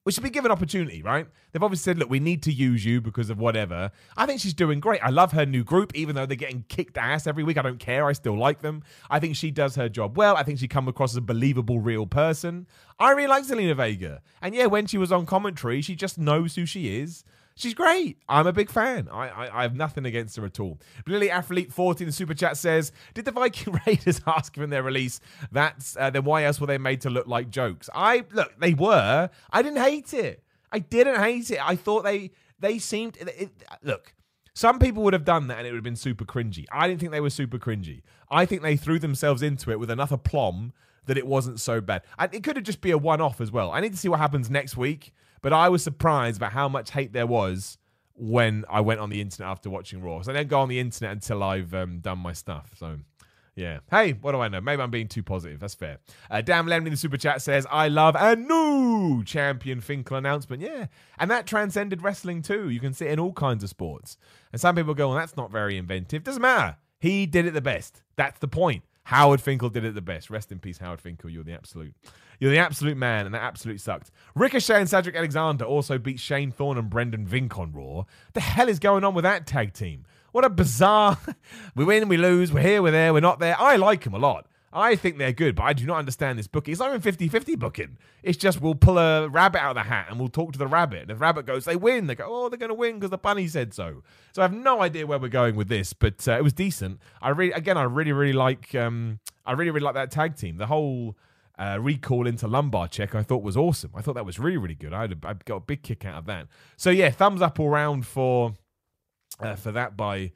We 0.05 0.11
should 0.11 0.23
be 0.23 0.29
given 0.29 0.51
opportunity, 0.51 1.01
right? 1.01 1.25
They've 1.51 1.63
obviously 1.63 1.91
said, 1.91 1.97
"Look, 1.97 2.09
we 2.09 2.19
need 2.19 2.43
to 2.43 2.51
use 2.51 2.83
you 2.83 2.99
because 2.99 3.29
of 3.29 3.39
whatever." 3.39 3.89
I 4.17 4.25
think 4.25 4.41
she's 4.41 4.53
doing 4.53 4.81
great. 4.81 5.01
I 5.01 5.09
love 5.09 5.31
her 5.31 5.45
new 5.45 5.63
group, 5.63 5.95
even 5.95 6.13
though 6.13 6.25
they're 6.25 6.35
getting 6.35 6.65
kicked 6.67 6.97
ass 6.97 7.25
every 7.25 7.43
week. 7.43 7.57
I 7.57 7.61
don't 7.61 7.79
care. 7.79 8.05
I 8.05 8.11
still 8.11 8.37
like 8.37 8.61
them. 8.61 8.83
I 9.09 9.19
think 9.19 9.37
she 9.37 9.49
does 9.49 9.75
her 9.75 9.87
job 9.87 10.17
well. 10.17 10.35
I 10.35 10.43
think 10.43 10.59
she 10.59 10.67
comes 10.67 10.89
across 10.89 11.13
as 11.13 11.17
a 11.17 11.21
believable, 11.21 11.79
real 11.79 12.05
person. 12.05 12.67
I 12.99 13.11
really 13.11 13.27
like 13.27 13.45
Zelina 13.45 13.77
Vega, 13.77 14.21
and 14.41 14.53
yeah, 14.53 14.65
when 14.65 14.87
she 14.87 14.97
was 14.97 15.11
on 15.13 15.25
commentary, 15.25 15.81
she 15.81 15.95
just 15.95 16.17
knows 16.17 16.55
who 16.55 16.65
she 16.65 16.99
is. 16.99 17.23
She's 17.55 17.73
great. 17.73 18.17
I'm 18.27 18.47
a 18.47 18.53
big 18.53 18.69
fan. 18.69 19.07
I, 19.11 19.27
I, 19.29 19.59
I 19.59 19.61
have 19.61 19.75
nothing 19.75 20.05
against 20.05 20.35
her 20.37 20.45
at 20.45 20.59
all. 20.59 20.79
Lily 21.05 21.29
Athlete 21.29 21.71
14 21.71 22.07
the 22.07 22.11
super 22.11 22.33
chat 22.33 22.57
says, 22.57 22.91
"Did 23.13 23.25
the 23.25 23.31
Viking 23.31 23.79
Raiders 23.87 24.21
ask 24.25 24.55
for 24.55 24.65
their 24.65 24.83
release 24.83 25.19
That's 25.51 25.95
Uh, 25.95 26.09
then 26.09 26.23
why 26.23 26.43
else 26.45 26.59
were 26.59 26.67
they 26.67 26.77
made 26.77 27.01
to 27.01 27.09
look 27.09 27.27
like 27.27 27.49
jokes? 27.49 27.89
I 27.93 28.25
look, 28.31 28.59
they 28.59 28.73
were. 28.73 29.29
I 29.51 29.61
didn't 29.61 29.81
hate 29.81 30.13
it. 30.13 30.43
I 30.71 30.79
didn't 30.79 31.19
hate 31.19 31.51
it. 31.51 31.59
I 31.63 31.75
thought 31.75 32.03
they 32.03 32.31
they 32.59 32.79
seemed 32.79 33.17
it, 33.17 33.29
it, 33.37 33.51
look." 33.83 34.13
Some 34.55 34.77
people 34.77 35.01
would 35.03 35.13
have 35.13 35.25
done 35.25 35.47
that 35.47 35.57
and 35.57 35.67
it 35.67 35.71
would 35.71 35.77
have 35.77 35.83
been 35.83 35.95
super 35.95 36.25
cringy. 36.25 36.65
I 36.71 36.87
didn't 36.87 36.99
think 36.99 37.11
they 37.11 37.21
were 37.21 37.31
super 37.31 37.57
cringy. 37.57 38.03
I 38.29 38.45
think 38.45 38.61
they 38.61 38.77
threw 38.77 38.99
themselves 38.99 39.41
into 39.41 39.71
it 39.71 39.79
with 39.79 39.89
enough 39.89 40.11
aplomb 40.11 40.73
that 41.07 41.17
it 41.17 41.25
wasn't 41.25 41.59
so 41.59 41.81
bad. 41.81 42.03
And 42.19 42.33
it 42.33 42.43
could 42.43 42.55
have 42.55 42.65
just 42.65 42.79
be 42.79 42.91
a 42.91 42.97
one 42.97 43.19
off 43.19 43.41
as 43.41 43.51
well. 43.51 43.71
I 43.71 43.79
need 43.79 43.93
to 43.93 43.97
see 43.97 44.09
what 44.09 44.19
happens 44.19 44.51
next 44.51 44.77
week 44.77 45.11
but 45.43 45.53
I 45.53 45.69
was 45.69 45.83
surprised 45.83 46.37
about 46.37 46.53
how 46.53 46.67
much 46.67 46.89
hate 46.89 47.13
there 47.13 47.27
was 47.27 47.77
when 48.15 48.65
I 48.69 48.81
went 48.81 48.99
on 48.99 49.11
the 49.11 49.21
internet 49.21 49.51
after 49.51 49.69
watching 49.69 50.01
Raw. 50.01 50.21
So 50.21 50.31
I 50.31 50.35
don't 50.35 50.47
go 50.47 50.59
on 50.61 50.69
the 50.69 50.79
internet 50.79 51.11
until 51.11 51.43
I've 51.43 51.73
um, 51.75 51.99
done 51.99 52.17
my 52.17 52.33
stuff. 52.33 52.71
So 52.77 52.97
yeah. 53.55 53.79
Hey, 53.91 54.13
what 54.13 54.31
do 54.31 54.39
I 54.39 54.47
know? 54.47 54.61
Maybe 54.61 54.81
I'm 54.81 54.89
being 54.89 55.07
too 55.07 55.21
positive. 55.21 55.59
That's 55.59 55.75
fair. 55.75 55.99
Uh, 56.31 56.41
Damn 56.41 56.65
Lemon 56.65 56.87
in 56.87 56.93
the 56.93 56.97
super 56.97 57.17
chat 57.17 57.41
says, 57.41 57.67
I 57.69 57.87
love 57.87 58.15
a 58.17 58.35
new 58.35 59.23
champion 59.23 59.79
Finkel 59.81 60.17
announcement. 60.17 60.61
Yeah. 60.61 60.87
And 61.19 61.29
that 61.29 61.45
transcended 61.45 62.01
wrestling 62.01 62.41
too. 62.41 62.69
You 62.69 62.79
can 62.79 62.93
see 62.93 63.05
it 63.05 63.11
in 63.11 63.19
all 63.19 63.33
kinds 63.33 63.63
of 63.63 63.69
sports. 63.69 64.17
And 64.51 64.59
some 64.59 64.75
people 64.75 64.95
go, 64.95 65.09
well, 65.09 65.17
that's 65.17 65.37
not 65.37 65.51
very 65.51 65.77
inventive. 65.77 66.23
Doesn't 66.23 66.41
matter. 66.41 66.77
He 66.99 67.25
did 67.25 67.45
it 67.45 67.53
the 67.53 67.61
best. 67.61 68.01
That's 68.15 68.39
the 68.39 68.47
point. 68.47 68.83
Howard 69.03 69.41
Finkel 69.41 69.69
did 69.69 69.83
it 69.83 69.93
the 69.93 70.01
best. 70.01 70.29
Rest 70.29 70.51
in 70.51 70.59
peace, 70.59 70.77
Howard 70.77 71.01
Finkel. 71.01 71.29
You're 71.29 71.43
the 71.43 71.53
absolute 71.53 71.93
you're 72.43 72.51
the 72.51 72.57
absolute 72.57 72.97
man, 72.97 73.25
and 73.25 73.33
that 73.33 73.41
absolutely 73.41 73.77
sucked. 73.77 74.11
Ricochet 74.35 74.77
and 74.77 74.89
Cedric 74.89 75.15
Alexander 75.15 75.63
also 75.63 75.97
beat 75.97 76.19
Shane 76.19 76.51
Thorne 76.51 76.77
and 76.77 76.89
Brendan 76.89 77.25
Vink 77.25 77.57
on 77.57 77.71
Raw. 77.71 78.03
The 78.33 78.41
hell 78.41 78.67
is 78.67 78.79
going 78.79 79.05
on 79.05 79.13
with 79.13 79.23
that 79.23 79.47
tag 79.47 79.71
team? 79.71 80.03
What 80.33 80.43
a 80.43 80.49
bizarre. 80.49 81.17
we 81.75 81.85
win, 81.85 82.09
we 82.09 82.17
lose, 82.17 82.51
we're 82.51 82.59
here, 82.59 82.81
we're 82.81 82.91
there, 82.91 83.13
we're 83.13 83.21
not 83.21 83.39
there. 83.39 83.55
I 83.57 83.77
like 83.77 84.03
them 84.03 84.13
a 84.13 84.17
lot. 84.17 84.45
I 84.73 84.97
think 84.97 85.19
they're 85.19 85.31
good, 85.31 85.55
but 85.55 85.63
I 85.63 85.71
do 85.71 85.85
not 85.85 85.99
understand 85.99 86.37
this 86.37 86.47
booking. 86.47 86.73
It's 86.73 86.81
not 86.81 86.89
even 86.89 86.99
50 86.99 87.29
50 87.29 87.55
booking. 87.55 87.97
It's 88.23 88.37
just 88.37 88.59
we'll 88.59 88.75
pull 88.75 88.97
a 88.97 89.29
rabbit 89.29 89.61
out 89.61 89.77
of 89.77 89.81
the 89.81 89.89
hat 89.89 90.07
and 90.09 90.19
we'll 90.19 90.27
talk 90.27 90.51
to 90.51 90.59
the 90.59 90.67
rabbit. 90.67 91.03
And 91.03 91.11
if 91.11 91.19
the 91.19 91.21
rabbit 91.21 91.45
goes, 91.45 91.63
they 91.63 91.77
win. 91.77 92.07
They 92.07 92.15
go, 92.15 92.25
oh, 92.27 92.49
they're 92.49 92.59
going 92.59 92.71
to 92.71 92.75
win 92.75 92.95
because 92.95 93.11
the 93.11 93.17
bunny 93.17 93.47
said 93.47 93.73
so. 93.73 94.03
So 94.33 94.41
I 94.41 94.43
have 94.43 94.53
no 94.53 94.81
idea 94.81 95.07
where 95.07 95.17
we're 95.17 95.29
going 95.29 95.55
with 95.55 95.69
this, 95.69 95.93
but 95.93 96.27
uh, 96.27 96.33
it 96.33 96.43
was 96.43 96.51
decent. 96.51 96.99
I 97.21 97.29
really, 97.29 97.53
again, 97.53 97.77
I 97.77 97.83
really, 97.83 98.11
really 98.11 98.33
like, 98.33 98.75
um, 98.75 99.19
I 99.45 99.53
really, 99.53 99.71
really 99.71 99.85
like 99.85 99.93
that 99.93 100.11
tag 100.11 100.35
team. 100.35 100.57
The 100.57 100.67
whole 100.67 101.15
uh, 101.57 101.77
Recoil 101.79 102.27
into 102.27 102.47
lumbar 102.47 102.87
check 102.87 103.13
I 103.15 103.23
thought 103.23 103.43
was 103.43 103.57
awesome. 103.57 103.91
I 103.95 104.01
thought 104.01 104.15
that 104.15 104.25
was 104.25 104.39
really 104.39 104.57
really 104.57 104.75
good. 104.75 104.93
I, 104.93 105.01
had 105.01 105.11
a, 105.11 105.27
I 105.27 105.33
got 105.33 105.57
a 105.57 105.61
big 105.61 105.83
kick 105.83 106.05
out 106.05 106.17
of 106.17 106.25
that. 106.25 106.47
So 106.77 106.89
yeah, 106.89 107.09
thumbs 107.09 107.41
up 107.41 107.59
all 107.59 107.69
round 107.69 108.05
for 108.05 108.53
uh, 109.39 109.55
for 109.55 109.71
that 109.71 109.95
by 109.97 110.31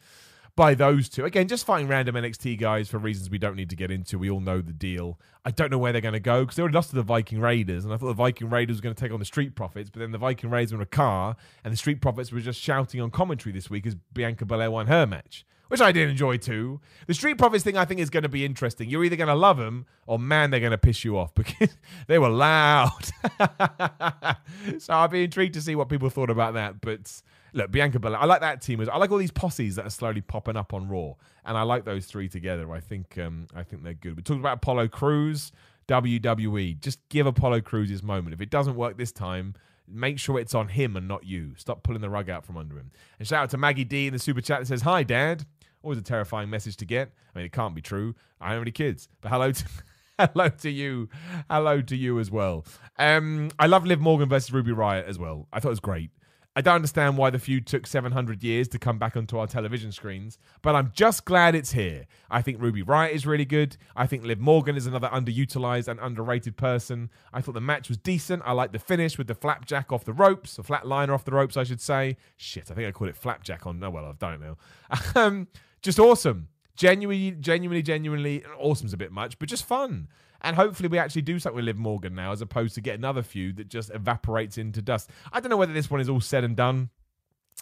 by 0.57 0.73
those 0.73 1.07
two. 1.07 1.23
Again, 1.23 1.47
just 1.47 1.65
fighting 1.65 1.87
random 1.87 2.15
NXT 2.15 2.59
guys 2.59 2.89
for 2.89 2.97
reasons 2.97 3.29
we 3.29 3.37
don't 3.37 3.55
need 3.55 3.69
to 3.69 3.75
get 3.75 3.91
into. 3.91 4.17
We 4.17 4.29
all 4.29 4.39
know 4.39 4.59
the 4.59 4.73
deal. 4.73 5.19
I 5.45 5.51
don't 5.51 5.71
know 5.71 5.77
where 5.77 5.91
they're 5.91 6.01
going 6.01 6.13
to 6.13 6.19
go 6.19 6.41
because 6.41 6.55
they 6.55 6.63
already 6.63 6.75
lost 6.75 6.89
to 6.89 6.95
the 6.95 7.03
Viking 7.03 7.39
Raiders, 7.39 7.85
and 7.85 7.93
I 7.93 7.97
thought 7.97 8.07
the 8.07 8.13
Viking 8.13 8.49
Raiders 8.49 8.77
were 8.77 8.81
going 8.81 8.95
to 8.95 8.99
take 8.99 9.13
on 9.13 9.19
the 9.19 9.25
Street 9.25 9.55
Profits, 9.55 9.89
but 9.89 9.99
then 9.99 10.11
the 10.11 10.17
Viking 10.17 10.49
Raiders 10.49 10.73
were 10.73 10.79
in 10.79 10.83
a 10.83 10.87
car, 10.87 11.37
and 11.63 11.71
the 11.71 11.77
Street 11.77 12.01
Profits 12.01 12.31
were 12.31 12.39
just 12.39 12.59
shouting 12.59 12.99
on 12.99 13.11
commentary 13.11 13.53
this 13.53 13.69
week 13.69 13.85
as 13.85 13.95
Bianca 14.13 14.45
Belair 14.45 14.71
won 14.71 14.87
her 14.87 15.05
match 15.05 15.45
which 15.67 15.81
I 15.81 15.91
did 15.91 16.09
enjoy 16.09 16.37
too. 16.37 16.79
The 17.07 17.13
Street 17.13 17.37
Profits 17.37 17.63
thing 17.63 17.77
I 17.77 17.85
think 17.85 17.99
is 17.99 18.09
going 18.09 18.23
to 18.23 18.29
be 18.29 18.45
interesting. 18.45 18.89
You're 18.89 19.03
either 19.03 19.15
going 19.15 19.27
to 19.27 19.35
love 19.35 19.57
them 19.57 19.85
or 20.05 20.19
man, 20.19 20.51
they're 20.51 20.59
going 20.59 20.71
to 20.71 20.77
piss 20.77 21.03
you 21.03 21.17
off 21.17 21.33
because 21.35 21.75
they 22.07 22.19
were 22.19 22.29
loud. 22.29 23.05
so 24.79 24.93
I'll 24.93 25.07
be 25.07 25.23
intrigued 25.23 25.53
to 25.55 25.61
see 25.61 25.75
what 25.75 25.89
people 25.89 26.09
thought 26.09 26.29
about 26.29 26.53
that. 26.55 26.81
But 26.81 27.21
look, 27.53 27.71
Bianca 27.71 27.99
Belair, 27.99 28.19
I 28.19 28.25
like 28.25 28.41
that 28.41 28.61
team. 28.61 28.81
I 28.81 28.97
like 28.97 29.11
all 29.11 29.17
these 29.17 29.31
posses 29.31 29.75
that 29.75 29.85
are 29.85 29.91
slowly 29.91 30.21
popping 30.21 30.55
up 30.55 30.73
on 30.73 30.87
Raw, 30.87 31.13
and 31.45 31.57
I 31.57 31.63
like 31.63 31.85
those 31.85 32.05
three 32.05 32.29
together. 32.29 32.71
I 32.71 32.79
think 32.79 33.17
um, 33.17 33.47
I 33.55 33.63
think 33.63 33.83
they're 33.83 33.93
good. 33.93 34.15
We 34.15 34.23
talked 34.23 34.39
about 34.39 34.57
Apollo 34.57 34.89
Crews, 34.89 35.51
WWE. 35.87 36.79
Just 36.79 37.07
give 37.09 37.25
Apollo 37.25 37.61
Crews 37.61 37.89
his 37.89 38.03
moment. 38.03 38.33
If 38.33 38.41
it 38.41 38.49
doesn't 38.49 38.75
work 38.75 38.97
this 38.97 39.11
time, 39.11 39.55
make 39.87 40.19
sure 40.19 40.39
it's 40.39 40.53
on 40.53 40.67
him 40.67 40.95
and 40.95 41.07
not 41.07 41.25
you. 41.25 41.53
Stop 41.57 41.83
pulling 41.83 42.01
the 42.01 42.09
rug 42.09 42.29
out 42.29 42.45
from 42.45 42.57
under 42.57 42.77
him. 42.77 42.91
And 43.19 43.27
shout 43.27 43.43
out 43.43 43.49
to 43.51 43.57
Maggie 43.57 43.85
D 43.85 44.07
in 44.07 44.13
the 44.13 44.19
super 44.19 44.41
chat 44.41 44.59
that 44.59 44.65
says, 44.67 44.81
Hi, 44.81 45.03
Dad. 45.03 45.45
Always 45.87 45.99
a 45.99 46.03
terrifying 46.03 46.49
message 46.49 46.75
to 46.75 46.85
get. 46.85 47.13
I 47.33 47.39
mean, 47.39 47.45
it 47.45 47.53
can't 47.53 47.73
be 47.73 47.81
true. 47.81 48.13
I 48.41 48.47
don't 48.47 48.55
have 48.55 48.61
any 48.63 48.71
kids. 48.71 49.07
But 49.21 49.29
hello 49.29 49.53
to. 49.53 49.65
hello 50.19 50.49
to 50.49 50.69
you. 50.69 51.07
Hello 51.49 51.79
to 51.79 51.95
you 51.95 52.19
as 52.19 52.29
well. 52.29 52.65
Um, 52.99 53.51
I 53.57 53.67
love 53.67 53.85
Liv 53.85 54.01
Morgan 54.01 54.27
versus 54.27 54.51
Ruby 54.51 54.73
Riott 54.73 55.05
as 55.05 55.17
well. 55.17 55.47
I 55.53 55.61
thought 55.61 55.69
it 55.69 55.71
was 55.71 55.79
great. 55.79 56.09
I 56.57 56.61
don't 56.61 56.75
understand 56.75 57.17
why 57.17 57.29
the 57.29 57.39
feud 57.39 57.67
took 57.67 57.87
700 57.87 58.43
years 58.43 58.67
to 58.69 58.79
come 58.79 58.99
back 58.99 59.15
onto 59.15 59.37
our 59.37 59.47
television 59.47 59.93
screens, 59.93 60.39
but 60.61 60.75
I'm 60.75 60.91
just 60.93 61.23
glad 61.23 61.55
it's 61.55 61.71
here. 61.71 62.05
I 62.31 62.41
think 62.41 62.59
Ruby 62.59 62.83
Riott 62.83 63.11
is 63.11 63.27
really 63.27 63.45
good. 63.45 63.77
I 63.95 64.07
think 64.07 64.23
Liv 64.23 64.39
Morgan 64.39 64.75
is 64.75 64.87
another 64.87 65.07
underutilized 65.07 65.87
and 65.87 65.99
underrated 66.01 66.57
person. 66.57 67.11
I 67.31 67.41
thought 67.41 67.53
the 67.53 67.61
match 67.61 67.87
was 67.89 67.97
decent. 67.99 68.41
I 68.43 68.53
liked 68.53 68.73
the 68.73 68.79
finish 68.79 69.19
with 69.19 69.27
the 69.27 69.35
flapjack 69.35 69.91
off 69.93 70.03
the 70.03 70.13
ropes, 70.13 70.59
or 70.59 70.63
flatliner 70.63 71.13
off 71.13 71.23
the 71.23 71.31
ropes, 71.31 71.55
I 71.55 71.63
should 71.63 71.79
say. 71.79 72.17
Shit, 72.35 72.71
I 72.71 72.73
think 72.73 72.87
I 72.87 72.91
called 72.91 73.11
it 73.11 73.15
flapjack 73.15 73.67
on. 73.67 73.79
No, 73.79 73.91
well, 73.91 74.05
I've 74.05 74.19
done 74.19 74.33
it 74.33 74.41
now. 74.41 74.57
Um, 75.15 75.47
just 75.81 75.99
awesome. 75.99 76.49
Genuinely, 76.75 77.31
genuinely, 77.31 77.81
genuinely, 77.81 78.43
awesome's 78.59 78.93
a 78.93 78.97
bit 78.97 79.11
much, 79.11 79.39
but 79.39 79.49
just 79.49 79.65
fun. 79.65 80.07
And 80.41 80.55
hopefully, 80.55 80.89
we 80.89 80.99
actually 80.99 81.23
do 81.23 81.39
something 81.39 81.55
with 81.55 81.65
Liv 81.65 81.77
Morgan 81.77 82.13
now, 82.13 82.31
as 82.31 82.41
opposed 82.41 82.75
to 82.75 82.81
get 82.81 82.97
another 82.97 83.23
feud 83.23 83.57
that 83.57 83.69
just 83.69 83.89
evaporates 83.89 84.57
into 84.57 84.81
dust. 84.81 85.09
I 85.33 85.39
don't 85.39 85.49
know 85.49 85.57
whether 85.57 85.73
this 85.73 85.89
one 85.89 85.99
is 85.99 86.09
all 86.09 86.21
said 86.21 86.43
and 86.43 86.55
done. 86.55 86.89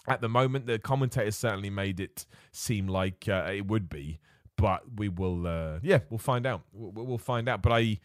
At 0.06 0.20
the 0.20 0.28
moment, 0.28 0.66
the 0.66 0.78
commentators 0.78 1.36
certainly 1.36 1.70
made 1.70 2.00
it 2.00 2.26
seem 2.52 2.86
like 2.86 3.26
uh, 3.28 3.50
it 3.52 3.66
would 3.66 3.88
be, 3.88 4.20
but 4.56 4.82
we 4.96 5.08
will. 5.08 5.46
Uh, 5.46 5.78
yeah, 5.82 6.00
we'll 6.10 6.18
find 6.18 6.46
out. 6.46 6.62
We'll, 6.72 7.06
we'll 7.06 7.18
find 7.18 7.48
out. 7.48 7.62
But 7.62 7.72
I, 7.72 8.00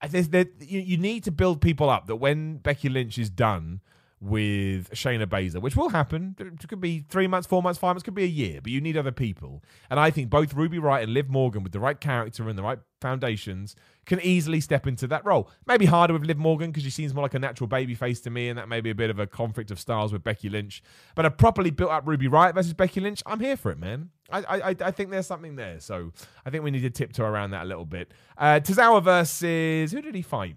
there, 0.00 0.46
you, 0.60 0.80
you 0.80 0.96
need 0.96 1.24
to 1.24 1.30
build 1.30 1.60
people 1.60 1.90
up 1.90 2.06
that 2.06 2.16
when 2.16 2.56
Becky 2.56 2.88
Lynch 2.88 3.18
is 3.18 3.28
done, 3.28 3.80
with 4.20 4.90
Shayna 4.90 5.26
Baszler, 5.26 5.60
which 5.60 5.76
will 5.76 5.90
happen. 5.90 6.34
It 6.38 6.66
could 6.68 6.80
be 6.80 7.04
three 7.08 7.26
months, 7.26 7.46
four 7.46 7.62
months, 7.62 7.78
five 7.78 7.94
months, 7.94 8.02
could 8.02 8.14
be 8.14 8.24
a 8.24 8.26
year, 8.26 8.60
but 8.62 8.72
you 8.72 8.80
need 8.80 8.96
other 8.96 9.12
people. 9.12 9.62
And 9.90 10.00
I 10.00 10.10
think 10.10 10.30
both 10.30 10.54
Ruby 10.54 10.78
Riott 10.78 11.02
and 11.02 11.12
Liv 11.12 11.28
Morgan, 11.28 11.62
with 11.62 11.72
the 11.72 11.80
right 11.80 12.00
character 12.00 12.48
and 12.48 12.58
the 12.58 12.62
right 12.62 12.78
foundations, 13.00 13.76
can 14.06 14.20
easily 14.22 14.60
step 14.60 14.86
into 14.86 15.06
that 15.08 15.24
role. 15.26 15.50
Maybe 15.66 15.84
harder 15.84 16.14
with 16.14 16.24
Liv 16.24 16.38
Morgan 16.38 16.70
because 16.70 16.82
she 16.82 16.90
seems 16.90 17.12
more 17.12 17.22
like 17.22 17.34
a 17.34 17.38
natural 17.38 17.66
baby 17.68 17.94
face 17.94 18.20
to 18.22 18.30
me, 18.30 18.48
and 18.48 18.58
that 18.58 18.68
may 18.68 18.80
be 18.80 18.90
a 18.90 18.94
bit 18.94 19.10
of 19.10 19.18
a 19.18 19.26
conflict 19.26 19.70
of 19.70 19.78
styles 19.78 20.14
with 20.14 20.24
Becky 20.24 20.48
Lynch. 20.48 20.82
But 21.14 21.26
a 21.26 21.30
properly 21.30 21.70
built 21.70 21.90
up 21.90 22.04
Ruby 22.06 22.28
Riott 22.28 22.54
versus 22.54 22.72
Becky 22.72 23.00
Lynch, 23.00 23.22
I'm 23.26 23.40
here 23.40 23.56
for 23.56 23.70
it, 23.70 23.78
man. 23.78 24.10
I, 24.30 24.38
I, 24.38 24.76
I 24.80 24.90
think 24.92 25.10
there's 25.10 25.26
something 25.26 25.56
there. 25.56 25.78
So 25.78 26.12
I 26.44 26.50
think 26.50 26.64
we 26.64 26.70
need 26.70 26.82
to 26.82 26.90
tiptoe 26.90 27.24
around 27.24 27.50
that 27.50 27.64
a 27.64 27.68
little 27.68 27.84
bit. 27.84 28.12
Uh, 28.38 28.60
versus 29.00 29.92
who 29.92 30.00
did 30.00 30.14
he 30.14 30.22
fight? 30.22 30.56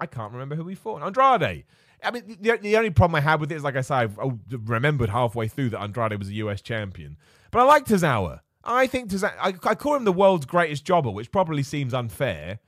I 0.00 0.06
can't 0.06 0.32
remember 0.32 0.54
who 0.56 0.66
he 0.68 0.74
fought. 0.74 1.02
Andrade. 1.02 1.64
I 2.02 2.10
mean, 2.10 2.38
the, 2.40 2.56
the 2.58 2.76
only 2.76 2.90
problem 2.90 3.16
I 3.16 3.20
had 3.20 3.40
with 3.40 3.52
it 3.52 3.56
is, 3.56 3.62
like 3.62 3.76
I 3.76 3.80
said, 3.80 3.94
I 4.18 4.22
oh, 4.22 4.38
remembered 4.50 5.10
halfway 5.10 5.48
through 5.48 5.70
that 5.70 5.80
Andrade 5.80 6.18
was 6.18 6.28
a 6.28 6.34
US 6.34 6.60
champion. 6.60 7.16
But 7.50 7.60
I 7.60 7.64
like 7.64 7.84
Tozawa. 7.84 8.40
I 8.64 8.86
think 8.86 9.10
Tozawa, 9.10 9.34
I, 9.40 9.54
I 9.64 9.74
call 9.74 9.96
him 9.96 10.04
the 10.04 10.12
world's 10.12 10.46
greatest 10.46 10.84
jobber, 10.84 11.10
which 11.10 11.30
probably 11.30 11.62
seems 11.62 11.94
unfair. 11.94 12.60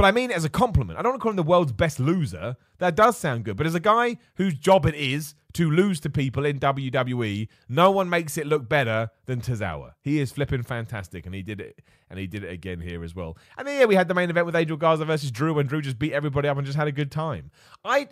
But 0.00 0.06
I 0.06 0.12
mean 0.12 0.30
it 0.30 0.36
as 0.36 0.46
a 0.46 0.48
compliment. 0.48 0.98
I 0.98 1.02
don't 1.02 1.12
want 1.12 1.20
to 1.20 1.22
call 1.22 1.30
him 1.32 1.36
the 1.36 1.42
world's 1.42 1.72
best 1.72 2.00
loser. 2.00 2.56
That 2.78 2.94
does 2.94 3.18
sound 3.18 3.44
good. 3.44 3.58
But 3.58 3.66
as 3.66 3.74
a 3.74 3.80
guy 3.80 4.16
whose 4.36 4.54
job 4.54 4.86
it 4.86 4.94
is 4.94 5.34
to 5.52 5.70
lose 5.70 6.00
to 6.00 6.08
people 6.08 6.46
in 6.46 6.58
WWE, 6.58 7.48
no 7.68 7.90
one 7.90 8.08
makes 8.08 8.38
it 8.38 8.46
look 8.46 8.66
better 8.66 9.10
than 9.26 9.42
Tozawa. 9.42 9.92
He 10.00 10.18
is 10.18 10.32
flipping 10.32 10.62
fantastic, 10.62 11.26
and 11.26 11.34
he 11.34 11.42
did 11.42 11.60
it, 11.60 11.82
and 12.08 12.18
he 12.18 12.26
did 12.26 12.44
it 12.44 12.50
again 12.50 12.80
here 12.80 13.04
as 13.04 13.14
well. 13.14 13.36
And 13.58 13.68
then 13.68 13.78
yeah, 13.78 13.84
we 13.84 13.94
had 13.94 14.08
the 14.08 14.14
main 14.14 14.30
event 14.30 14.46
with 14.46 14.56
Angel 14.56 14.78
Garza 14.78 15.04
versus 15.04 15.30
Drew, 15.30 15.58
and 15.58 15.68
Drew 15.68 15.82
just 15.82 15.98
beat 15.98 16.14
everybody 16.14 16.48
up 16.48 16.56
and 16.56 16.64
just 16.64 16.78
had 16.78 16.88
a 16.88 16.92
good 16.92 17.10
time. 17.10 17.50
I. 17.84 18.08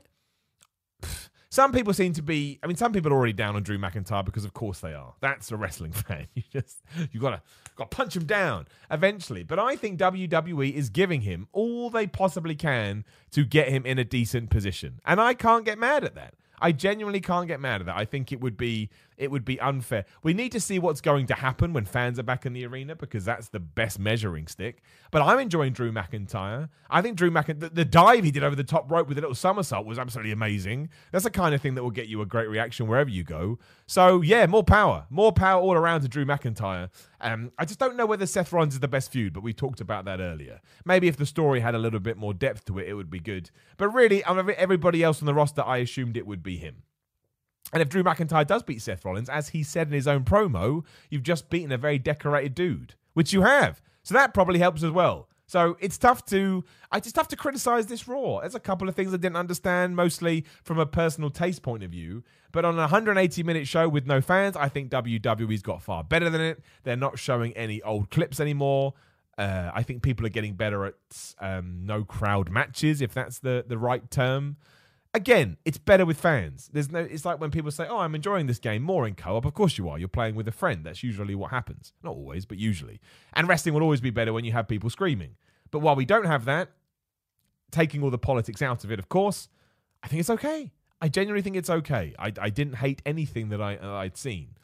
Some 1.50 1.72
people 1.72 1.94
seem 1.94 2.12
to 2.12 2.22
be. 2.22 2.58
I 2.62 2.66
mean, 2.66 2.76
some 2.76 2.92
people 2.92 3.10
are 3.12 3.16
already 3.16 3.32
down 3.32 3.56
on 3.56 3.62
Drew 3.62 3.78
McIntyre 3.78 4.24
because, 4.24 4.44
of 4.44 4.52
course, 4.52 4.80
they 4.80 4.92
are. 4.92 5.14
That's 5.20 5.50
a 5.50 5.56
wrestling 5.56 5.92
fan. 6.06 6.26
You 6.34 6.42
just 6.52 6.82
you 7.10 7.20
gotta 7.20 7.42
gotta 7.76 7.88
punch 7.88 8.14
him 8.16 8.24
down 8.24 8.66
eventually. 8.90 9.42
But 9.44 9.58
I 9.58 9.76
think 9.76 9.98
WWE 9.98 10.72
is 10.72 10.90
giving 10.90 11.22
him 11.22 11.48
all 11.52 11.88
they 11.90 12.06
possibly 12.06 12.54
can 12.54 13.04
to 13.30 13.44
get 13.44 13.68
him 13.68 13.86
in 13.86 13.98
a 13.98 14.04
decent 14.04 14.50
position, 14.50 15.00
and 15.06 15.20
I 15.20 15.34
can't 15.34 15.64
get 15.64 15.78
mad 15.78 16.04
at 16.04 16.14
that. 16.16 16.34
I 16.60 16.72
genuinely 16.72 17.20
can't 17.20 17.46
get 17.46 17.60
mad 17.60 17.80
at 17.80 17.86
that. 17.86 17.96
I 17.96 18.04
think 18.04 18.32
it 18.32 18.40
would 18.40 18.56
be 18.56 18.90
it 19.18 19.30
would 19.30 19.44
be 19.44 19.60
unfair. 19.60 20.04
We 20.22 20.32
need 20.32 20.52
to 20.52 20.60
see 20.60 20.78
what's 20.78 21.00
going 21.00 21.26
to 21.26 21.34
happen 21.34 21.72
when 21.72 21.84
fans 21.84 22.18
are 22.18 22.22
back 22.22 22.46
in 22.46 22.52
the 22.52 22.64
arena 22.64 22.94
because 22.94 23.24
that's 23.24 23.48
the 23.48 23.60
best 23.60 23.98
measuring 23.98 24.46
stick. 24.46 24.82
But 25.10 25.22
I'm 25.22 25.38
enjoying 25.40 25.72
Drew 25.72 25.92
McIntyre. 25.92 26.68
I 26.88 27.02
think 27.02 27.16
Drew 27.16 27.30
McIntyre, 27.30 27.60
the, 27.60 27.68
the, 27.70 27.84
dive 27.84 28.24
he 28.24 28.30
did 28.30 28.44
over 28.44 28.54
the 28.54 28.64
top 28.64 28.90
rope 28.90 29.08
with 29.08 29.18
a 29.18 29.20
little 29.20 29.34
somersault 29.34 29.86
was 29.86 29.98
absolutely 29.98 30.32
amazing. 30.32 30.88
That's 31.10 31.24
the 31.24 31.30
kind 31.30 31.54
of 31.54 31.60
thing 31.60 31.74
that 31.74 31.82
will 31.82 31.90
get 31.90 32.06
you 32.06 32.22
a 32.22 32.26
great 32.26 32.48
reaction 32.48 32.86
wherever 32.86 33.10
you 33.10 33.24
go. 33.24 33.58
So 33.86 34.22
yeah, 34.22 34.46
more 34.46 34.62
power, 34.62 35.06
more 35.10 35.32
power 35.32 35.60
all 35.60 35.74
around 35.74 36.02
to 36.02 36.08
Drew 36.08 36.24
McIntyre. 36.24 36.90
Um, 37.20 37.50
I 37.58 37.64
just 37.64 37.80
don't 37.80 37.96
know 37.96 38.06
whether 38.06 38.26
Seth 38.26 38.52
Rollins 38.52 38.74
is 38.74 38.80
the 38.80 38.88
best 38.88 39.10
feud, 39.10 39.32
but 39.32 39.42
we 39.42 39.52
talked 39.52 39.80
about 39.80 40.04
that 40.04 40.20
earlier. 40.20 40.60
Maybe 40.84 41.08
if 41.08 41.16
the 41.16 41.26
story 41.26 41.60
had 41.60 41.74
a 41.74 41.78
little 41.78 42.00
bit 42.00 42.16
more 42.16 42.32
depth 42.32 42.64
to 42.66 42.78
it, 42.78 42.88
it 42.88 42.94
would 42.94 43.10
be 43.10 43.20
good. 43.20 43.50
But 43.76 43.88
really, 43.88 44.22
everybody 44.24 45.02
else 45.02 45.20
on 45.20 45.26
the 45.26 45.34
roster, 45.34 45.62
I 45.62 45.78
assumed 45.78 46.16
it 46.16 46.26
would 46.26 46.42
be 46.42 46.56
him. 46.56 46.82
And 47.72 47.82
if 47.82 47.88
Drew 47.88 48.02
McIntyre 48.02 48.46
does 48.46 48.62
beat 48.62 48.80
Seth 48.80 49.04
Rollins, 49.04 49.28
as 49.28 49.50
he 49.50 49.62
said 49.62 49.88
in 49.88 49.92
his 49.92 50.08
own 50.08 50.24
promo, 50.24 50.84
you've 51.10 51.22
just 51.22 51.50
beaten 51.50 51.72
a 51.72 51.78
very 51.78 51.98
decorated 51.98 52.54
dude, 52.54 52.94
which 53.14 53.32
you 53.32 53.42
have. 53.42 53.82
So 54.02 54.14
that 54.14 54.32
probably 54.32 54.58
helps 54.58 54.82
as 54.82 54.90
well. 54.90 55.28
So 55.46 55.78
it's 55.80 55.96
tough 55.96 56.26
to 56.26 56.62
I 56.92 57.00
just 57.00 57.16
have 57.16 57.28
to 57.28 57.36
criticize 57.36 57.86
this 57.86 58.06
Raw. 58.06 58.40
There's 58.40 58.54
a 58.54 58.60
couple 58.60 58.88
of 58.88 58.94
things 58.94 59.12
I 59.12 59.16
didn't 59.16 59.36
understand, 59.36 59.96
mostly 59.96 60.44
from 60.62 60.78
a 60.78 60.86
personal 60.86 61.30
taste 61.30 61.62
point 61.62 61.82
of 61.82 61.90
view. 61.90 62.22
But 62.52 62.64
on 62.66 62.74
a 62.74 62.82
180 62.82 63.42
minute 63.42 63.66
show 63.66 63.88
with 63.88 64.06
no 64.06 64.20
fans, 64.20 64.56
I 64.56 64.68
think 64.68 64.90
WWE's 64.90 65.62
got 65.62 65.82
far 65.82 66.04
better 66.04 66.28
than 66.28 66.42
it. 66.42 66.62
They're 66.84 66.96
not 66.96 67.18
showing 67.18 67.54
any 67.54 67.82
old 67.82 68.10
clips 68.10 68.40
anymore. 68.40 68.94
Uh, 69.38 69.70
I 69.72 69.82
think 69.82 70.02
people 70.02 70.26
are 70.26 70.30
getting 70.30 70.54
better 70.54 70.84
at 70.84 70.94
um, 71.38 71.80
no 71.84 72.04
crowd 72.04 72.50
matches, 72.50 73.00
if 73.00 73.14
that's 73.14 73.38
the 73.38 73.64
the 73.66 73.78
right 73.78 74.10
term 74.10 74.56
again, 75.18 75.56
it's 75.64 75.78
better 75.78 76.06
with 76.06 76.18
fans. 76.18 76.70
There's 76.72 76.90
no. 76.90 77.00
It's 77.00 77.24
like 77.24 77.40
when 77.40 77.50
people 77.50 77.70
say, 77.70 77.86
"Oh, 77.88 77.98
I'm 77.98 78.14
enjoying 78.14 78.46
this 78.46 78.58
game 78.58 78.82
more 78.82 79.06
in 79.06 79.14
co-op." 79.14 79.44
Of 79.44 79.52
course 79.52 79.76
you 79.76 79.88
are. 79.88 79.98
You're 79.98 80.08
playing 80.08 80.34
with 80.34 80.48
a 80.48 80.52
friend. 80.52 80.84
That's 80.84 81.02
usually 81.02 81.34
what 81.34 81.50
happens. 81.50 81.92
Not 82.02 82.14
always, 82.14 82.46
but 82.46 82.56
usually. 82.56 83.00
And 83.34 83.48
wrestling 83.48 83.74
will 83.74 83.82
always 83.82 84.00
be 84.00 84.10
better 84.10 84.32
when 84.32 84.44
you 84.44 84.52
have 84.52 84.68
people 84.68 84.88
screaming. 84.88 85.36
But 85.70 85.80
while 85.80 85.96
we 85.96 86.06
don't 86.06 86.26
have 86.26 86.44
that, 86.46 86.70
taking 87.70 88.02
all 88.02 88.10
the 88.10 88.18
politics 88.18 88.62
out 88.62 88.84
of 88.84 88.92
it, 88.92 88.98
of 88.98 89.08
course, 89.08 89.48
I 90.02 90.08
think 90.08 90.20
it's 90.20 90.30
okay. 90.30 90.72
I 91.00 91.08
genuinely 91.08 91.42
think 91.42 91.56
it's 91.56 91.70
okay. 91.70 92.14
I, 92.18 92.32
I 92.40 92.50
didn't 92.50 92.76
hate 92.76 93.02
anything 93.04 93.50
that 93.50 93.60
I 93.60 93.76
uh, 93.76 93.92
I'd 93.92 94.16
seen. 94.16 94.54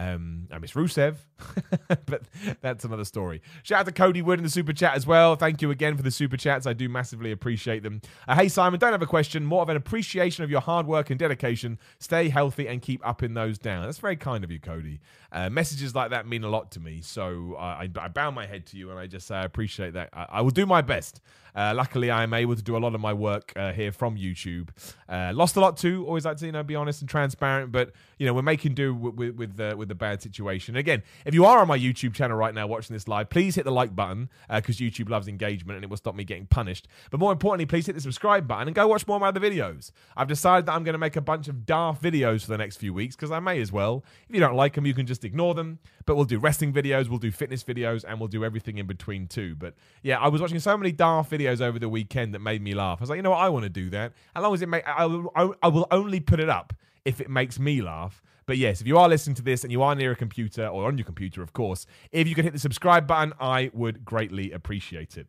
Um, 0.00 0.48
I 0.50 0.58
miss 0.58 0.72
Rusev, 0.72 1.16
but 2.06 2.22
that's 2.62 2.86
another 2.86 3.04
story. 3.04 3.42
Shout 3.62 3.80
out 3.80 3.86
to 3.86 3.92
Cody 3.92 4.22
Wood 4.22 4.38
in 4.38 4.44
the 4.44 4.50
super 4.50 4.72
chat 4.72 4.94
as 4.94 5.06
well. 5.06 5.36
Thank 5.36 5.60
you 5.60 5.70
again 5.70 5.94
for 5.94 6.02
the 6.02 6.10
super 6.10 6.38
chats. 6.38 6.66
I 6.66 6.72
do 6.72 6.88
massively 6.88 7.32
appreciate 7.32 7.82
them. 7.82 8.00
Uh, 8.26 8.34
hey, 8.34 8.48
Simon, 8.48 8.80
don't 8.80 8.92
have 8.92 9.02
a 9.02 9.06
question. 9.06 9.44
More 9.44 9.60
of 9.60 9.68
an 9.68 9.76
appreciation 9.76 10.42
of 10.42 10.50
your 10.50 10.62
hard 10.62 10.86
work 10.86 11.10
and 11.10 11.18
dedication. 11.18 11.78
Stay 11.98 12.30
healthy 12.30 12.66
and 12.66 12.80
keep 12.80 13.06
upping 13.06 13.34
those 13.34 13.58
down. 13.58 13.84
That's 13.84 13.98
very 13.98 14.16
kind 14.16 14.42
of 14.42 14.50
you, 14.50 14.58
Cody. 14.58 15.00
Uh, 15.32 15.48
messages 15.48 15.94
like 15.94 16.10
that 16.10 16.26
mean 16.26 16.44
a 16.44 16.48
lot 16.48 16.70
to 16.72 16.80
me. 16.80 17.00
So 17.02 17.56
I, 17.58 17.88
I, 17.96 18.08
bow 18.08 18.30
my 18.30 18.46
head 18.46 18.66
to 18.66 18.76
you 18.76 18.90
and 18.90 18.98
I 18.98 19.06
just 19.06 19.26
say 19.26 19.36
I 19.36 19.44
appreciate 19.44 19.94
that. 19.94 20.10
I, 20.12 20.26
I 20.30 20.40
will 20.40 20.50
do 20.50 20.66
my 20.66 20.82
best. 20.82 21.20
Uh, 21.54 21.72
luckily, 21.74 22.10
I 22.10 22.22
am 22.22 22.34
able 22.34 22.54
to 22.54 22.62
do 22.62 22.76
a 22.76 22.78
lot 22.78 22.94
of 22.94 23.00
my 23.00 23.12
work 23.12 23.52
uh, 23.56 23.72
here 23.72 23.92
from 23.92 24.16
YouTube. 24.16 24.68
Uh, 25.08 25.32
lost 25.34 25.56
a 25.56 25.60
lot 25.60 25.76
too. 25.76 26.06
Always 26.06 26.24
like 26.24 26.36
to 26.38 26.46
you 26.46 26.52
know 26.52 26.62
be 26.62 26.76
honest 26.76 27.00
and 27.00 27.08
transparent, 27.08 27.72
but 27.72 27.92
you 28.18 28.26
know 28.26 28.34
we're 28.34 28.42
making 28.42 28.74
do 28.74 28.94
with 28.94 29.14
with, 29.14 29.36
with 29.36 29.56
the 29.56 29.76
with 29.76 29.88
the 29.88 29.94
bad 29.94 30.22
situation. 30.22 30.76
Again, 30.76 31.02
if 31.24 31.34
you 31.34 31.44
are 31.44 31.58
on 31.58 31.68
my 31.68 31.78
YouTube 31.78 32.14
channel 32.14 32.36
right 32.36 32.54
now 32.54 32.66
watching 32.66 32.94
this 32.94 33.08
live, 33.08 33.30
please 33.30 33.54
hit 33.54 33.64
the 33.64 33.72
like 33.72 33.94
button 33.94 34.28
because 34.48 34.80
uh, 34.80 34.84
YouTube 34.84 35.08
loves 35.08 35.28
engagement 35.28 35.76
and 35.76 35.84
it 35.84 35.90
will 35.90 35.96
stop 35.96 36.14
me 36.14 36.24
getting 36.24 36.46
punished. 36.46 36.88
But 37.10 37.20
more 37.20 37.32
importantly, 37.32 37.66
please 37.66 37.86
hit 37.86 37.94
the 37.94 38.00
subscribe 38.00 38.46
button 38.46 38.68
and 38.68 38.74
go 38.74 38.86
watch 38.86 39.06
more 39.06 39.16
of 39.16 39.20
my 39.20 39.28
other 39.28 39.40
videos. 39.40 39.90
I've 40.16 40.28
decided 40.28 40.66
that 40.66 40.72
I'm 40.72 40.84
going 40.84 40.94
to 40.94 40.98
make 40.98 41.16
a 41.16 41.20
bunch 41.20 41.48
of 41.48 41.66
daft 41.66 42.02
videos 42.02 42.42
for 42.42 42.48
the 42.48 42.58
next 42.58 42.76
few 42.76 42.94
weeks 42.94 43.16
because 43.16 43.30
I 43.30 43.40
may 43.40 43.60
as 43.60 43.72
well. 43.72 44.04
If 44.28 44.34
you 44.34 44.40
don't 44.40 44.54
like 44.54 44.74
them, 44.74 44.86
you 44.86 44.94
can 44.94 45.06
just 45.06 45.19
ignore 45.24 45.54
them. 45.54 45.78
But 46.06 46.16
we'll 46.16 46.24
do 46.24 46.38
wrestling 46.38 46.72
videos, 46.72 47.08
we'll 47.08 47.18
do 47.18 47.30
fitness 47.30 47.62
videos, 47.62 48.04
and 48.06 48.18
we'll 48.18 48.28
do 48.28 48.44
everything 48.44 48.78
in 48.78 48.86
between 48.86 49.26
too. 49.26 49.54
But 49.54 49.74
yeah, 50.02 50.18
I 50.18 50.28
was 50.28 50.40
watching 50.40 50.58
so 50.58 50.76
many 50.76 50.92
daft 50.92 51.30
videos 51.30 51.60
over 51.60 51.78
the 51.78 51.88
weekend 51.88 52.34
that 52.34 52.40
made 52.40 52.62
me 52.62 52.74
laugh. 52.74 52.98
I 53.00 53.02
was 53.02 53.10
like, 53.10 53.16
you 53.16 53.22
know 53.22 53.30
what, 53.30 53.40
I 53.40 53.48
want 53.48 53.64
to 53.64 53.70
do 53.70 53.90
that. 53.90 54.12
As 54.34 54.42
long 54.42 54.54
as 54.54 54.62
it 54.62 54.68
make, 54.68 54.86
I 54.86 55.06
will, 55.06 55.32
I 55.34 55.68
will 55.68 55.86
only 55.90 56.20
put 56.20 56.40
it 56.40 56.48
up 56.48 56.72
if 57.04 57.20
it 57.20 57.30
makes 57.30 57.58
me 57.58 57.82
laugh. 57.82 58.22
But 58.46 58.58
yes, 58.58 58.80
if 58.80 58.86
you 58.86 58.98
are 58.98 59.08
listening 59.08 59.36
to 59.36 59.42
this 59.42 59.62
and 59.62 59.70
you 59.70 59.82
are 59.82 59.94
near 59.94 60.10
a 60.10 60.16
computer 60.16 60.66
or 60.66 60.88
on 60.88 60.98
your 60.98 61.04
computer, 61.04 61.42
of 61.42 61.52
course, 61.52 61.86
if 62.10 62.26
you 62.26 62.34
could 62.34 62.44
hit 62.44 62.52
the 62.52 62.58
subscribe 62.58 63.06
button, 63.06 63.32
I 63.38 63.70
would 63.72 64.04
greatly 64.04 64.50
appreciate 64.50 65.16
it. 65.16 65.28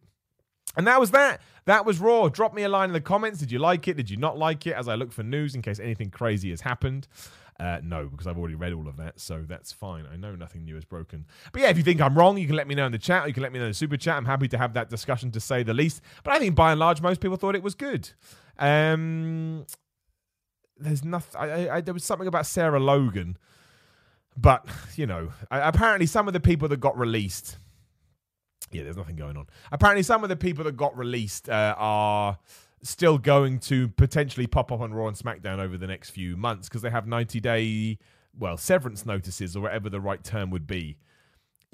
And 0.75 0.87
that 0.87 0.99
was 0.99 1.11
that. 1.11 1.41
That 1.65 1.85
was 1.85 1.99
Raw. 1.99 2.29
Drop 2.29 2.53
me 2.53 2.63
a 2.63 2.69
line 2.69 2.89
in 2.89 2.93
the 2.93 3.01
comments. 3.01 3.39
Did 3.39 3.51
you 3.51 3.59
like 3.59 3.87
it? 3.87 3.97
Did 3.97 4.09
you 4.09 4.17
not 4.17 4.37
like 4.37 4.65
it? 4.65 4.73
As 4.73 4.87
I 4.87 4.95
look 4.95 5.11
for 5.11 5.21
news 5.21 5.53
in 5.53 5.61
case 5.61 5.79
anything 5.79 6.09
crazy 6.09 6.49
has 6.49 6.61
happened. 6.61 7.07
Uh, 7.59 7.79
no, 7.83 8.07
because 8.07 8.25
I've 8.25 8.37
already 8.37 8.55
read 8.55 8.73
all 8.73 8.87
of 8.87 8.97
that, 8.97 9.19
so 9.19 9.45
that's 9.47 9.71
fine. 9.71 10.05
I 10.11 10.15
know 10.15 10.35
nothing 10.35 10.65
new 10.65 10.77
is 10.77 10.85
broken. 10.85 11.25
But 11.51 11.61
yeah, 11.61 11.69
if 11.69 11.77
you 11.77 11.83
think 11.83 12.01
I'm 12.01 12.17
wrong, 12.17 12.37
you 12.37 12.47
can 12.47 12.55
let 12.55 12.67
me 12.67 12.73
know 12.73 12.87
in 12.87 12.91
the 12.91 12.97
chat. 12.97 13.27
You 13.27 13.33
can 13.33 13.43
let 13.43 13.51
me 13.51 13.59
know 13.59 13.65
in 13.65 13.71
the 13.71 13.75
super 13.75 13.97
chat. 13.97 14.15
I'm 14.15 14.25
happy 14.25 14.47
to 14.47 14.57
have 14.57 14.73
that 14.73 14.89
discussion, 14.89 15.29
to 15.31 15.39
say 15.39 15.61
the 15.61 15.73
least. 15.73 16.01
But 16.23 16.33
I 16.33 16.39
think 16.39 16.55
by 16.55 16.71
and 16.71 16.79
large, 16.79 17.01
most 17.01 17.21
people 17.21 17.37
thought 17.37 17.55
it 17.55 17.61
was 17.61 17.75
good. 17.75 18.09
Um, 18.57 19.65
there's 20.77 21.03
nothing. 21.03 21.39
I, 21.39 21.69
I, 21.69 21.81
there 21.81 21.93
was 21.93 22.03
something 22.03 22.27
about 22.27 22.47
Sarah 22.47 22.79
Logan, 22.79 23.37
but 24.35 24.65
you 24.95 25.05
know, 25.05 25.31
apparently 25.51 26.07
some 26.07 26.27
of 26.27 26.33
the 26.33 26.39
people 26.39 26.67
that 26.69 26.79
got 26.79 26.97
released. 26.97 27.57
Yeah, 28.71 28.83
there's 28.83 28.97
nothing 28.97 29.17
going 29.17 29.35
on. 29.35 29.47
Apparently, 29.71 30.01
some 30.01 30.23
of 30.23 30.29
the 30.29 30.37
people 30.37 30.63
that 30.63 30.77
got 30.77 30.97
released 30.97 31.49
uh, 31.49 31.75
are 31.77 32.39
still 32.83 33.17
going 33.17 33.59
to 33.59 33.89
potentially 33.89 34.47
pop 34.47 34.71
up 34.71 34.81
on 34.81 34.93
Raw 34.93 35.07
and 35.07 35.17
SmackDown 35.17 35.59
over 35.59 35.77
the 35.77 35.87
next 35.87 36.09
few 36.09 36.35
months 36.35 36.67
because 36.67 36.81
they 36.81 36.89
have 36.89 37.07
90 37.07 37.39
day, 37.39 37.97
well, 38.37 38.57
severance 38.57 39.05
notices 39.05 39.55
or 39.55 39.61
whatever 39.61 39.89
the 39.89 40.01
right 40.01 40.23
term 40.23 40.49
would 40.51 40.67
be. 40.67 40.97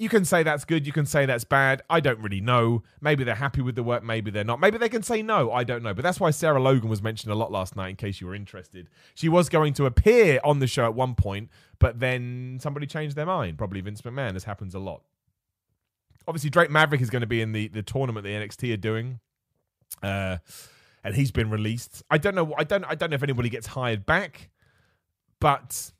You 0.00 0.08
can 0.08 0.24
say 0.24 0.44
that's 0.44 0.64
good, 0.64 0.86
you 0.86 0.92
can 0.92 1.06
say 1.06 1.26
that's 1.26 1.42
bad. 1.42 1.82
I 1.90 1.98
don't 1.98 2.20
really 2.20 2.40
know. 2.40 2.84
Maybe 3.00 3.24
they're 3.24 3.34
happy 3.34 3.62
with 3.62 3.74
the 3.74 3.82
work, 3.82 4.04
maybe 4.04 4.30
they're 4.30 4.44
not. 4.44 4.60
Maybe 4.60 4.78
they 4.78 4.88
can 4.88 5.02
say 5.02 5.22
no, 5.22 5.50
I 5.50 5.64
don't 5.64 5.82
know. 5.82 5.92
But 5.92 6.04
that's 6.04 6.20
why 6.20 6.30
Sarah 6.30 6.62
Logan 6.62 6.88
was 6.88 7.02
mentioned 7.02 7.32
a 7.32 7.34
lot 7.34 7.50
last 7.50 7.74
night, 7.74 7.88
in 7.88 7.96
case 7.96 8.20
you 8.20 8.28
were 8.28 8.34
interested. 8.34 8.88
She 9.14 9.28
was 9.28 9.48
going 9.48 9.74
to 9.74 9.86
appear 9.86 10.38
on 10.44 10.60
the 10.60 10.68
show 10.68 10.84
at 10.84 10.94
one 10.94 11.16
point, 11.16 11.48
but 11.80 11.98
then 11.98 12.58
somebody 12.62 12.86
changed 12.86 13.16
their 13.16 13.26
mind. 13.26 13.58
Probably 13.58 13.80
Vince 13.80 14.02
McMahon. 14.02 14.34
This 14.34 14.44
happens 14.44 14.72
a 14.72 14.78
lot. 14.78 15.02
Obviously, 16.28 16.50
Drake 16.50 16.70
Maverick 16.70 17.00
is 17.00 17.10
going 17.10 17.22
to 17.22 17.26
be 17.26 17.40
in 17.40 17.50
the, 17.50 17.66
the 17.66 17.82
tournament 17.82 18.22
the 18.22 18.30
NXT 18.30 18.74
are 18.74 18.76
doing. 18.76 19.18
Uh, 20.00 20.36
and 21.04 21.14
he's 21.14 21.30
been 21.30 21.50
released. 21.50 22.02
I 22.10 22.18
don't 22.18 22.34
know. 22.34 22.54
I 22.56 22.64
don't. 22.64 22.84
I 22.84 22.94
don't 22.94 23.10
know 23.10 23.16
if 23.16 23.22
anybody 23.22 23.48
gets 23.48 23.68
hired 23.68 24.06
back, 24.06 24.50
but 25.40 25.92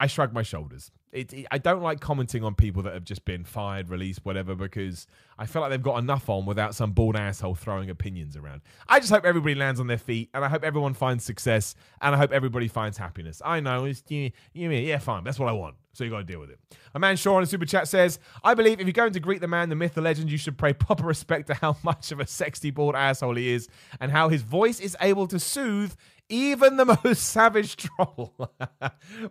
I 0.00 0.06
shrug 0.06 0.32
my 0.32 0.42
shoulders. 0.42 0.92
It, 1.10 1.32
it, 1.32 1.46
I 1.50 1.58
don't 1.58 1.82
like 1.82 2.00
commenting 2.00 2.44
on 2.44 2.54
people 2.54 2.82
that 2.82 2.94
have 2.94 3.04
just 3.04 3.24
been 3.24 3.42
fired, 3.42 3.88
released, 3.88 4.24
whatever, 4.24 4.54
because 4.54 5.06
I 5.38 5.46
feel 5.46 5.62
like 5.62 5.70
they've 5.70 5.82
got 5.82 5.98
enough 5.98 6.28
on 6.28 6.46
without 6.46 6.74
some 6.74 6.92
bald 6.92 7.16
asshole 7.16 7.54
throwing 7.54 7.90
opinions 7.90 8.36
around. 8.36 8.60
I 8.88 9.00
just 9.00 9.10
hope 9.10 9.24
everybody 9.24 9.54
lands 9.54 9.80
on 9.80 9.86
their 9.86 9.98
feet, 9.98 10.28
and 10.34 10.44
I 10.44 10.48
hope 10.48 10.62
everyone 10.62 10.94
finds 10.94 11.24
success, 11.24 11.74
and 12.00 12.14
I 12.14 12.18
hope 12.18 12.30
everybody 12.30 12.68
finds 12.68 12.98
happiness. 12.98 13.42
I 13.44 13.60
know 13.60 13.86
it's 13.86 14.02
you, 14.08 14.30
you 14.52 14.68
mean 14.68 14.86
yeah, 14.86 14.98
fine. 14.98 15.24
That's 15.24 15.38
what 15.38 15.48
I 15.48 15.52
want. 15.52 15.76
So 15.94 16.04
you 16.04 16.10
got 16.10 16.18
to 16.18 16.24
deal 16.24 16.38
with 16.38 16.50
it. 16.50 16.60
A 16.94 16.98
man 17.00 17.16
Sean 17.16 17.40
in 17.40 17.46
super 17.46 17.66
chat 17.66 17.88
says, 17.88 18.20
"I 18.44 18.54
believe 18.54 18.78
if 18.78 18.86
you're 18.86 18.92
going 18.92 19.14
to 19.14 19.20
greet 19.20 19.40
the 19.40 19.48
man, 19.48 19.68
the 19.68 19.74
myth, 19.74 19.94
the 19.94 20.00
legend, 20.00 20.30
you 20.30 20.38
should 20.38 20.56
pay 20.56 20.72
proper 20.72 21.04
respect 21.04 21.48
to 21.48 21.54
how 21.54 21.76
much 21.82 22.12
of 22.12 22.20
a 22.20 22.26
sexy 22.26 22.70
bald 22.70 22.94
asshole 22.94 23.34
he 23.34 23.48
is, 23.48 23.68
and 23.98 24.12
how 24.12 24.28
his 24.28 24.42
voice 24.42 24.78
is 24.78 24.96
able 25.00 25.26
to 25.26 25.40
soothe." 25.40 25.94
Even 26.28 26.76
the 26.76 26.84
most 27.04 27.24
savage 27.24 27.76
troll. 27.76 28.34
well, 28.38 28.48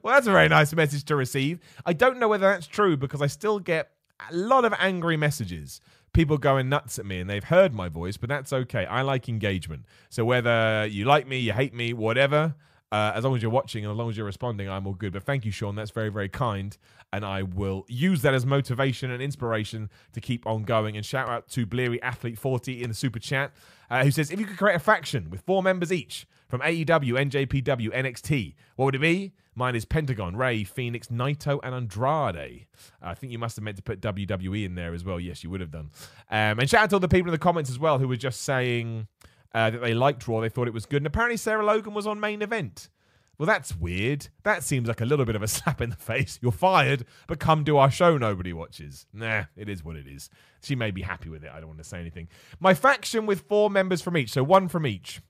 that's 0.04 0.28
a 0.28 0.32
very 0.32 0.48
nice 0.48 0.74
message 0.74 1.04
to 1.06 1.16
receive. 1.16 1.60
I 1.86 1.94
don't 1.94 2.20
know 2.20 2.28
whether 2.28 2.48
that's 2.48 2.68
true 2.68 2.98
because 2.98 3.22
I 3.22 3.28
still 3.28 3.60
get 3.60 3.92
a 4.30 4.36
lot 4.36 4.66
of 4.66 4.74
angry 4.80 5.18
messages. 5.18 5.82
People 6.14 6.38
going 6.38 6.70
nuts 6.70 6.98
at 6.98 7.06
me 7.06 7.20
and 7.20 7.30
they've 7.30 7.44
heard 7.44 7.74
my 7.74 7.90
voice, 7.90 8.18
but 8.18 8.30
that's 8.30 8.52
okay. 8.52 8.86
I 8.86 9.02
like 9.02 9.30
engagement. 9.30 9.86
So 10.10 10.26
whether 10.26 10.88
you 10.90 11.06
like 11.06 11.28
me, 11.28 11.38
you 11.38 11.54
hate 11.54 11.74
me, 11.74 11.94
whatever, 11.94 12.56
uh, 12.92 13.12
as 13.14 13.24
long 13.24 13.36
as 13.36 13.42
you're 13.42 13.52
watching 13.52 13.84
and 13.84 13.92
as 13.92 13.98
long 13.98 14.10
as 14.10 14.18
you're 14.18 14.26
responding, 14.26 14.70
I'm 14.70 14.88
all 14.88 14.94
good. 14.94 15.14
But 15.14 15.24
thank 15.24 15.46
you, 15.46 15.52
Sean. 15.52 15.76
That's 15.76 15.92
very, 15.92 16.10
very 16.10 16.30
kind. 16.30 16.76
And 17.12 17.26
I 17.26 17.44
will 17.44 17.86
use 17.88 18.22
that 18.22 18.34
as 18.34 18.46
motivation 18.46 19.12
and 19.12 19.22
inspiration 19.22 19.90
to 20.14 20.22
keep 20.22 20.48
on 20.48 20.64
going. 20.64 20.96
And 20.96 21.06
shout 21.06 21.30
out 21.30 21.50
to 21.50 21.66
Bleary 21.66 22.02
Athlete 22.02 22.40
40 22.40 22.82
in 22.82 22.90
the 22.90 22.96
super 22.96 23.20
chat, 23.20 23.52
uh, 23.90 24.04
who 24.04 24.12
says, 24.12 24.32
If 24.32 24.40
you 24.40 24.46
could 24.46 24.58
create 24.58 24.76
a 24.76 24.80
faction 24.80 25.30
with 25.30 25.42
four 25.42 25.62
members 25.62 25.92
each, 25.92 26.26
from 26.48 26.62
AEW, 26.62 26.86
NJPW, 26.86 27.94
NXT. 27.94 28.56
What 28.76 28.86
would 28.86 28.96
it 28.96 29.02
be? 29.02 29.34
Mine 29.56 29.76
is 29.76 29.86
Pentagon, 29.86 30.36
Rey, 30.36 30.64
Fenix, 30.64 31.08
Naito, 31.08 31.60
and 31.64 31.74
Andrade. 31.74 32.68
I 33.02 33.14
think 33.16 33.32
you 33.32 33.40
must 33.40 33.56
have 33.56 33.64
meant 33.64 33.78
to 33.78 33.84
put 33.84 34.02
WWE 34.02 34.66
in 34.66 34.76
there 34.76 34.94
as 34.94 35.04
well. 35.04 35.20
Yes, 35.20 35.44
you 35.44 35.50
would 35.50 35.62
have 35.62 35.72
done. 35.72 35.90
Um, 36.30 36.60
and 36.60 36.70
shout 36.70 36.84
out 36.84 36.90
to 36.92 36.96
all 36.98 37.00
the 37.00 37.08
people 37.08 37.30
in 37.30 37.32
the 37.32 37.40
comments 37.40 37.70
as 37.70 37.80
well 37.80 37.98
who 37.98 38.08
were 38.08 38.18
just 38.18 38.42
saying 38.42 39.08
uh, 39.56 39.72
that 39.72 39.82
they 39.82 39.96
liked 39.96 40.28
Raw, 40.28 40.42
they 40.42 40.50
thought 40.50 40.68
it 40.68 40.74
was 40.76 40.86
good. 40.86 40.98
And 40.98 41.08
apparently 41.08 41.38
Sarah 41.38 41.66
Logan 41.66 41.96
was 41.96 42.06
on 42.06 42.20
main 42.20 42.44
event. 42.44 42.90
Well, 43.38 43.48
that's 43.48 43.76
weird. 43.76 44.28
That 44.44 44.64
seems 44.64 44.88
like 44.88 45.02
a 45.02 45.06
little 45.06 45.26
bit 45.26 45.36
of 45.36 45.44
a 45.44 45.48
slap 45.48 45.82
in 45.82 45.90
the 45.90 45.96
face. 45.96 46.38
You're 46.42 46.52
fired, 46.52 47.06
but 47.28 47.40
come 47.40 47.64
do 47.64 47.78
our 47.78 47.92
show 47.92 48.18
nobody 48.18 48.54
watches. 48.54 49.08
Nah, 49.14 49.46
it 49.56 49.70
is 49.70 49.84
what 49.84 49.96
it 49.96 50.08
is. 50.08 50.30
She 50.62 50.76
may 50.76 50.92
be 50.92 51.02
happy 51.02 51.30
with 51.30 51.44
it. 51.44 51.52
I 51.52 51.60
don't 51.60 51.68
want 51.68 51.80
to 51.80 51.84
say 51.84 52.00
anything. 52.00 52.28
My 52.60 52.74
faction 52.74 53.26
with 53.26 53.42
four 53.42 53.70
members 53.70 54.02
from 54.02 54.18
each, 54.18 54.32
so 54.32 54.44
one 54.44 54.68
from 54.68 54.86
each. 54.86 55.22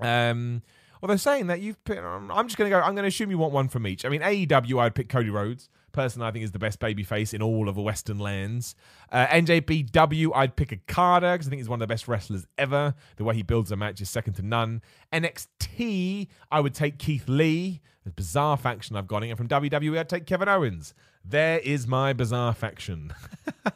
Um, 0.00 0.62
they're 1.08 1.18
saying 1.18 1.48
that 1.48 1.60
you've 1.60 1.82
picked. 1.84 2.00
Um, 2.00 2.30
I'm 2.30 2.46
just 2.46 2.56
going 2.56 2.70
to 2.70 2.76
go. 2.76 2.80
I'm 2.80 2.94
going 2.94 3.02
to 3.02 3.08
assume 3.08 3.30
you 3.30 3.38
want 3.38 3.52
one 3.52 3.68
from 3.68 3.86
each. 3.86 4.04
I 4.04 4.08
mean, 4.08 4.20
AEW, 4.20 4.80
I'd 4.80 4.94
pick 4.94 5.08
Cody 5.08 5.30
Rhodes. 5.30 5.68
Personally, 5.90 6.28
I 6.28 6.30
think 6.30 6.44
is 6.44 6.52
the 6.52 6.58
best 6.58 6.80
babyface 6.80 7.34
in 7.34 7.42
all 7.42 7.68
of 7.68 7.74
the 7.74 7.82
Western 7.82 8.18
lands. 8.18 8.74
Uh, 9.10 9.26
NJPW, 9.26 10.30
I'd 10.34 10.56
pick 10.56 10.72
Okada 10.72 11.32
because 11.32 11.48
I 11.48 11.50
think 11.50 11.60
he's 11.60 11.68
one 11.68 11.82
of 11.82 11.86
the 11.86 11.92
best 11.92 12.08
wrestlers 12.08 12.46
ever. 12.56 12.94
The 13.16 13.24
way 13.24 13.34
he 13.34 13.42
builds 13.42 13.70
a 13.72 13.76
match 13.76 14.00
is 14.00 14.08
second 14.08 14.34
to 14.34 14.42
none. 14.42 14.80
NXT, 15.12 16.28
I 16.50 16.60
would 16.60 16.74
take 16.74 16.98
Keith 16.98 17.28
Lee. 17.28 17.80
A 18.06 18.10
bizarre 18.10 18.56
faction 18.56 18.96
I've 18.96 19.06
got 19.06 19.22
in. 19.22 19.30
And 19.30 19.38
from 19.38 19.48
WWE, 19.48 19.98
I'd 19.98 20.08
take 20.08 20.26
Kevin 20.26 20.48
Owens. 20.48 20.94
There 21.24 21.58
is 21.58 21.86
my 21.86 22.12
bizarre 22.12 22.52
faction. 22.52 23.14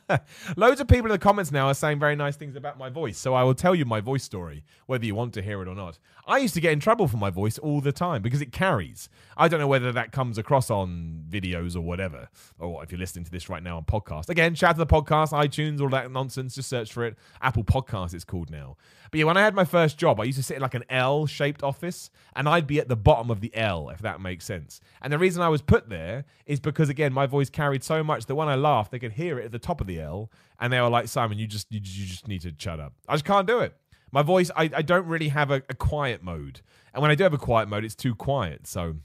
Loads 0.56 0.80
of 0.80 0.88
people 0.88 1.06
in 1.06 1.12
the 1.12 1.18
comments 1.18 1.52
now 1.52 1.68
are 1.68 1.74
saying 1.74 1.98
very 2.00 2.16
nice 2.16 2.36
things 2.36 2.56
about 2.56 2.76
my 2.76 2.88
voice, 2.88 3.18
so 3.18 3.34
I 3.34 3.44
will 3.44 3.54
tell 3.54 3.74
you 3.74 3.84
my 3.84 4.00
voice 4.00 4.24
story, 4.24 4.64
whether 4.86 5.06
you 5.06 5.14
want 5.14 5.32
to 5.34 5.42
hear 5.42 5.62
it 5.62 5.68
or 5.68 5.74
not. 5.74 5.98
I 6.26 6.38
used 6.38 6.54
to 6.54 6.60
get 6.60 6.72
in 6.72 6.80
trouble 6.80 7.06
for 7.06 7.18
my 7.18 7.30
voice 7.30 7.56
all 7.58 7.80
the 7.80 7.92
time 7.92 8.20
because 8.20 8.40
it 8.40 8.50
carries. 8.50 9.08
I 9.36 9.46
don't 9.46 9.60
know 9.60 9.68
whether 9.68 9.92
that 9.92 10.10
comes 10.10 10.38
across 10.38 10.70
on 10.70 11.24
videos 11.28 11.76
or 11.76 11.82
whatever, 11.82 12.28
or 12.58 12.82
if 12.82 12.90
you're 12.90 12.98
listening 12.98 13.24
to 13.26 13.30
this 13.30 13.48
right 13.48 13.62
now 13.62 13.76
on 13.76 13.84
podcast. 13.84 14.28
Again, 14.28 14.56
shout 14.56 14.70
out 14.70 14.72
to 14.74 14.78
the 14.78 14.86
podcast, 14.86 15.30
iTunes, 15.32 15.80
all 15.80 15.88
that 15.90 16.10
nonsense. 16.10 16.56
Just 16.56 16.68
search 16.68 16.92
for 16.92 17.04
it. 17.04 17.16
Apple 17.40 17.62
Podcast, 17.62 18.12
it's 18.12 18.24
called 18.24 18.50
now. 18.50 18.76
But 19.10 19.18
yeah, 19.18 19.24
when 19.26 19.36
I 19.36 19.42
had 19.42 19.54
my 19.54 19.64
first 19.64 19.98
job, 19.98 20.18
I 20.18 20.24
used 20.24 20.38
to 20.38 20.42
sit 20.42 20.56
in 20.56 20.62
like 20.62 20.74
an 20.74 20.84
L 20.90 21.26
shaped 21.26 21.62
office, 21.62 22.10
and 22.34 22.48
I'd 22.48 22.66
be 22.66 22.80
at 22.80 22.88
the 22.88 22.96
bottom 22.96 23.30
of 23.30 23.40
the 23.40 23.54
L, 23.54 23.88
if 23.90 24.00
that 24.00 24.20
makes 24.20 24.44
sense. 24.44 24.80
And 25.00 25.12
the 25.12 25.18
reason 25.18 25.42
I 25.42 25.48
was 25.48 25.62
put 25.62 25.88
there 25.88 26.24
is 26.44 26.58
because, 26.58 26.88
again, 26.88 27.12
my 27.12 27.26
voice 27.26 27.35
carried 27.44 27.84
so 27.84 28.02
much 28.02 28.26
that 28.26 28.34
when 28.34 28.48
I 28.48 28.54
laughed, 28.54 28.90
they 28.90 28.98
could 28.98 29.12
hear 29.12 29.38
it 29.38 29.46
at 29.46 29.52
the 29.52 29.58
top 29.58 29.80
of 29.80 29.86
the 29.86 30.00
L, 30.00 30.30
and 30.58 30.72
they 30.72 30.80
were 30.80 30.88
like, 30.88 31.08
Simon, 31.08 31.38
you 31.38 31.46
just 31.46 31.70
you, 31.70 31.80
you 31.82 32.06
just 32.06 32.28
need 32.28 32.42
to 32.42 32.52
shut 32.56 32.80
up. 32.80 32.94
I 33.08 33.14
just 33.14 33.24
can't 33.24 33.46
do 33.46 33.60
it. 33.60 33.74
My 34.12 34.22
voice, 34.22 34.50
I, 34.56 34.70
I 34.74 34.82
don't 34.82 35.06
really 35.06 35.28
have 35.28 35.50
a, 35.50 35.62
a 35.68 35.74
quiet 35.74 36.22
mode. 36.22 36.60
And 36.94 37.02
when 37.02 37.10
I 37.10 37.14
do 37.14 37.24
have 37.24 37.34
a 37.34 37.38
quiet 37.38 37.68
mode, 37.68 37.84
it's 37.84 37.94
too 37.94 38.14
quiet. 38.14 38.66
So 38.66 38.96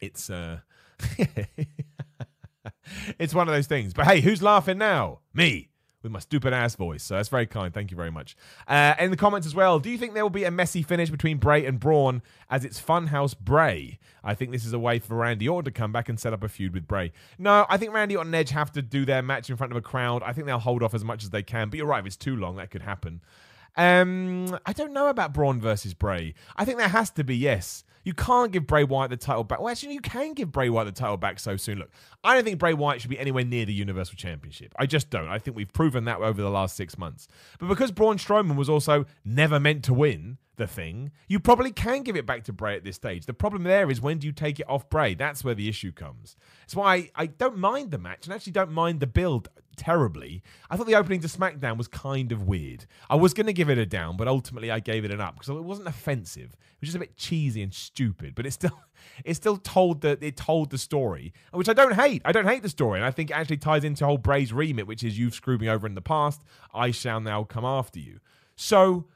it's 0.00 0.30
uh 0.30 0.58
it's 3.18 3.34
one 3.34 3.48
of 3.48 3.54
those 3.54 3.66
things. 3.66 3.94
But 3.94 4.06
hey, 4.06 4.20
who's 4.20 4.42
laughing 4.42 4.78
now? 4.78 5.20
Me 5.34 5.71
with 6.02 6.12
my 6.12 6.18
stupid 6.18 6.52
ass 6.52 6.74
voice. 6.74 7.02
So 7.02 7.16
that's 7.16 7.28
very 7.28 7.46
kind. 7.46 7.72
Thank 7.72 7.90
you 7.90 7.96
very 7.96 8.10
much. 8.10 8.36
Uh, 8.66 8.94
in 8.98 9.10
the 9.10 9.16
comments 9.16 9.46
as 9.46 9.54
well, 9.54 9.78
do 9.78 9.90
you 9.90 9.98
think 9.98 10.14
there 10.14 10.24
will 10.24 10.30
be 10.30 10.44
a 10.44 10.50
messy 10.50 10.82
finish 10.82 11.10
between 11.10 11.38
Bray 11.38 11.64
and 11.64 11.78
Braun 11.78 12.22
as 12.50 12.64
it's 12.64 12.80
Funhouse 12.80 13.38
Bray? 13.38 13.98
I 14.24 14.34
think 14.34 14.52
this 14.52 14.64
is 14.64 14.72
a 14.72 14.78
way 14.78 14.98
for 14.98 15.16
Randy 15.16 15.48
Orton 15.48 15.72
to 15.72 15.76
come 15.76 15.92
back 15.92 16.08
and 16.08 16.18
set 16.18 16.32
up 16.32 16.42
a 16.42 16.48
feud 16.48 16.74
with 16.74 16.86
Bray. 16.86 17.12
No, 17.38 17.66
I 17.68 17.76
think 17.76 17.92
Randy 17.92 18.16
Orton 18.16 18.28
and 18.28 18.36
Edge 18.36 18.50
have 18.50 18.72
to 18.72 18.82
do 18.82 19.04
their 19.04 19.22
match 19.22 19.50
in 19.50 19.56
front 19.56 19.72
of 19.72 19.76
a 19.76 19.82
crowd. 19.82 20.22
I 20.22 20.32
think 20.32 20.46
they'll 20.46 20.58
hold 20.58 20.82
off 20.82 20.94
as 20.94 21.04
much 21.04 21.24
as 21.24 21.30
they 21.30 21.42
can. 21.42 21.70
But 21.70 21.78
you're 21.78 21.86
right, 21.86 22.00
if 22.00 22.06
it's 22.06 22.16
too 22.16 22.36
long, 22.36 22.56
that 22.56 22.70
could 22.70 22.82
happen. 22.82 23.20
Um, 23.76 24.58
I 24.66 24.72
don't 24.72 24.92
know 24.92 25.08
about 25.08 25.32
Braun 25.32 25.60
versus 25.60 25.94
Bray. 25.94 26.34
I 26.56 26.64
think 26.64 26.78
there 26.78 26.88
has 26.88 27.10
to 27.10 27.24
be, 27.24 27.36
yes. 27.36 27.84
You 28.04 28.14
can't 28.14 28.52
give 28.52 28.66
Bray 28.66 28.84
Wyatt 28.84 29.10
the 29.10 29.16
title 29.16 29.44
back. 29.44 29.60
Well, 29.60 29.68
actually, 29.68 29.94
you 29.94 30.00
can 30.00 30.34
give 30.34 30.50
Bray 30.50 30.68
Wyatt 30.68 30.86
the 30.86 31.00
title 31.00 31.16
back 31.16 31.38
so 31.38 31.56
soon. 31.56 31.78
Look, 31.78 31.90
I 32.24 32.34
don't 32.34 32.44
think 32.44 32.58
Bray 32.58 32.74
Wyatt 32.74 33.00
should 33.00 33.10
be 33.10 33.18
anywhere 33.18 33.44
near 33.44 33.64
the 33.64 33.72
Universal 33.72 34.16
Championship. 34.16 34.74
I 34.78 34.86
just 34.86 35.10
don't. 35.10 35.28
I 35.28 35.38
think 35.38 35.56
we've 35.56 35.72
proven 35.72 36.04
that 36.04 36.18
over 36.18 36.42
the 36.42 36.50
last 36.50 36.76
six 36.76 36.98
months. 36.98 37.28
But 37.58 37.68
because 37.68 37.92
Braun 37.92 38.18
Strowman 38.18 38.56
was 38.56 38.68
also 38.68 39.06
never 39.24 39.60
meant 39.60 39.84
to 39.84 39.94
win 39.94 40.38
the 40.56 40.66
thing, 40.66 41.10
you 41.28 41.40
probably 41.40 41.70
can 41.70 42.02
give 42.02 42.16
it 42.16 42.26
back 42.26 42.44
to 42.44 42.52
Bray 42.52 42.76
at 42.76 42.84
this 42.84 42.96
stage. 42.96 43.26
The 43.26 43.34
problem 43.34 43.62
there 43.62 43.90
is 43.90 44.00
when 44.00 44.18
do 44.18 44.26
you 44.26 44.32
take 44.32 44.60
it 44.60 44.68
off 44.68 44.88
Bray? 44.90 45.14
That's 45.14 45.44
where 45.44 45.54
the 45.54 45.68
issue 45.68 45.92
comes. 45.92 46.36
That's 46.60 46.76
why 46.76 46.94
I, 46.94 47.10
I 47.14 47.26
don't 47.26 47.58
mind 47.58 47.90
the 47.90 47.98
match 47.98 48.26
and 48.26 48.34
actually 48.34 48.52
don't 48.52 48.72
mind 48.72 49.00
the 49.00 49.06
build 49.06 49.48
terribly. 49.76 50.42
I 50.70 50.76
thought 50.76 50.86
the 50.86 50.94
opening 50.94 51.20
to 51.20 51.28
SmackDown 51.28 51.76
was 51.76 51.88
kind 51.88 52.32
of 52.32 52.46
weird. 52.46 52.86
I 53.08 53.16
was 53.16 53.34
going 53.34 53.46
to 53.46 53.52
give 53.52 53.70
it 53.70 53.78
a 53.78 53.86
down, 53.86 54.16
but 54.16 54.28
ultimately 54.28 54.70
I 54.70 54.80
gave 54.80 55.04
it 55.04 55.10
an 55.10 55.20
up 55.20 55.34
because 55.34 55.48
it 55.48 55.64
wasn't 55.64 55.88
offensive. 55.88 56.52
It 56.52 56.80
was 56.80 56.88
just 56.88 56.96
a 56.96 57.00
bit 57.00 57.16
cheesy 57.16 57.62
and 57.62 57.72
stupid, 57.72 58.34
but 58.34 58.46
it 58.46 58.52
still 58.52 58.78
it 59.24 59.34
still 59.34 59.56
told 59.56 60.02
the 60.02 60.18
it 60.20 60.36
told 60.36 60.70
the 60.70 60.78
story, 60.78 61.32
which 61.52 61.68
I 61.68 61.72
don't 61.72 61.94
hate. 61.94 62.22
I 62.24 62.32
don't 62.32 62.46
hate 62.46 62.62
the 62.62 62.68
story, 62.68 62.98
and 62.98 63.06
I 63.06 63.10
think 63.10 63.30
it 63.30 63.34
actually 63.34 63.58
ties 63.58 63.84
into 63.84 64.04
whole 64.04 64.18
Bray's 64.18 64.52
remit, 64.52 64.86
which 64.86 65.02
is 65.02 65.18
you've 65.18 65.34
screwed 65.34 65.60
me 65.60 65.68
over 65.68 65.86
in 65.86 65.94
the 65.94 66.02
past. 66.02 66.42
I 66.72 66.90
shall 66.90 67.20
now 67.20 67.44
come 67.44 67.64
after 67.64 67.98
you. 67.98 68.20
So, 68.56 69.06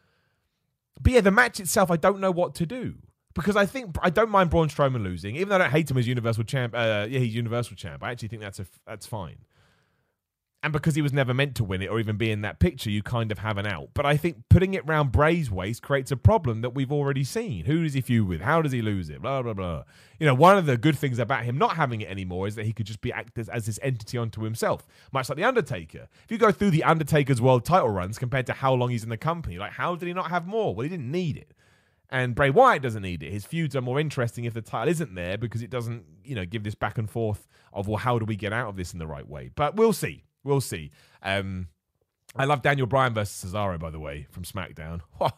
but 1.00 1.12
yeah, 1.12 1.20
the 1.20 1.30
match 1.30 1.60
itself, 1.60 1.90
I 1.90 1.96
don't 1.96 2.20
know 2.20 2.30
what 2.30 2.54
to 2.56 2.66
do 2.66 2.94
because 3.34 3.54
I 3.54 3.66
think 3.66 3.96
I 4.02 4.10
don't 4.10 4.30
mind 4.30 4.50
Braun 4.50 4.68
Strowman 4.68 5.02
losing, 5.02 5.36
even 5.36 5.50
though 5.50 5.56
I 5.56 5.58
don't 5.58 5.70
hate 5.70 5.90
him 5.90 5.98
as 5.98 6.08
Universal 6.08 6.44
Champ. 6.44 6.74
Uh, 6.74 7.06
yeah, 7.08 7.18
he's 7.20 7.34
Universal 7.34 7.76
Champ. 7.76 8.02
I 8.02 8.10
actually 8.10 8.28
think 8.28 8.42
that's 8.42 8.58
a 8.58 8.66
that's 8.86 9.06
fine 9.06 9.36
and 10.66 10.72
because 10.72 10.96
he 10.96 11.02
was 11.02 11.12
never 11.12 11.32
meant 11.32 11.54
to 11.54 11.62
win 11.62 11.80
it 11.80 11.86
or 11.86 12.00
even 12.00 12.16
be 12.16 12.28
in 12.28 12.40
that 12.40 12.58
picture, 12.58 12.90
you 12.90 13.00
kind 13.00 13.30
of 13.30 13.38
have 13.38 13.56
an 13.56 13.68
out. 13.68 13.90
But 13.94 14.04
I 14.04 14.16
think 14.16 14.42
putting 14.48 14.74
it 14.74 14.84
round 14.84 15.12
Bray's 15.12 15.48
waist 15.48 15.80
creates 15.80 16.10
a 16.10 16.16
problem 16.16 16.62
that 16.62 16.70
we've 16.70 16.90
already 16.90 17.22
seen. 17.22 17.66
Who 17.66 17.84
does 17.84 17.94
he 17.94 18.00
feud 18.00 18.26
with? 18.26 18.40
How 18.40 18.62
does 18.62 18.72
he 18.72 18.82
lose 18.82 19.08
it? 19.08 19.22
Blah 19.22 19.42
blah 19.42 19.54
blah. 19.54 19.84
You 20.18 20.26
know, 20.26 20.34
one 20.34 20.58
of 20.58 20.66
the 20.66 20.76
good 20.76 20.98
things 20.98 21.20
about 21.20 21.44
him 21.44 21.56
not 21.56 21.76
having 21.76 22.00
it 22.00 22.10
anymore 22.10 22.48
is 22.48 22.56
that 22.56 22.66
he 22.66 22.72
could 22.72 22.86
just 22.86 23.00
be 23.00 23.12
acted 23.12 23.48
as 23.48 23.66
this 23.66 23.78
entity 23.80 24.18
unto 24.18 24.42
himself, 24.42 24.88
much 25.12 25.28
like 25.28 25.38
the 25.38 25.44
Undertaker. 25.44 26.08
If 26.24 26.32
you 26.32 26.36
go 26.36 26.50
through 26.50 26.70
the 26.70 26.82
Undertaker's 26.82 27.40
world 27.40 27.64
title 27.64 27.90
runs 27.90 28.18
compared 28.18 28.46
to 28.46 28.52
how 28.52 28.74
long 28.74 28.90
he's 28.90 29.04
in 29.04 29.08
the 29.08 29.16
company, 29.16 29.58
like 29.58 29.70
how 29.70 29.94
did 29.94 30.08
he 30.08 30.14
not 30.14 30.30
have 30.30 30.48
more? 30.48 30.74
Well, 30.74 30.82
he 30.82 30.88
didn't 30.88 31.12
need 31.12 31.36
it. 31.36 31.54
And 32.10 32.34
Bray 32.34 32.50
Wyatt 32.50 32.82
doesn't 32.82 33.02
need 33.02 33.22
it. 33.22 33.32
His 33.32 33.44
feuds 33.44 33.76
are 33.76 33.80
more 33.80 34.00
interesting 34.00 34.44
if 34.44 34.54
the 34.54 34.62
title 34.62 34.88
isn't 34.88 35.14
there 35.14 35.38
because 35.38 35.62
it 35.62 35.70
doesn't, 35.70 36.04
you 36.24 36.34
know, 36.34 36.44
give 36.44 36.64
this 36.64 36.74
back 36.74 36.98
and 36.98 37.08
forth 37.08 37.46
of 37.72 37.86
well, 37.86 37.98
how 37.98 38.18
do 38.18 38.24
we 38.24 38.34
get 38.34 38.52
out 38.52 38.68
of 38.68 38.76
this 38.76 38.92
in 38.92 38.98
the 38.98 39.06
right 39.06 39.28
way? 39.28 39.50
But 39.54 39.76
we'll 39.76 39.92
see. 39.92 40.24
We'll 40.46 40.60
see. 40.60 40.90
Um, 41.22 41.68
I 42.34 42.44
love 42.44 42.62
Daniel 42.62 42.86
Bryan 42.86 43.14
versus 43.14 43.50
Cesaro, 43.50 43.78
by 43.78 43.90
the 43.90 43.98
way, 43.98 44.26
from 44.30 44.44
SmackDown. 44.44 45.00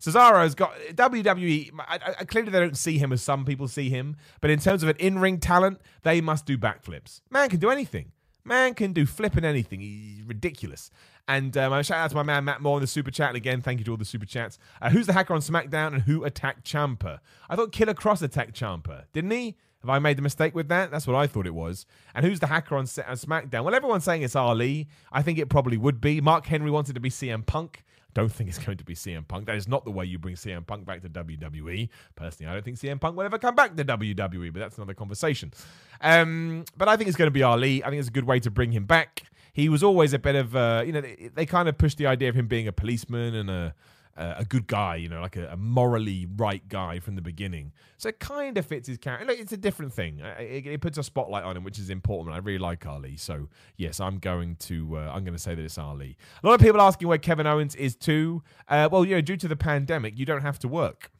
Cesaro's 0.00 0.54
got 0.54 0.74
WWE. 0.92 1.70
I, 1.78 1.98
I, 2.20 2.24
clearly, 2.24 2.50
they 2.50 2.60
don't 2.60 2.76
see 2.76 2.98
him 2.98 3.12
as 3.12 3.22
some 3.22 3.44
people 3.44 3.68
see 3.68 3.90
him, 3.90 4.16
but 4.40 4.50
in 4.50 4.58
terms 4.58 4.82
of 4.82 4.88
an 4.88 4.96
in-ring 4.98 5.38
talent, 5.38 5.80
they 6.02 6.20
must 6.20 6.46
do 6.46 6.56
backflips. 6.56 7.20
Man 7.30 7.48
can 7.48 7.58
do 7.58 7.70
anything. 7.70 8.12
Man 8.44 8.74
can 8.74 8.92
do 8.92 9.06
flipping 9.06 9.44
anything. 9.44 9.80
He's 9.80 10.22
ridiculous. 10.22 10.90
And 11.26 11.56
um, 11.56 11.82
shout 11.82 11.98
out 11.98 12.10
to 12.10 12.16
my 12.16 12.22
man 12.22 12.44
Matt 12.44 12.60
Moore 12.60 12.76
in 12.76 12.82
the 12.82 12.86
super 12.86 13.10
chat. 13.10 13.28
And 13.28 13.36
again, 13.36 13.62
thank 13.62 13.78
you 13.78 13.84
to 13.86 13.92
all 13.92 13.96
the 13.96 14.04
super 14.04 14.26
chats. 14.26 14.58
Uh, 14.82 14.90
who's 14.90 15.06
the 15.06 15.14
hacker 15.14 15.32
on 15.32 15.40
SmackDown 15.40 15.94
and 15.94 16.02
who 16.02 16.24
attacked 16.24 16.66
Ciampa? 16.66 17.20
I 17.48 17.56
thought 17.56 17.72
Killer 17.72 17.94
Kross 17.94 18.22
attacked 18.22 18.54
Ciampa, 18.54 19.04
didn't 19.14 19.30
he? 19.30 19.56
Have 19.84 19.90
I 19.90 19.98
made 19.98 20.16
the 20.16 20.22
mistake 20.22 20.54
with 20.54 20.68
that? 20.68 20.90
That's 20.90 21.06
what 21.06 21.14
I 21.14 21.26
thought 21.26 21.46
it 21.46 21.54
was. 21.54 21.84
And 22.14 22.24
who's 22.24 22.40
the 22.40 22.46
hacker 22.46 22.74
on, 22.74 22.84
on 22.84 22.86
SmackDown? 22.86 23.64
Well, 23.64 23.74
everyone's 23.74 24.02
saying 24.04 24.22
it's 24.22 24.34
Ali. 24.34 24.88
I 25.12 25.20
think 25.20 25.38
it 25.38 25.50
probably 25.50 25.76
would 25.76 26.00
be. 26.00 26.22
Mark 26.22 26.46
Henry 26.46 26.70
wanted 26.70 26.94
to 26.94 27.02
be 27.02 27.10
CM 27.10 27.44
Punk. 27.44 27.84
Don't 28.14 28.32
think 28.32 28.48
it's 28.48 28.58
going 28.58 28.78
to 28.78 28.84
be 28.84 28.94
CM 28.94 29.28
Punk. 29.28 29.44
That 29.44 29.56
is 29.56 29.68
not 29.68 29.84
the 29.84 29.90
way 29.90 30.06
you 30.06 30.18
bring 30.18 30.36
CM 30.36 30.66
Punk 30.66 30.86
back 30.86 31.02
to 31.02 31.10
WWE. 31.10 31.90
Personally, 32.16 32.50
I 32.50 32.54
don't 32.54 32.64
think 32.64 32.78
CM 32.78 32.98
Punk 32.98 33.14
will 33.14 33.24
ever 33.24 33.36
come 33.36 33.54
back 33.54 33.76
to 33.76 33.84
WWE, 33.84 34.54
but 34.54 34.60
that's 34.60 34.78
another 34.78 34.94
conversation. 34.94 35.52
Um, 36.00 36.64
but 36.78 36.88
I 36.88 36.96
think 36.96 37.08
it's 37.08 37.16
going 37.18 37.26
to 37.26 37.32
be 37.32 37.42
Ali. 37.42 37.84
I 37.84 37.90
think 37.90 38.00
it's 38.00 38.08
a 38.08 38.12
good 38.12 38.24
way 38.24 38.40
to 38.40 38.50
bring 38.50 38.72
him 38.72 38.86
back. 38.86 39.24
He 39.52 39.68
was 39.68 39.82
always 39.82 40.14
a 40.14 40.18
bit 40.18 40.34
of, 40.34 40.56
uh, 40.56 40.82
you 40.86 40.92
know, 40.92 41.02
they, 41.02 41.28
they 41.34 41.44
kind 41.44 41.68
of 41.68 41.76
pushed 41.76 41.98
the 41.98 42.06
idea 42.06 42.30
of 42.30 42.34
him 42.34 42.46
being 42.46 42.68
a 42.68 42.72
policeman 42.72 43.34
and 43.34 43.50
a 43.50 43.74
a 44.16 44.44
good 44.44 44.66
guy, 44.66 44.96
you 44.96 45.08
know, 45.08 45.20
like 45.20 45.36
a, 45.36 45.48
a, 45.48 45.56
morally 45.56 46.26
right 46.36 46.66
guy 46.68 47.00
from 47.00 47.16
the 47.16 47.22
beginning. 47.22 47.72
So 47.96 48.08
it 48.08 48.20
kind 48.20 48.56
of 48.56 48.64
fits 48.64 48.86
his 48.86 48.98
character. 48.98 49.26
Look, 49.26 49.38
it's 49.38 49.52
a 49.52 49.56
different 49.56 49.92
thing. 49.92 50.20
It, 50.38 50.66
it, 50.66 50.80
puts 50.80 50.98
a 50.98 51.02
spotlight 51.02 51.44
on 51.44 51.56
him, 51.56 51.64
which 51.64 51.78
is 51.78 51.90
important. 51.90 52.34
I 52.34 52.38
really 52.38 52.58
like 52.58 52.86
Ali. 52.86 53.16
So 53.16 53.48
yes, 53.76 54.00
I'm 54.00 54.18
going 54.18 54.56
to 54.56 54.98
uh, 54.98 55.12
I'm 55.12 55.24
going 55.24 55.34
to 55.34 55.38
say 55.38 55.54
that 55.54 55.62
it's 55.62 55.78
Ali. 55.78 56.16
A 56.42 56.46
lot 56.46 56.54
of 56.54 56.60
people 56.60 56.80
asking 56.80 57.08
where 57.08 57.18
Kevin 57.18 57.46
Owens 57.46 57.74
is 57.74 57.96
too. 57.96 58.42
Uh, 58.68 58.88
well, 58.90 59.04
you 59.04 59.16
know, 59.16 59.20
due 59.20 59.36
to 59.36 59.48
the 59.48 59.56
pandemic, 59.56 60.16
you 60.16 60.24
don't 60.24 60.42
have 60.42 60.58
to 60.60 60.68
work. 60.68 61.10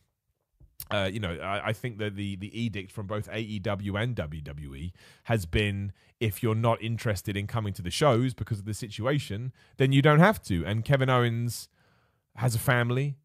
Uh, 0.90 1.08
you 1.10 1.18
know, 1.18 1.34
I, 1.42 1.68
I, 1.68 1.72
think 1.72 1.98
that 1.98 2.14
the 2.14 2.36
the 2.36 2.60
edict 2.60 2.92
from 2.92 3.06
both 3.06 3.30
AEW 3.30 4.00
and 4.00 4.14
WWE 4.14 4.92
has 5.24 5.46
been 5.46 5.92
if 6.20 6.42
you're 6.42 6.54
not 6.54 6.82
interested 6.82 7.36
in 7.36 7.46
coming 7.46 7.72
to 7.72 7.82
the 7.82 7.90
shows 7.90 8.34
because 8.34 8.58
of 8.58 8.66
the 8.66 8.74
situation, 8.74 9.52
then 9.78 9.92
you 9.92 10.02
don't 10.02 10.18
have 10.20 10.42
to. 10.42 10.64
And 10.66 10.84
Kevin 10.84 11.08
Owens 11.08 11.68
has 12.36 12.54
a 12.54 12.58
family. 12.58 13.16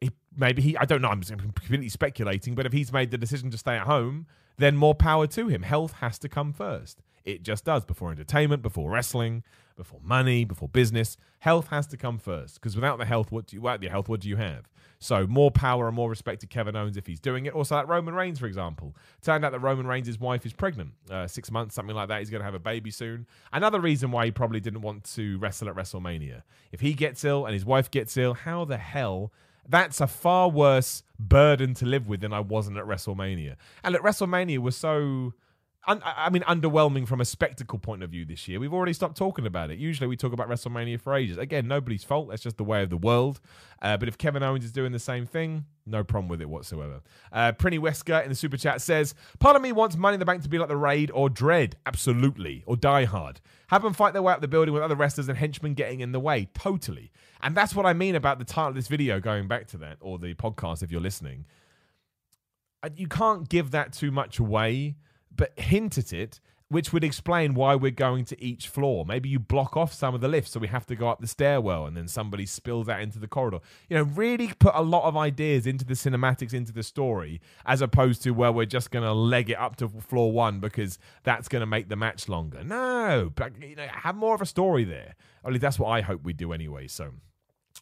He, 0.00 0.10
maybe 0.36 0.62
he, 0.62 0.76
I 0.76 0.84
don't 0.84 1.02
know, 1.02 1.08
I'm 1.08 1.22
completely 1.22 1.88
speculating, 1.88 2.54
but 2.54 2.66
if 2.66 2.72
he's 2.72 2.92
made 2.92 3.10
the 3.10 3.18
decision 3.18 3.50
to 3.50 3.58
stay 3.58 3.76
at 3.76 3.86
home, 3.86 4.26
then 4.58 4.76
more 4.76 4.94
power 4.94 5.26
to 5.28 5.48
him. 5.48 5.62
Health 5.62 5.94
has 5.94 6.18
to 6.20 6.28
come 6.28 6.52
first. 6.52 7.02
It 7.24 7.42
just 7.42 7.64
does 7.64 7.84
before 7.84 8.10
entertainment, 8.10 8.62
before 8.62 8.90
wrestling, 8.90 9.42
before 9.78 10.00
money, 10.02 10.44
before 10.44 10.68
business. 10.68 11.16
Health 11.38 11.68
has 11.68 11.86
to 11.86 11.96
come 11.96 12.18
first 12.18 12.56
because 12.56 12.74
without 12.74 12.98
the 12.98 13.06
health, 13.06 13.32
what 13.32 13.46
do 13.46 13.56
you, 13.56 13.62
without 13.62 13.80
the 13.80 13.88
health, 13.88 14.10
what 14.10 14.20
do 14.20 14.28
you 14.28 14.36
have? 14.36 14.68
So 14.98 15.26
more 15.26 15.50
power 15.50 15.86
and 15.86 15.94
more 15.94 16.10
respect 16.10 16.40
to 16.40 16.46
Kevin 16.46 16.74
Owens 16.74 16.96
if 16.96 17.06
he's 17.06 17.20
doing 17.20 17.46
it. 17.46 17.54
Also, 17.54 17.76
like 17.76 17.86
Roman 17.86 18.14
Reigns, 18.14 18.40
for 18.40 18.46
example. 18.46 18.96
Turned 19.22 19.44
out 19.44 19.52
that 19.52 19.60
Roman 19.60 19.86
Reigns' 19.86 20.18
wife 20.18 20.44
is 20.44 20.52
pregnant, 20.52 20.90
uh, 21.08 21.26
six 21.26 21.50
months, 21.50 21.74
something 21.74 21.94
like 21.94 22.08
that. 22.08 22.18
He's 22.18 22.30
going 22.30 22.40
to 22.40 22.44
have 22.44 22.54
a 22.54 22.58
baby 22.58 22.90
soon. 22.90 23.26
Another 23.52 23.80
reason 23.80 24.10
why 24.10 24.26
he 24.26 24.30
probably 24.32 24.60
didn't 24.60 24.82
want 24.82 25.04
to 25.14 25.38
wrestle 25.38 25.68
at 25.68 25.76
WrestleMania. 25.76 26.42
If 26.72 26.80
he 26.80 26.92
gets 26.94 27.24
ill 27.24 27.46
and 27.46 27.54
his 27.54 27.64
wife 27.64 27.90
gets 27.90 28.16
ill, 28.16 28.34
how 28.34 28.64
the 28.64 28.76
hell? 28.76 29.32
That's 29.68 30.00
a 30.00 30.06
far 30.06 30.48
worse 30.48 31.02
burden 31.18 31.74
to 31.74 31.86
live 31.86 32.08
with 32.08 32.20
than 32.22 32.32
I 32.32 32.40
wasn't 32.40 32.78
at 32.78 32.84
WrestleMania. 32.84 33.56
And 33.84 33.94
at 33.94 34.02
WrestleMania 34.02 34.58
was 34.58 34.76
so 34.76 35.34
un- 35.88 36.02
I 36.04 36.30
mean, 36.30 36.42
underwhelming 36.42 37.08
from 37.08 37.20
a 37.20 37.24
spectacle 37.24 37.78
point 37.78 38.02
of 38.02 38.10
view 38.10 38.24
this 38.24 38.46
year. 38.46 38.60
We've 38.60 38.72
already 38.72 38.92
stopped 38.92 39.16
talking 39.16 39.46
about 39.46 39.70
it. 39.70 39.78
Usually 39.78 40.06
we 40.06 40.16
talk 40.16 40.32
about 40.32 40.48
WrestleMania 40.48 41.00
for 41.00 41.14
ages. 41.14 41.38
Again, 41.38 41.66
nobody's 41.66 42.04
fault. 42.04 42.28
That's 42.28 42.42
just 42.42 42.58
the 42.58 42.64
way 42.64 42.82
of 42.82 42.90
the 42.90 42.96
world. 42.96 43.40
Uh, 43.80 43.96
but 43.96 44.08
if 44.08 44.18
Kevin 44.18 44.42
Owens 44.42 44.64
is 44.64 44.72
doing 44.72 44.92
the 44.92 44.98
same 44.98 45.26
thing, 45.26 45.64
no 45.86 46.04
problem 46.04 46.28
with 46.28 46.42
it 46.42 46.48
whatsoever. 46.48 47.00
Uh, 47.32 47.52
Prinny 47.52 47.78
Wesker 47.78 48.22
in 48.22 48.28
the 48.28 48.34
super 48.34 48.56
chat 48.56 48.82
says, 48.82 49.14
Part 49.40 49.56
of 49.56 49.62
me 49.62 49.72
wants 49.72 49.96
Money 49.96 50.14
in 50.14 50.20
the 50.20 50.26
Bank 50.26 50.42
to 50.42 50.48
be 50.48 50.58
like 50.58 50.68
the 50.68 50.76
Raid 50.76 51.10
or 51.12 51.28
Dredd. 51.28 51.74
Absolutely. 51.86 52.62
Or 52.66 52.76
Die 52.76 53.04
Hard. 53.04 53.40
Have 53.68 53.82
them 53.82 53.94
fight 53.94 54.12
their 54.12 54.22
way 54.22 54.32
up 54.32 54.40
the 54.40 54.48
building 54.48 54.74
with 54.74 54.82
other 54.82 54.94
wrestlers 54.94 55.28
and 55.28 55.38
henchmen 55.38 55.74
getting 55.74 56.00
in 56.00 56.12
the 56.12 56.20
way. 56.20 56.48
Totally. 56.54 57.10
And 57.40 57.56
that's 57.56 57.74
what 57.74 57.86
I 57.86 57.94
mean 57.94 58.14
about 58.14 58.38
the 58.38 58.44
title 58.44 58.70
of 58.70 58.74
this 58.74 58.88
video, 58.88 59.20
going 59.20 59.48
back 59.48 59.66
to 59.68 59.78
that, 59.78 59.96
or 60.00 60.18
the 60.18 60.34
podcast 60.34 60.82
if 60.82 60.90
you're 60.90 61.00
listening. 61.00 61.46
You 62.94 63.08
can't 63.08 63.48
give 63.48 63.72
that 63.72 63.92
too 63.92 64.10
much 64.10 64.38
away 64.38 64.96
but 65.38 65.58
hint 65.58 65.96
at 65.96 66.12
it, 66.12 66.40
which 66.70 66.92
would 66.92 67.02
explain 67.02 67.54
why 67.54 67.74
we're 67.74 67.90
going 67.90 68.26
to 68.26 68.44
each 68.44 68.68
floor. 68.68 69.06
Maybe 69.06 69.30
you 69.30 69.38
block 69.38 69.74
off 69.74 69.92
some 69.92 70.14
of 70.14 70.20
the 70.20 70.28
lifts 70.28 70.50
so 70.52 70.60
we 70.60 70.68
have 70.68 70.84
to 70.86 70.96
go 70.96 71.08
up 71.08 71.20
the 71.20 71.26
stairwell 71.26 71.86
and 71.86 71.96
then 71.96 72.08
somebody 72.08 72.44
spills 72.44 72.86
that 72.88 73.00
into 73.00 73.18
the 73.18 73.26
corridor. 73.26 73.60
You 73.88 73.96
know, 73.96 74.02
really 74.02 74.52
put 74.58 74.74
a 74.74 74.82
lot 74.82 75.04
of 75.04 75.16
ideas 75.16 75.66
into 75.66 75.86
the 75.86 75.94
cinematics, 75.94 76.52
into 76.52 76.72
the 76.72 76.82
story, 76.82 77.40
as 77.64 77.80
opposed 77.80 78.22
to 78.24 78.32
where 78.32 78.52
we're 78.52 78.66
just 78.66 78.90
going 78.90 79.04
to 79.04 79.14
leg 79.14 79.48
it 79.48 79.58
up 79.58 79.76
to 79.76 79.88
floor 79.88 80.30
one 80.30 80.60
because 80.60 80.98
that's 81.22 81.48
going 81.48 81.60
to 81.60 81.66
make 81.66 81.88
the 81.88 81.96
match 81.96 82.28
longer. 82.28 82.62
No, 82.62 83.32
but, 83.34 83.52
you 83.62 83.76
know, 83.76 83.86
have 83.90 84.16
more 84.16 84.34
of 84.34 84.42
a 84.42 84.46
story 84.46 84.84
there. 84.84 85.14
Least 85.46 85.62
that's 85.62 85.78
what 85.78 85.88
I 85.88 86.02
hope 86.02 86.22
we 86.22 86.34
do 86.34 86.52
anyway. 86.52 86.88
So 86.88 87.12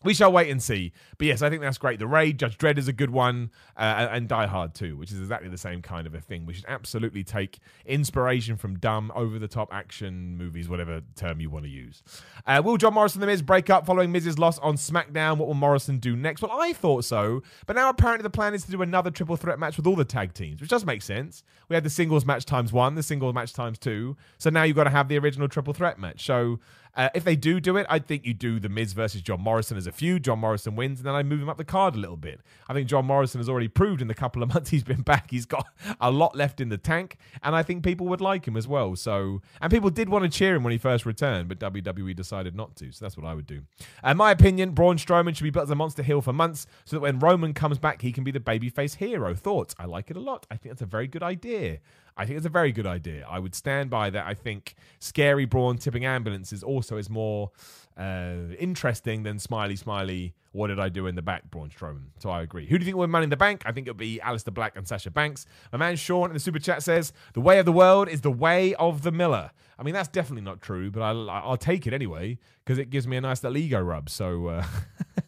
we 0.05 0.14
shall 0.14 0.30
wait 0.30 0.51
and 0.51 0.62
see. 0.62 0.92
But 1.18 1.26
yes, 1.26 1.42
I 1.42 1.51
think 1.51 1.62
that's 1.62 1.78
great. 1.78 1.99
The 1.99 2.07
Raid, 2.07 2.38
Judge 2.38 2.59
Dredd 2.59 2.78
is 2.78 2.88
a 2.88 2.92
good 2.92 3.11
one, 3.11 3.51
uh, 3.76 4.09
and 4.11 4.28
Die 4.28 4.47
Hard 4.47 4.74
too, 4.74 4.97
which 4.97 5.11
is 5.11 5.18
exactly 5.20 5.49
the 5.49 5.59
same 5.59 5.82
kind 5.82 6.07
of 6.07 6.14
a 6.14 6.20
thing. 6.20 6.47
We 6.47 6.55
should 6.55 6.66
absolutely 6.68 7.24
take 7.24 7.59
inspiration 7.84 8.57
from 8.57 8.78
dumb, 8.78 9.11
over 9.14 9.38
the 9.38 9.49
top 9.49 9.72
action 9.72 10.36
movies, 10.36 10.68
whatever 10.68 11.03
term 11.14 11.40
you 11.40 11.51
want 11.51 11.64
to 11.64 11.70
use. 11.70 12.03
Uh, 12.47 12.62
will 12.64 12.76
John 12.76 12.94
Morrison 12.94 13.22
and 13.22 13.28
The 13.28 13.32
Miz 13.32 13.42
break 13.42 13.70
up 13.70 13.86
following 13.86 14.12
Miz's 14.12 14.38
loss 14.38 14.59
on 14.59 14.76
SmackDown? 14.76 15.38
What 15.38 15.49
will 15.49 15.55
Morrison 15.55 15.99
do 15.99 16.14
next? 16.14 16.42
Well, 16.42 16.53
I 16.53 16.72
thought 16.72 17.05
so, 17.05 17.42
but 17.66 17.76
now 17.76 17.88
apparently 17.88 18.22
the 18.22 18.30
plan 18.30 18.55
is 18.55 18.64
to 18.64 18.70
do 18.70 18.82
another 18.82 19.11
triple 19.11 19.36
threat 19.36 19.59
match 19.59 19.76
with 19.76 19.86
all 19.86 19.97
the 19.97 20.05
tag 20.05 20.34
teams, 20.34 20.61
which 20.61 20.70
does 20.70 20.84
make 20.84 21.03
sense. 21.03 21.42
We 21.68 21.74
had 21.74 21.84
the 21.84 21.90
singles 21.90 22.24
match 22.24 22.44
times 22.44 22.72
one, 22.72 22.94
the 22.94 23.03
singles 23.03 23.34
match 23.34 23.53
times 23.53 23.78
two, 23.78 24.16
so 24.38 24.51
now 24.51 24.62
you've 24.62 24.76
got 24.76 24.84
to 24.84 24.90
have 24.90 25.09
the 25.09 25.18
original 25.18 25.49
triple 25.49 25.72
threat 25.72 25.99
match. 25.99 26.24
So 26.24 26.61
uh, 26.97 27.11
if 27.14 27.24
they 27.24 27.36
do 27.36 27.61
do 27.61 27.76
it, 27.76 27.86
I 27.90 27.99
think 27.99 28.24
you 28.24 28.32
do 28.32 28.59
the 28.59 28.68
Miz 28.68 28.94
versus 28.94 29.20
John 29.20 29.40
Morrison 29.40 29.76
as 29.76 29.86
a 29.86 29.92
feud. 29.92 30.24
John 30.24 30.38
Morrison 30.38 30.76
wins, 30.76 30.99
and 30.99 31.07
then 31.07 31.14
I 31.14 31.22
move 31.22 31.42
him 31.42 31.49
up 31.49 31.59
the 31.59 31.64
card 31.64 31.94
a 31.94 31.99
little 31.99 32.16
bit. 32.16 32.40
I 32.68 32.72
think 32.72 32.88
John 32.88 33.05
Morrison 33.05 33.38
has 33.38 33.49
already 33.49 33.68
proved 33.68 34.01
in 34.01 34.09
the 34.09 34.14
couple 34.14 34.42
of 34.42 34.49
months 34.55 34.70
he's 34.70 34.84
been 34.84 35.03
back, 35.03 35.30
he's 35.30 35.47
got 35.47 35.66
a 36.01 36.11
lot 36.11 36.34
left 36.34 36.61
in 36.61 36.70
the 36.70 36.78
tank, 36.78 37.18
and 37.42 37.55
I 37.55 37.62
think 37.62 37.84
people 37.84 38.07
would 38.07 38.20
like 38.20 38.47
him 38.47 38.57
as 38.57 38.66
well. 38.66 38.97
So, 38.97 39.42
and 39.61 39.70
people 39.70 39.90
did 39.90 40.09
want 40.09 40.24
to 40.24 40.30
cheer 40.30 40.55
him 40.55 40.64
when 40.64 40.72
he 40.72 40.78
first 40.78 41.05
returned, 41.05 41.49
but 41.49 41.59
WWE 41.59 42.16
decided 42.16 42.57
not 42.57 42.76
to. 42.76 42.90
So 42.92 43.05
that's 43.05 43.16
what 43.16 43.26
I 43.26 43.34
would 43.34 43.47
do. 43.47 43.62
In 44.03 44.11
uh, 44.11 44.14
my 44.14 44.30
opinion, 44.30 44.70
Braun 44.70 44.97
Strowman 44.97 45.36
should 45.36 45.44
be 45.44 45.51
built 45.51 45.64
as 45.64 45.70
a 45.70 45.74
monster 45.74 46.03
heel 46.03 46.22
for 46.22 46.32
months, 46.32 46.66
so 46.84 46.97
that 46.97 47.01
when 47.01 47.18
Roman 47.18 47.53
comes 47.53 47.78
back, 47.78 48.01
he 48.01 48.12
can 48.12 48.24
be 48.24 48.30
the 48.30 48.40
babyface 48.40 48.97
hero. 48.97 49.34
Thoughts? 49.34 49.74
I 49.78 49.84
like 49.84 50.11
it 50.11 50.16
a 50.16 50.20
lot. 50.20 50.47
I 50.51 50.57
think 50.57 50.72
that's 50.72 50.82
a 50.82 50.86
very 50.86 51.07
good 51.07 51.22
idea. 51.22 51.78
I 52.17 52.25
think 52.25 52.39
it's 52.39 52.47
a 52.47 52.51
very 52.51 52.73
good 52.73 52.87
idea. 52.87 53.27
I 53.29 53.39
would 53.39 53.55
stand 53.55 53.91
by 53.91 54.11
that. 54.11 54.27
I 54.27 54.35
think 54.35 54.75
scary 54.99 55.45
Braun 55.45 55.77
tipping 55.79 56.05
ambulances 56.05 56.62
also 56.62 56.97
is 56.97 57.11
more 57.11 57.51
uh, 57.97 58.55
interesting 58.59 59.23
than 59.23 59.39
smiley 59.39 59.77
smiley. 59.77 60.35
What 60.57 60.68
did 60.68 60.80
I 60.80 60.88
do 60.88 61.07
in 61.07 61.14
the 61.14 61.22
back, 61.22 61.50
Braun 61.50 61.68
Strowman? 61.68 62.07
So 62.18 62.30
I 62.30 62.40
agree. 62.40 62.66
Who 62.66 62.78
do 62.78 62.82
you 62.82 62.86
think 62.86 62.96
will 62.96 63.07
Money 63.07 63.24
in 63.24 63.30
the 63.30 63.36
Bank? 63.36 63.62
I 63.66 63.72
think 63.72 63.86
it'll 63.86 63.96
be 63.96 64.20
Aleister 64.24 64.52
Black 64.52 64.74
and 64.74 64.88
Sasha 64.88 65.11
Banks. 65.11 65.44
My 65.70 65.78
man 65.78 65.96
Sean 65.96 66.30
in 66.30 66.34
the 66.34 66.40
super 66.40 66.59
chat 66.59 66.82
says 66.82 67.12
the 67.34 67.40
way 67.42 67.59
of 67.59 67.66
the 67.66 67.72
world 67.72 68.09
is 68.09 68.22
the 68.22 68.30
way 68.30 68.74
of 68.76 69.02
the 69.02 69.12
Miller. 69.12 69.50
I 69.78 69.82
mean 69.82 69.92
that's 69.92 70.09
definitely 70.09 70.42
not 70.42 70.62
true, 70.62 70.90
but 70.90 71.02
I'll, 71.02 71.28
I'll 71.28 71.57
take 71.59 71.86
it 71.86 71.92
anyway 71.92 72.38
because 72.64 72.78
it 72.78 72.88
gives 72.88 73.07
me 73.07 73.18
a 73.18 73.20
nice 73.20 73.42
little 73.42 73.59
ego 73.59 73.80
rub. 73.80 74.09
So. 74.09 74.46
Uh, 74.46 74.64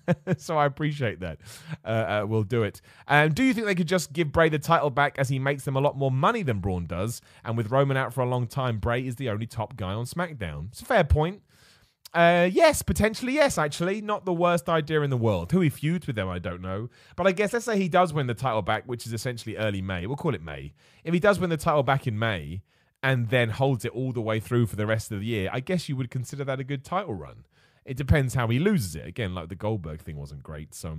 so 0.39 0.57
I 0.57 0.67
appreciate 0.67 1.21
that. 1.21 1.39
Uh, 1.85 1.89
uh, 1.89 2.27
we'll 2.27 2.43
do 2.43 2.63
it. 2.63 2.81
Um, 3.07 3.33
do 3.33 3.43
you 3.43 3.53
think 3.53 3.67
they 3.67 3.75
could 3.75 3.89
just 3.89 4.13
give 4.13 4.33
Bray 4.33 4.49
the 4.49 4.59
title 4.59 4.91
back 4.91 5.19
as 5.19 5.29
he 5.29 5.39
makes 5.39 5.65
them 5.65 5.77
a 5.77 5.81
lot 5.81 5.97
more 5.97 6.11
money 6.11 6.43
than 6.43 6.61
Braun 6.61 6.87
does? 6.87 7.21
And 7.45 7.57
with 7.57 7.71
Roman 7.71 7.97
out 7.97 8.15
for 8.15 8.23
a 8.23 8.29
long 8.29 8.47
time, 8.47 8.79
Bray 8.79 9.07
is 9.07 9.17
the 9.17 9.29
only 9.29 9.47
top 9.47 9.77
guy 9.77 9.93
on 9.93 10.07
SmackDown. 10.07 10.69
It's 10.69 10.81
a 10.81 10.87
fair 10.87 11.05
point. 11.05 11.43
Uh, 12.15 12.49
yes, 12.51 12.83
potentially 12.83 13.35
yes. 13.35 13.59
Actually, 13.59 14.01
not 14.01 14.25
the 14.25 14.33
worst 14.33 14.69
idea 14.69 15.03
in 15.03 15.11
the 15.11 15.17
world. 15.17 15.53
Who 15.53 15.61
he 15.61 15.69
feuds 15.69 16.07
with 16.07 16.17
them, 16.17 16.29
I 16.29 16.39
don't 16.39 16.63
know. 16.63 16.89
But 17.17 17.27
I 17.27 17.33
guess 17.33 17.53
let's 17.53 17.65
say 17.65 17.79
he 17.79 17.89
does 17.89 18.13
win 18.13 18.27
the 18.27 18.35
title 18.35 18.63
back, 18.63 18.85
which 18.87 19.07
is 19.07 19.13
essentially 19.13 19.57
early 19.57 19.83
May. 19.83 20.07
We'll 20.07 20.17
call 20.17 20.35
it 20.35 20.43
May. 20.43 20.73
If 21.05 21.13
he 21.13 21.21
does 21.21 21.39
win 21.39 21.51
the 21.51 21.57
title 21.57 21.83
back 21.83 22.07
in 22.07 22.19
May 22.19 22.63
and 23.03 23.29
then 23.29 23.51
holds 23.51 23.85
it 23.85 23.93
all 23.93 24.13
the 24.13 24.21
way 24.21 24.41
through 24.41 24.67
for 24.67 24.77
the 24.77 24.87
rest 24.87 25.13
of 25.13 25.21
the 25.21 25.27
year, 25.27 25.51
I 25.53 25.61
guess 25.61 25.89
you 25.89 25.97
would 25.97 26.11
consider 26.11 26.45
that 26.45 26.61
a 26.61 26.65
good 26.65 26.85
title 26.85 27.15
run. 27.15 27.45
It 27.85 27.97
depends 27.97 28.35
how 28.35 28.49
he 28.49 28.59
loses 28.59 28.97
it. 28.97 29.07
Again, 29.07 29.35
like 29.35 29.49
the 29.49 29.55
Goldberg 29.55 30.03
thing 30.03 30.17
wasn't 30.17 30.43
great, 30.43 30.75
so 30.75 30.99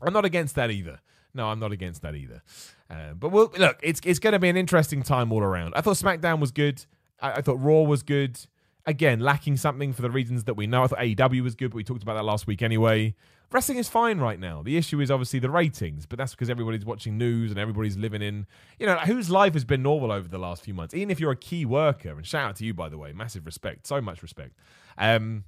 I'm 0.00 0.12
not 0.12 0.24
against 0.24 0.54
that 0.54 0.70
either. 0.70 1.00
No, 1.34 1.48
I'm 1.48 1.60
not 1.60 1.72
against 1.72 2.02
that 2.02 2.14
either. 2.14 2.42
Uh, 2.88 3.14
but 3.14 3.30
we'll 3.30 3.52
look. 3.56 3.78
It's 3.82 4.00
it's 4.04 4.18
going 4.18 4.32
to 4.32 4.38
be 4.38 4.48
an 4.48 4.56
interesting 4.56 5.02
time 5.02 5.32
all 5.32 5.42
around. 5.42 5.74
I 5.76 5.80
thought 5.80 5.96
SmackDown 5.96 6.40
was 6.40 6.50
good. 6.50 6.84
I, 7.20 7.34
I, 7.34 7.40
thought 7.42 7.60
Raw 7.60 7.82
was 7.82 8.02
good. 8.02 8.40
Again, 8.86 9.20
lacking 9.20 9.56
something 9.56 9.92
for 9.92 10.02
the 10.02 10.10
reasons 10.10 10.44
that 10.44 10.54
we 10.54 10.66
know. 10.66 10.84
I 10.84 10.86
thought 10.86 10.98
AEW 10.98 11.42
was 11.42 11.54
good, 11.54 11.70
but 11.70 11.76
we 11.76 11.84
talked 11.84 12.02
about 12.02 12.14
that 12.14 12.24
last 12.24 12.46
week 12.46 12.62
anyway. 12.62 13.14
Wrestling 13.52 13.78
is 13.78 13.88
fine 13.88 14.18
right 14.18 14.38
now. 14.38 14.62
The 14.62 14.76
issue 14.76 15.00
is 15.00 15.10
obviously 15.10 15.40
the 15.40 15.50
ratings, 15.50 16.06
but 16.06 16.18
that's 16.18 16.32
because 16.32 16.48
everybody's 16.48 16.84
watching 16.84 17.18
news 17.18 17.50
and 17.50 17.58
everybody's 17.58 17.96
living 17.96 18.22
in, 18.22 18.46
you 18.78 18.86
know, 18.86 18.96
whose 18.96 19.28
life 19.28 19.54
has 19.54 19.64
been 19.64 19.82
normal 19.82 20.12
over 20.12 20.28
the 20.28 20.38
last 20.38 20.62
few 20.62 20.72
months. 20.72 20.94
Even 20.94 21.10
if 21.10 21.18
you're 21.18 21.32
a 21.32 21.36
key 21.36 21.64
worker, 21.64 22.10
and 22.10 22.24
shout 22.24 22.50
out 22.50 22.56
to 22.56 22.64
you 22.64 22.72
by 22.72 22.88
the 22.88 22.96
way, 22.96 23.12
massive 23.12 23.46
respect, 23.46 23.86
so 23.86 24.00
much 24.00 24.22
respect. 24.22 24.54
Um, 24.96 25.44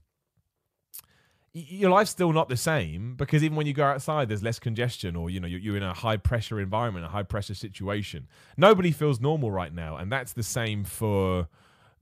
your 1.55 1.91
life's 1.91 2.11
still 2.11 2.33
not 2.33 2.49
the 2.49 2.57
same 2.57 3.14
because 3.14 3.45
even 3.45 3.57
when 3.57 3.66
you 3.66 3.74
go 3.74 3.85
outside 3.85 4.28
there's 4.28 4.43
less 4.43 4.59
congestion 4.59 5.14
or 5.14 5.28
you 5.28 5.39
know 5.39 5.47
you're, 5.47 5.76
in 5.76 5.83
a 5.83 5.93
high 5.93 6.16
pressure 6.16 6.59
environment 6.59 7.05
a 7.05 7.09
high 7.09 7.22
pressure 7.22 7.55
situation 7.55 8.26
nobody 8.57 8.91
feels 8.91 9.20
normal 9.20 9.51
right 9.51 9.74
now 9.74 9.97
and 9.97 10.11
that's 10.11 10.33
the 10.33 10.43
same 10.43 10.83
for 10.83 11.49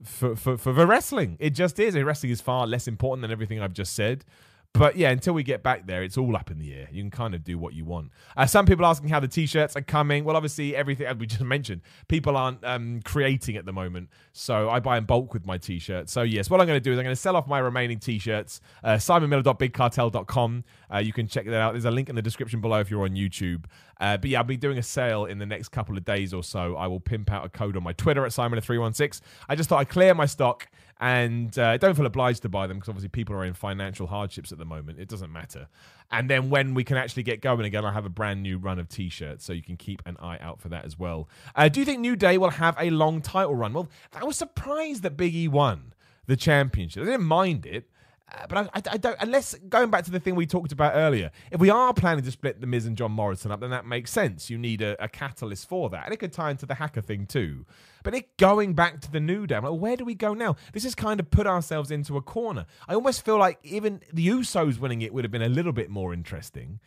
for, 0.03 0.35
for, 0.35 0.57
for 0.57 0.73
the 0.73 0.87
wrestling. 0.87 1.37
It 1.39 1.51
just 1.51 1.79
is. 1.79 1.95
Wrestling 1.95 2.31
is 2.31 2.41
far 2.41 2.67
less 2.67 2.87
important 2.87 3.21
than 3.21 3.31
everything 3.31 3.61
I've 3.61 3.73
just 3.73 3.93
said. 3.93 4.25
But 4.73 4.95
yeah, 4.95 5.09
until 5.09 5.33
we 5.33 5.43
get 5.43 5.63
back 5.63 5.85
there, 5.85 6.01
it's 6.01 6.17
all 6.17 6.35
up 6.35 6.49
in 6.49 6.57
the 6.57 6.73
air. 6.73 6.87
You 6.91 7.03
can 7.03 7.11
kind 7.11 7.35
of 7.35 7.43
do 7.43 7.57
what 7.57 7.73
you 7.73 7.83
want. 7.83 8.11
Uh, 8.37 8.45
some 8.45 8.65
people 8.65 8.85
asking 8.85 9.09
how 9.09 9.19
the 9.19 9.27
t-shirts 9.27 9.75
are 9.75 9.81
coming. 9.81 10.23
Well, 10.23 10.35
obviously, 10.35 10.75
everything 10.75 11.07
as 11.07 11.17
we 11.17 11.27
just 11.27 11.41
mentioned, 11.41 11.81
people 12.07 12.37
aren't 12.37 12.63
um, 12.63 13.01
creating 13.03 13.57
at 13.57 13.65
the 13.65 13.73
moment. 13.73 14.09
So 14.31 14.69
I 14.69 14.79
buy 14.79 14.97
in 14.97 15.03
bulk 15.03 15.33
with 15.33 15.45
my 15.45 15.57
t-shirts. 15.57 16.11
So 16.13 16.21
yes, 16.21 16.49
what 16.49 16.61
I'm 16.61 16.67
going 16.67 16.77
to 16.79 16.83
do 16.83 16.93
is 16.93 16.97
I'm 16.97 17.03
going 17.03 17.15
to 17.15 17.21
sell 17.21 17.35
off 17.35 17.47
my 17.47 17.59
remaining 17.59 17.99
t-shirts. 17.99 18.61
Uh, 18.83 18.93
SimonMiller.BigCartel.com. 18.93 20.63
Uh, 20.93 20.97
you 20.97 21.11
can 21.11 21.27
check 21.27 21.45
that 21.45 21.59
out. 21.59 21.73
There's 21.73 21.85
a 21.85 21.91
link 21.91 22.09
in 22.09 22.15
the 22.15 22.21
description 22.21 22.61
below 22.61 22.79
if 22.79 22.89
you're 22.89 23.03
on 23.03 23.11
YouTube. 23.11 23.65
Uh, 23.99 24.17
but 24.17 24.29
yeah, 24.31 24.39
I'll 24.39 24.43
be 24.43 24.57
doing 24.57 24.77
a 24.77 24.83
sale 24.83 25.25
in 25.25 25.37
the 25.37 25.45
next 25.45 25.69
couple 25.69 25.95
of 25.95 26.03
days 26.05 26.33
or 26.33 26.43
so. 26.43 26.75
I 26.75 26.87
will 26.87 26.99
pimp 26.99 27.31
out 27.31 27.45
a 27.45 27.49
code 27.49 27.77
on 27.77 27.83
my 27.83 27.93
Twitter 27.93 28.25
at 28.25 28.31
Simon316. 28.31 29.21
I 29.47 29.55
just 29.55 29.69
thought 29.69 29.79
I'd 29.79 29.89
clear 29.89 30.15
my 30.15 30.25
stock 30.25 30.67
and 31.01 31.57
uh, 31.57 31.77
don't 31.77 31.95
feel 31.95 32.05
obliged 32.05 32.43
to 32.43 32.49
buy 32.49 32.67
them 32.67 32.77
because 32.77 32.89
obviously 32.89 33.09
people 33.09 33.35
are 33.35 33.43
in 33.43 33.55
financial 33.55 34.05
hardships 34.05 34.51
at 34.51 34.59
the 34.59 34.65
moment. 34.65 34.99
It 34.99 35.09
doesn't 35.09 35.31
matter. 35.31 35.67
And 36.11 36.29
then 36.29 36.51
when 36.51 36.75
we 36.75 36.83
can 36.83 36.95
actually 36.95 37.23
get 37.23 37.41
going 37.41 37.65
again, 37.65 37.83
I'll 37.83 37.91
have 37.91 38.05
a 38.05 38.09
brand 38.09 38.43
new 38.43 38.59
run 38.59 38.77
of 38.77 38.87
t-shirts, 38.87 39.43
so 39.43 39.51
you 39.51 39.63
can 39.63 39.77
keep 39.77 40.03
an 40.05 40.15
eye 40.21 40.37
out 40.39 40.61
for 40.61 40.69
that 40.69 40.85
as 40.85 40.99
well. 40.99 41.27
Uh, 41.55 41.69
do 41.69 41.79
you 41.79 41.85
think 41.85 41.99
New 41.99 42.15
Day 42.15 42.37
will 42.37 42.51
have 42.51 42.75
a 42.79 42.91
long 42.91 43.21
title 43.21 43.55
run? 43.55 43.73
Well, 43.73 43.89
I 44.13 44.23
was 44.23 44.37
surprised 44.37 45.01
that 45.01 45.17
Big 45.17 45.33
E 45.35 45.47
won 45.47 45.93
the 46.27 46.35
championship. 46.37 47.01
I 47.01 47.05
didn't 47.07 47.25
mind 47.25 47.65
it. 47.65 47.89
Uh, 48.33 48.45
but 48.47 48.57
I, 48.57 48.61
I, 48.61 48.81
I, 48.93 48.97
don't. 48.97 49.17
Unless 49.19 49.55
going 49.67 49.89
back 49.89 50.05
to 50.05 50.11
the 50.11 50.19
thing 50.19 50.35
we 50.35 50.45
talked 50.45 50.71
about 50.71 50.93
earlier, 50.95 51.31
if 51.51 51.59
we 51.59 51.69
are 51.69 51.93
planning 51.93 52.23
to 52.23 52.31
split 52.31 52.61
the 52.61 52.67
Miz 52.67 52.85
and 52.85 52.95
John 52.95 53.11
Morrison 53.11 53.51
up, 53.51 53.59
then 53.59 53.71
that 53.71 53.85
makes 53.85 54.11
sense. 54.11 54.49
You 54.49 54.57
need 54.57 54.81
a, 54.81 55.01
a 55.03 55.09
catalyst 55.09 55.67
for 55.67 55.89
that, 55.89 56.05
and 56.05 56.13
it 56.13 56.17
could 56.17 56.31
tie 56.31 56.51
into 56.51 56.65
the 56.65 56.75
hacker 56.75 57.01
thing 57.01 57.25
too. 57.25 57.65
But 58.03 58.15
it 58.15 58.37
going 58.37 58.73
back 58.73 59.01
to 59.01 59.11
the 59.11 59.19
New 59.19 59.47
Day, 59.47 59.59
like, 59.59 59.79
where 59.79 59.97
do 59.97 60.05
we 60.05 60.15
go 60.15 60.33
now? 60.33 60.55
This 60.71 60.83
has 60.83 60.95
kind 60.95 61.19
of 61.19 61.29
put 61.29 61.45
ourselves 61.45 61.91
into 61.91 62.15
a 62.15 62.21
corner. 62.21 62.65
I 62.87 62.95
almost 62.95 63.25
feel 63.25 63.37
like 63.37 63.59
even 63.63 64.01
the 64.13 64.27
Usos 64.27 64.79
winning 64.79 65.01
it 65.01 65.13
would 65.13 65.25
have 65.25 65.31
been 65.31 65.41
a 65.41 65.49
little 65.49 65.73
bit 65.73 65.89
more 65.89 66.13
interesting. 66.13 66.79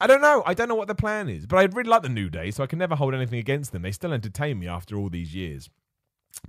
I 0.00 0.06
don't 0.06 0.22
know. 0.22 0.42
I 0.46 0.54
don't 0.54 0.68
know 0.68 0.74
what 0.74 0.88
the 0.88 0.94
plan 0.94 1.28
is, 1.28 1.46
but 1.46 1.58
I 1.58 1.64
really 1.64 1.90
like 1.90 2.02
the 2.02 2.08
New 2.08 2.30
Day, 2.30 2.50
so 2.50 2.64
I 2.64 2.66
can 2.66 2.78
never 2.78 2.96
hold 2.96 3.14
anything 3.14 3.38
against 3.38 3.70
them. 3.70 3.82
They 3.82 3.92
still 3.92 4.12
entertain 4.12 4.58
me 4.58 4.66
after 4.66 4.96
all 4.96 5.08
these 5.08 5.34
years. 5.34 5.68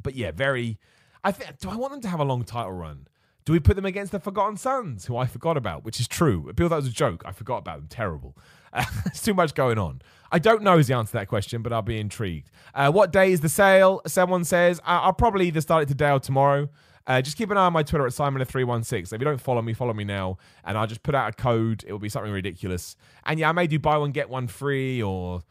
But 0.02 0.16
yeah, 0.16 0.32
very. 0.32 0.80
I 1.24 1.32
think. 1.32 1.60
Do 1.60 1.70
I 1.70 1.76
want 1.76 1.92
them 1.92 2.02
to 2.02 2.08
have 2.08 2.20
a 2.20 2.24
long 2.24 2.44
title 2.44 2.72
run? 2.72 3.08
Do 3.44 3.54
we 3.54 3.60
put 3.60 3.76
them 3.76 3.86
against 3.86 4.12
the 4.12 4.20
Forgotten 4.20 4.58
Sons, 4.58 5.06
who 5.06 5.18
I 5.18 5.26
forgot 5.26 5.58
about, 5.58 5.84
which 5.84 6.00
is 6.00 6.08
true? 6.08 6.44
People 6.48 6.68
it 6.68 6.76
was 6.76 6.88
a 6.88 6.92
joke. 6.92 7.24
I 7.26 7.32
forgot 7.32 7.58
about 7.58 7.78
them. 7.78 7.88
Terrible. 7.90 8.38
Uh, 8.72 8.86
there's 9.06 9.22
too 9.22 9.34
much 9.34 9.56
going 9.56 9.78
on. 9.78 10.02
I 10.32 10.40
don't 10.40 10.62
know 10.62 10.78
is 10.78 10.88
the 10.88 10.94
answer 10.94 11.12
to 11.12 11.18
that 11.18 11.28
question, 11.28 11.62
but 11.62 11.74
I'll 11.74 11.82
be 11.82 12.00
intrigued. 12.00 12.52
Uh, 12.74 12.92
what 12.92 13.12
day 13.12 13.32
is 13.32 13.42
the 13.42 13.50
sale? 13.50 14.02
Someone 14.08 14.44
says 14.44 14.80
I'll 14.86 15.14
probably 15.14 15.48
either 15.48 15.62
start 15.62 15.84
it 15.84 15.88
today 15.88 16.12
or 16.12 16.20
tomorrow. 16.20 16.70
Uh, 17.08 17.22
just 17.22 17.36
keep 17.36 17.50
an 17.50 17.58
eye 17.58 17.66
on 17.66 17.74
my 17.74 17.84
Twitter 17.84 18.06
at 18.06 18.14
Simon316. 18.14 19.12
If 19.12 19.20
you 19.20 19.26
don't 19.26 19.42
follow 19.42 19.62
me, 19.62 19.74
follow 19.74 19.94
me 19.94 20.04
now, 20.04 20.38
and 20.64 20.78
I'll 20.78 20.88
just 20.88 21.04
put 21.04 21.16
out 21.16 21.30
a 21.30 21.34
code. 21.34 21.84
It 21.86 21.92
will 21.92 22.00
be 22.00 22.10
something 22.10 22.32
ridiculous. 22.32 22.96
And 23.26 23.40
yeah, 23.40 23.50
I 23.50 23.52
may 23.54 23.68
do 23.68 23.80
buy 23.80 23.98
one 23.98 24.12
get 24.12 24.30
one 24.30 24.48
free 24.48 25.02
or 25.02 25.42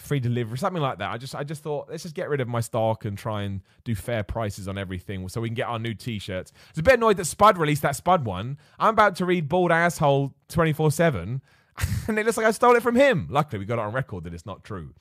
free 0.00 0.20
delivery, 0.20 0.58
something 0.58 0.82
like 0.82 0.98
that. 0.98 1.10
I 1.10 1.18
just 1.18 1.34
I 1.34 1.44
just 1.44 1.62
thought 1.62 1.88
let's 1.90 2.02
just 2.02 2.14
get 2.14 2.28
rid 2.28 2.40
of 2.40 2.48
my 2.48 2.60
stock 2.60 3.04
and 3.04 3.16
try 3.16 3.42
and 3.42 3.60
do 3.84 3.94
fair 3.94 4.22
prices 4.22 4.68
on 4.68 4.78
everything 4.78 5.28
so 5.28 5.40
we 5.40 5.48
can 5.48 5.54
get 5.54 5.68
our 5.68 5.78
new 5.78 5.94
t-shirts. 5.94 6.52
I 6.54 6.70
was 6.72 6.78
a 6.78 6.82
bit 6.82 6.94
annoyed 6.94 7.16
that 7.18 7.26
Spud 7.26 7.58
released 7.58 7.82
that 7.82 7.96
Spud 7.96 8.24
one. 8.24 8.58
I'm 8.78 8.94
about 8.94 9.16
to 9.16 9.24
read 9.24 9.48
Bald 9.48 9.70
Asshole 9.70 10.34
24/7 10.48 11.40
and 12.08 12.18
it 12.18 12.26
looks 12.26 12.36
like 12.36 12.46
I 12.46 12.50
stole 12.50 12.76
it 12.76 12.82
from 12.82 12.96
him. 12.96 13.28
Luckily, 13.30 13.58
we 13.58 13.64
got 13.64 13.74
it 13.74 13.82
on 13.82 13.92
record 13.92 14.24
that 14.24 14.34
it's 14.34 14.46
not 14.46 14.64
true. 14.64 14.94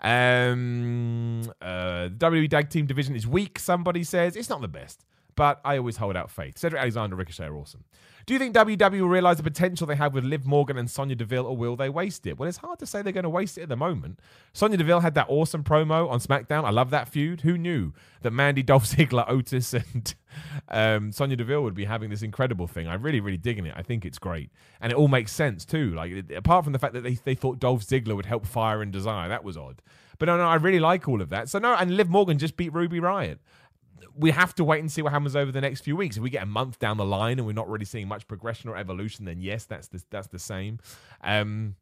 Um, 0.00 1.42
uh, 1.60 2.04
the 2.04 2.16
WWE 2.18 2.48
Tag 2.48 2.70
Team 2.70 2.86
division 2.86 3.14
is 3.14 3.26
weak. 3.26 3.58
Somebody 3.58 4.04
says 4.04 4.36
it's 4.36 4.48
not 4.48 4.60
the 4.60 4.68
best, 4.68 5.04
but 5.34 5.60
I 5.64 5.78
always 5.78 5.96
hold 5.96 6.16
out 6.16 6.30
faith. 6.30 6.58
Cedric 6.58 6.80
Alexander, 6.80 7.16
Ricochet 7.16 7.46
are 7.46 7.56
awesome. 7.56 7.84
Do 8.26 8.34
you 8.34 8.38
think 8.38 8.54
WWE 8.54 9.00
will 9.00 9.08
realize 9.08 9.38
the 9.38 9.42
potential 9.42 9.86
they 9.86 9.96
have 9.96 10.14
with 10.14 10.24
Liv 10.24 10.46
Morgan 10.46 10.76
and 10.76 10.90
Sonya 10.90 11.16
Deville, 11.16 11.46
or 11.46 11.56
will 11.56 11.74
they 11.74 11.88
waste 11.88 12.26
it? 12.26 12.38
Well, 12.38 12.48
it's 12.48 12.58
hard 12.58 12.78
to 12.80 12.86
say 12.86 13.02
they're 13.02 13.12
going 13.12 13.24
to 13.24 13.30
waste 13.30 13.58
it 13.58 13.62
at 13.62 13.68
the 13.68 13.76
moment. 13.76 14.20
Sonya 14.52 14.76
Deville 14.76 15.00
had 15.00 15.14
that 15.14 15.26
awesome 15.28 15.64
promo 15.64 16.08
on 16.08 16.20
SmackDown. 16.20 16.64
I 16.64 16.70
love 16.70 16.90
that 16.90 17.08
feud. 17.08 17.40
Who 17.40 17.56
knew 17.56 17.92
that 18.22 18.30
Mandy, 18.30 18.62
Dolph 18.62 18.84
Ziggler, 18.84 19.24
Otis, 19.28 19.74
and 19.74 20.14
um, 20.68 21.12
Sonya 21.12 21.36
Deville 21.36 21.62
would 21.62 21.74
be 21.74 21.86
having 21.86 22.10
this 22.10 22.22
incredible 22.22 22.66
thing? 22.66 22.86
I'm 22.86 23.02
really, 23.02 23.20
really 23.20 23.38
digging 23.38 23.66
it. 23.66 23.74
I 23.76 23.82
think 23.82 24.04
it's 24.04 24.18
great, 24.18 24.50
and 24.80 24.92
it 24.92 24.96
all 24.96 25.08
makes 25.08 25.32
sense 25.32 25.64
too. 25.64 25.94
Like 25.94 26.30
apart 26.32 26.64
from 26.64 26.72
the 26.72 26.78
fact 26.78 26.94
that 26.94 27.02
they 27.02 27.14
they 27.14 27.34
thought 27.34 27.58
Dolph 27.58 27.84
Ziggler 27.84 28.14
would 28.14 28.26
help 28.26 28.46
Fire 28.46 28.82
and 28.82 28.92
Desire, 28.92 29.28
that 29.28 29.44
was 29.44 29.56
odd. 29.56 29.82
But 30.20 30.26
no, 30.26 30.36
no, 30.36 30.44
I 30.44 30.56
really 30.56 30.80
like 30.80 31.08
all 31.08 31.22
of 31.22 31.30
that. 31.30 31.48
So 31.48 31.58
no, 31.58 31.74
and 31.74 31.96
Liv 31.96 32.10
Morgan 32.10 32.38
just 32.38 32.56
beat 32.56 32.72
Ruby 32.74 33.00
Riott 33.00 33.38
we 34.16 34.30
have 34.30 34.54
to 34.56 34.64
wait 34.64 34.80
and 34.80 34.90
see 34.90 35.02
what 35.02 35.12
happens 35.12 35.36
over 35.36 35.52
the 35.52 35.60
next 35.60 35.80
few 35.82 35.96
weeks. 35.96 36.16
If 36.16 36.22
we 36.22 36.30
get 36.30 36.42
a 36.42 36.46
month 36.46 36.78
down 36.78 36.96
the 36.96 37.04
line 37.04 37.38
and 37.38 37.46
we're 37.46 37.52
not 37.52 37.68
really 37.68 37.84
seeing 37.84 38.08
much 38.08 38.26
progression 38.26 38.70
or 38.70 38.76
evolution, 38.76 39.24
then 39.24 39.40
yes, 39.40 39.64
that's 39.64 39.88
the, 39.88 40.02
that's 40.10 40.28
the 40.28 40.38
same. 40.38 40.78
Um, 41.22 41.76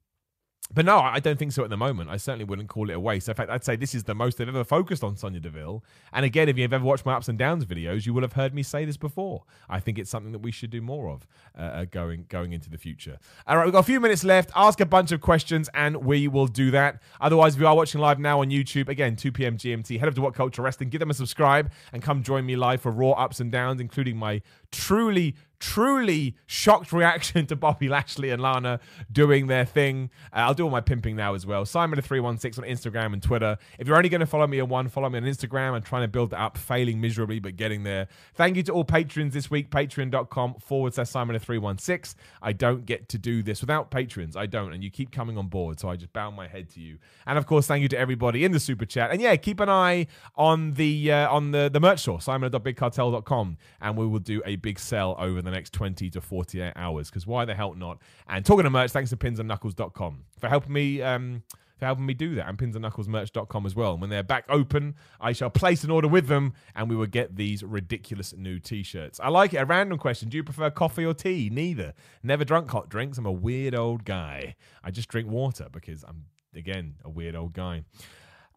but 0.73 0.85
no, 0.85 0.99
I 0.99 1.19
don't 1.19 1.39
think 1.39 1.53
so 1.53 1.64
at 1.64 1.71
the 1.71 1.79
moment. 1.79 2.11
I 2.11 2.19
certainly 2.19 2.45
wouldn't 2.45 2.69
call 2.69 2.91
it 2.91 2.93
a 2.93 3.01
waste. 3.01 3.27
In 3.29 3.35
fact, 3.35 3.51
I'd 3.51 3.64
say 3.64 3.75
this 3.75 3.95
is 3.95 4.05
the 4.05 4.14
most 4.14 4.37
they've 4.37 4.49
ever 4.49 4.64
focused 4.64 5.03
on 5.03 5.16
Sonya 5.16 5.41
Deville. 5.41 5.83
And 6.12 6.27
again, 6.27 6.47
if 6.47 6.59
you've 6.59 6.75
ever 6.75 6.85
watched 6.85 7.07
my 7.07 7.14
ups 7.14 7.27
and 7.29 7.39
downs 7.39 7.64
videos, 7.64 8.05
you 8.05 8.12
will 8.12 8.21
have 8.21 8.35
heard 8.35 8.53
me 8.53 8.62
say 8.62 8.85
this 8.85 8.99
before. 8.99 9.45
I 9.71 9.81
think 9.81 9.99
it's 9.99 10.11
something 10.11 10.33
that 10.33 10.41
we 10.41 10.53
should 10.53 10.69
do 10.69 10.83
more 10.83 11.09
of 11.09 11.27
uh, 11.59 11.62
uh 11.62 11.85
going 11.87 12.27
going 12.29 12.53
into 12.53 12.69
the 12.69 12.77
future. 12.77 13.19
All 13.47 13.57
right, 13.57 13.64
we've 13.64 13.73
got 13.73 13.81
a 13.81 13.85
few 13.85 13.99
minutes 13.99 14.25
left. 14.25 14.51
Ask 14.55 14.81
a 14.81 14.87
bunch 14.87 15.11
of 15.11 15.23
questions, 15.23 15.71
and 15.73 16.05
we 16.05 16.29
will 16.29 16.47
do 16.47 16.71
that. 16.73 17.01
Otherwise, 17.19 17.55
if 17.55 17.61
you 17.61 17.66
are 17.66 17.75
watching 17.75 18.03
live 18.03 18.19
now 18.19 18.43
on 18.43 18.51
YouTube, 18.51 18.91
again, 18.91 19.16
2 19.16 19.33
p.m. 19.33 19.57
GMT, 19.57 19.99
head 19.99 20.07
over 20.07 20.16
to 20.16 20.21
What 20.21 20.35
Culture 20.35 20.61
Wrestling, 20.61 20.91
give 20.91 20.99
them 20.99 21.11
a 21.11 21.14
subscribe, 21.14 21.73
and 21.95 22.03
come 22.03 22.23
join 22.23 22.45
me 22.45 22.57
live 22.57 22.83
for 22.83 22.93
Raw 22.93 23.12
ups 23.12 23.41
and 23.41 23.51
downs, 23.51 23.81
including 23.81 24.19
my 24.19 24.43
truly 24.71 25.35
truly 25.59 26.37
shocked 26.47 26.93
reaction 26.93 27.47
to 27.47 27.57
Bobby 27.57 27.89
Lashley 27.89 28.31
and 28.31 28.41
Lana 28.41 28.81
doing 29.11 29.47
their 29.47 29.65
thing. 29.65 30.11
Uh, 30.33 30.41
I'll 30.41 30.55
do 30.55 30.65
all 30.65 30.71
my 30.71 30.81
pimping 30.81 31.17
now 31.17 31.35
as 31.35 31.47
well. 31.47 31.65
Simon316 31.65 32.59
on 32.59 32.65
Instagram 32.65 33.13
and 33.13 33.23
Twitter. 33.23 33.59
If 33.79 33.87
you're 33.87 33.97
only 33.97 34.09
going 34.09 34.21
to 34.21 34.27
follow 34.27 34.47
me 34.47 34.61
on 34.61 34.69
one, 34.69 34.89
follow 34.89 35.09
me 35.09 35.19
on 35.19 35.25
Instagram. 35.25 35.73
I'm 35.73 35.83
trying 35.83 36.03
to 36.03 36.09
build 36.09 36.33
up, 36.35 36.57
failing 36.57 37.01
miserably, 37.01 37.41
but 37.41 37.57
getting 37.57 37.83
there. 37.83 38.09
Thank 38.35 38.57
you 38.57 38.63
to 38.65 38.73
all 38.73 38.85
patrons 38.85 39.35
this 39.35 39.51
week. 39.51 39.71
Patreon.com 39.71 40.55
forward 40.55 40.95
slash 40.95 41.09
Simon316. 41.09 42.15
I 42.43 42.53
don't 42.53 42.87
get 42.87 43.09
to 43.11 43.19
do 43.19 43.43
this 43.43 43.61
without 43.61 43.91
patrons. 43.91 44.37
I 44.37 44.47
don't. 44.47 44.73
And 44.73 44.83
you 44.83 44.91
keep 44.91 45.11
coming 45.11 45.39
on 45.39 45.49
board. 45.49 45.81
So 45.81 45.89
I 45.89 45.97
just 45.97 46.13
bow 46.13 46.31
my 46.31 46.47
head 46.47 46.69
to 46.71 46.81
you. 46.81 46.99
And 47.27 47.39
of 47.39 47.47
course, 47.47 47.67
thank 47.67 47.83
you 47.83 47.89
to 47.89 47.99
everybody 47.99 48.45
in 48.45 48.53
the 48.53 48.61
super 48.61 48.87
chat. 48.87 49.11
And 49.11 49.21
yeah, 49.21 49.35
keep 49.37 49.61
an 49.61 49.69
eye 49.69 50.07
on 50.37 50.73
the 50.73 51.13
uh, 51.13 51.29
on 51.31 51.51
the, 51.51 51.69
the 51.69 51.81
merch 51.81 52.01
store, 52.01 52.21
simon.bigcartel.com. 52.21 53.57
And 53.81 53.97
we 53.97 54.07
will 54.07 54.19
do 54.19 54.43
a 54.45 54.57
big 54.57 54.79
sell 54.79 55.17
over 55.19 55.43
the 55.43 55.48
the 55.51 55.57
next 55.57 55.73
20 55.73 56.11
to 56.11 56.21
48 56.21 56.73
hours 56.77 57.11
because 57.11 57.27
why 57.27 57.45
the 57.45 57.55
hell 57.55 57.75
not? 57.75 57.99
And 58.29 58.45
talking 58.45 58.65
to 58.65 58.71
merch, 58.71 58.91
thanks 58.91 59.11
to 59.11 59.17
pinsandknuckles.com 59.17 60.25
for 60.39 60.49
helping 60.49 60.73
me. 60.73 61.03
Um, 61.03 61.43
for 61.79 61.87
helping 61.87 62.07
me 62.07 62.15
do 62.15 62.35
that 62.35 62.49
and 62.49 62.59
pinsandknucklesmerch.com 62.59 63.65
as 63.65 63.77
well. 63.77 63.93
And 63.93 64.01
when 64.01 64.11
they're 64.11 64.25
back 64.25 64.45
open, 64.49 64.97
I 65.21 65.33
shall 65.33 65.49
place 65.49 65.85
an 65.85 65.91
order 65.91 66.09
with 66.09 66.27
them 66.27 66.55
and 66.75 66.91
we 66.91 66.97
will 66.97 67.07
get 67.07 67.37
these 67.37 67.63
ridiculous 67.63 68.35
new 68.37 68.59
t-shirts. 68.59 69.21
I 69.21 69.29
like 69.29 69.55
it. 69.55 69.59
A 69.59 69.65
random 69.65 69.97
question. 69.97 70.29
Do 70.29 70.37
you 70.37 70.43
prefer 70.43 70.71
coffee 70.71 71.05
or 71.05 71.15
tea? 71.15 71.51
Neither. 71.53 71.95
Never 72.23 72.45
drunk 72.45 72.71
hot 72.71 72.89
drinks. 72.89 73.17
I'm 73.17 73.27
a 73.27 73.33
weird 73.33 73.77
old 73.77 74.05
guy. 74.05 74.57
I 74.83 74.91
just 74.91 75.09
drink 75.09 75.31
water 75.31 75.69
because 75.71 76.03
I'm 76.03 76.25
again 76.55 76.97
a 77.05 77.11
weird 77.11 77.37
old 77.37 77.53
guy. 77.53 77.85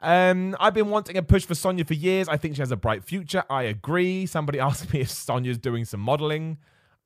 Um, 0.02 0.58
I've 0.60 0.74
been 0.74 0.90
wanting 0.90 1.18
a 1.18 1.22
push 1.22 1.46
for 1.46 1.54
Sonya 1.54 1.86
for 1.86 1.94
years. 1.94 2.28
I 2.28 2.38
think 2.38 2.56
she 2.56 2.62
has 2.62 2.72
a 2.72 2.76
bright 2.76 3.04
future. 3.04 3.44
I 3.50 3.64
agree. 3.64 4.26
Somebody 4.26 4.60
asked 4.68 4.92
me 4.92 5.02
if 5.02 5.12
Sonya's 5.12 5.58
doing 5.60 5.86
some 5.86 6.00
modeling. 6.00 6.58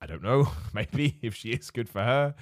I 0.05 0.07
don't 0.07 0.21
know. 0.21 0.51
Maybe 0.73 1.17
if 1.23 1.33
she 1.33 1.49
is 1.49 1.71
good 1.71 1.89
for 1.89 2.03
her. 2.03 2.35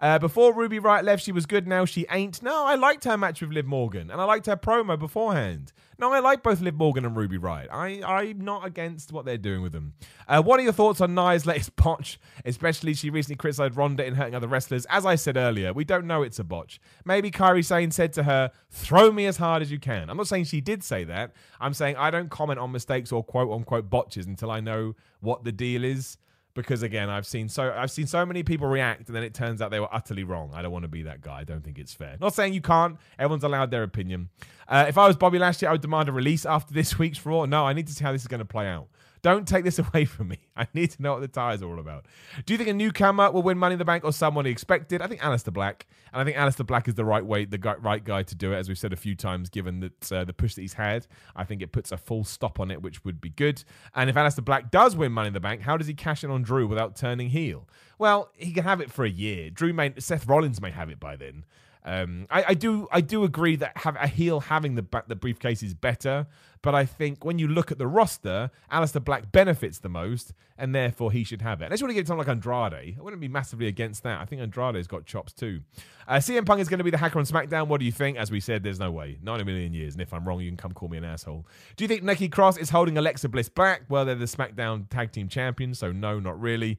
Uh, 0.00 0.18
before 0.18 0.54
Ruby 0.54 0.80
Riott 0.80 1.04
left, 1.04 1.22
she 1.22 1.32
was 1.32 1.44
good. 1.44 1.68
Now 1.68 1.84
she 1.84 2.06
ain't. 2.10 2.42
No, 2.42 2.64
I 2.64 2.76
liked 2.76 3.04
her 3.04 3.18
match 3.18 3.42
with 3.42 3.50
Liv 3.50 3.66
Morgan, 3.66 4.10
and 4.10 4.18
I 4.18 4.24
liked 4.24 4.46
her 4.46 4.56
promo 4.56 4.98
beforehand. 4.98 5.74
No, 5.98 6.14
I 6.14 6.20
like 6.20 6.42
both 6.42 6.62
Liv 6.62 6.76
Morgan 6.76 7.04
and 7.04 7.14
Ruby 7.14 7.36
Riott. 7.36 7.70
I, 7.70 8.02
I'm 8.02 8.40
not 8.40 8.64
against 8.64 9.12
what 9.12 9.26
they're 9.26 9.36
doing 9.36 9.60
with 9.60 9.72
them. 9.72 9.92
Uh, 10.26 10.40
what 10.40 10.58
are 10.60 10.62
your 10.62 10.72
thoughts 10.72 11.02
on 11.02 11.14
Nia's 11.14 11.44
latest 11.44 11.76
botch? 11.76 12.18
Especially, 12.46 12.94
she 12.94 13.10
recently 13.10 13.36
criticized 13.36 13.76
Ronda 13.76 14.06
in 14.06 14.14
hurting 14.14 14.34
other 14.34 14.48
wrestlers. 14.48 14.86
As 14.86 15.04
I 15.04 15.16
said 15.16 15.36
earlier, 15.36 15.74
we 15.74 15.84
don't 15.84 16.06
know 16.06 16.22
it's 16.22 16.38
a 16.38 16.44
botch. 16.44 16.80
Maybe 17.04 17.30
Kairi 17.30 17.62
Sane 17.62 17.90
said 17.90 18.14
to 18.14 18.22
her, 18.22 18.50
"Throw 18.70 19.12
me 19.12 19.26
as 19.26 19.36
hard 19.36 19.60
as 19.60 19.70
you 19.70 19.78
can." 19.78 20.08
I'm 20.08 20.16
not 20.16 20.26
saying 20.26 20.44
she 20.44 20.62
did 20.62 20.82
say 20.82 21.04
that. 21.04 21.32
I'm 21.60 21.74
saying 21.74 21.96
I 21.96 22.10
don't 22.10 22.30
comment 22.30 22.58
on 22.58 22.72
mistakes 22.72 23.12
or 23.12 23.22
quote 23.22 23.52
unquote 23.52 23.90
botches 23.90 24.24
until 24.24 24.50
I 24.50 24.60
know 24.60 24.94
what 25.20 25.44
the 25.44 25.52
deal 25.52 25.84
is 25.84 26.16
because 26.54 26.82
again 26.82 27.08
i've 27.08 27.26
seen 27.26 27.48
so 27.48 27.72
i've 27.76 27.90
seen 27.90 28.06
so 28.06 28.26
many 28.26 28.42
people 28.42 28.66
react 28.66 29.06
and 29.08 29.16
then 29.16 29.22
it 29.22 29.34
turns 29.34 29.62
out 29.62 29.70
they 29.70 29.80
were 29.80 29.92
utterly 29.94 30.24
wrong. 30.24 30.50
I 30.52 30.62
don't 30.62 30.72
want 30.72 30.82
to 30.82 30.88
be 30.88 31.02
that 31.02 31.20
guy. 31.20 31.40
I 31.40 31.44
don't 31.44 31.62
think 31.62 31.78
it's 31.78 31.94
fair. 31.94 32.16
Not 32.20 32.34
saying 32.34 32.54
you 32.54 32.60
can't. 32.60 32.96
Everyone's 33.18 33.44
allowed 33.44 33.70
their 33.70 33.82
opinion. 33.82 34.28
Uh, 34.68 34.86
if 34.88 34.98
i 34.98 35.06
was 35.06 35.16
bobby 35.16 35.38
lashley 35.38 35.66
i 35.68 35.72
would 35.72 35.80
demand 35.80 36.08
a 36.08 36.12
release 36.12 36.44
after 36.46 36.74
this 36.74 36.98
week's 36.98 37.24
raw. 37.24 37.44
No 37.44 37.66
i 37.66 37.72
need 37.72 37.86
to 37.86 37.92
see 37.92 38.04
how 38.04 38.12
this 38.12 38.22
is 38.22 38.28
going 38.28 38.40
to 38.40 38.44
play 38.44 38.66
out 38.66 38.88
Don't 39.22 39.46
take 39.46 39.64
this 39.64 39.78
away 39.92 40.04
from 40.04 40.28
me. 40.28 40.38
I 40.56 40.66
need 40.74 40.90
to 40.92 41.02
know 41.02 41.14
what 41.14 41.20
the 41.20 41.28
ties 41.28 41.62
are 41.62 41.68
all 41.68 41.78
about. 41.78 42.06
Do 42.46 42.54
you 42.54 42.58
think 42.58 42.70
a 42.70 42.74
newcomer 42.74 43.30
will 43.30 43.42
win 43.42 43.58
Money 43.58 43.74
in 43.74 43.78
the 43.78 43.84
Bank 43.84 44.04
or 44.04 44.12
someone 44.12 44.44
he 44.44 44.50
expected? 44.50 45.02
I 45.02 45.06
think 45.06 45.20
Aleister 45.20 45.52
Black. 45.52 45.86
And 46.12 46.20
I 46.20 46.24
think 46.24 46.36
Aleister 46.36 46.66
Black 46.66 46.88
is 46.88 46.94
the 46.94 47.04
right 47.04 47.24
way, 47.24 47.44
the 47.44 47.58
guy, 47.58 47.74
right 47.74 48.02
guy 48.02 48.22
to 48.22 48.34
do 48.34 48.52
it, 48.52 48.56
as 48.56 48.68
we've 48.68 48.78
said 48.78 48.92
a 48.92 48.96
few 48.96 49.14
times, 49.14 49.48
given 49.48 49.80
that 49.80 50.12
uh, 50.12 50.24
the 50.24 50.32
push 50.32 50.54
that 50.54 50.62
he's 50.62 50.74
had. 50.74 51.06
I 51.36 51.44
think 51.44 51.62
it 51.62 51.72
puts 51.72 51.92
a 51.92 51.96
full 51.96 52.24
stop 52.24 52.58
on 52.60 52.70
it, 52.70 52.82
which 52.82 53.04
would 53.04 53.20
be 53.20 53.30
good. 53.30 53.62
And 53.94 54.10
if 54.10 54.16
Aleister 54.16 54.44
Black 54.44 54.70
does 54.70 54.96
win 54.96 55.12
Money 55.12 55.28
in 55.28 55.34
the 55.34 55.40
Bank, 55.40 55.62
how 55.62 55.76
does 55.76 55.86
he 55.86 55.94
cash 55.94 56.24
in 56.24 56.30
on 56.30 56.42
Drew 56.42 56.66
without 56.66 56.96
turning 56.96 57.30
heel? 57.30 57.68
Well, 57.98 58.30
he 58.36 58.52
can 58.52 58.64
have 58.64 58.80
it 58.80 58.90
for 58.90 59.04
a 59.04 59.10
year. 59.10 59.50
Drew 59.50 59.72
may, 59.72 59.92
Seth 59.98 60.26
Rollins 60.26 60.60
may 60.60 60.70
have 60.70 60.90
it 60.90 60.98
by 60.98 61.16
then. 61.16 61.44
Um, 61.84 62.26
I, 62.30 62.44
I, 62.48 62.54
do 62.54 62.88
I 62.92 63.00
do 63.00 63.24
agree 63.24 63.56
that 63.56 63.76
have 63.78 63.96
a 63.96 64.06
heel 64.06 64.40
having 64.40 64.74
the 64.74 64.84
the 65.08 65.16
briefcase 65.16 65.62
is 65.62 65.72
better, 65.72 66.26
but 66.62 66.74
I 66.74 66.84
think 66.84 67.24
when 67.24 67.38
you 67.38 67.48
look 67.48 67.72
at 67.72 67.78
the 67.78 67.86
roster, 67.86 68.50
Aleister 68.70 69.02
Black 69.02 69.32
benefits 69.32 69.78
the 69.78 69.88
most, 69.88 70.34
and 70.58 70.74
therefore 70.74 71.10
he 71.10 71.24
should 71.24 71.40
have 71.40 71.62
it. 71.62 71.66
Unless 71.66 71.80
you 71.80 71.86
want 71.86 71.92
to 71.92 72.00
get 72.00 72.06
something 72.06 72.26
like 72.26 72.28
Andrade, 72.28 72.96
I 72.98 73.02
wouldn't 73.02 73.22
be 73.22 73.28
massively 73.28 73.66
against 73.66 74.02
that. 74.02 74.20
I 74.20 74.26
think 74.26 74.42
Andrade's 74.42 74.86
got 74.86 75.06
chops 75.06 75.32
too. 75.32 75.60
Uh, 76.06 76.16
CM 76.16 76.44
Punk 76.44 76.60
is 76.60 76.68
going 76.68 76.78
to 76.78 76.84
be 76.84 76.90
the 76.90 76.98
hacker 76.98 77.18
on 77.18 77.24
SmackDown. 77.24 77.68
What 77.68 77.80
do 77.80 77.86
you 77.86 77.92
think? 77.92 78.18
As 78.18 78.30
we 78.30 78.40
said, 78.40 78.62
there's 78.62 78.78
no 78.78 78.90
way, 78.90 79.18
not 79.22 79.36
in 79.36 79.40
a 79.42 79.44
million 79.44 79.72
years. 79.72 79.94
And 79.94 80.02
if 80.02 80.12
I'm 80.12 80.28
wrong, 80.28 80.40
you 80.40 80.50
can 80.50 80.58
come 80.58 80.72
call 80.72 80.90
me 80.90 80.98
an 80.98 81.04
asshole. 81.04 81.46
Do 81.76 81.84
you 81.84 81.88
think 81.88 82.02
Nikki 82.02 82.28
Cross 82.28 82.58
is 82.58 82.68
holding 82.68 82.98
Alexa 82.98 83.30
Bliss 83.30 83.48
back? 83.48 83.82
Well, 83.88 84.04
they're 84.04 84.14
the 84.14 84.26
SmackDown 84.26 84.88
Tag 84.90 85.12
Team 85.12 85.28
Champions, 85.28 85.78
so 85.78 85.92
no, 85.92 86.20
not 86.20 86.38
really. 86.38 86.78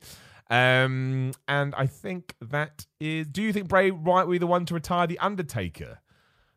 Um, 0.52 1.32
and 1.47 1.74
I 1.76 1.88
think 1.88 2.36
that 2.41 2.86
is. 2.99 3.28
Do 3.28 3.41
you 3.41 3.54
think 3.54 3.70
Bray 3.70 3.89
Wyatt 3.89 4.28
will 4.28 4.34
be 4.34 4.38
the 4.38 4.47
one 4.47 4.66
to 4.66 4.74
retire 4.74 5.08
the 5.08 5.18
Undertaker? 5.20 5.99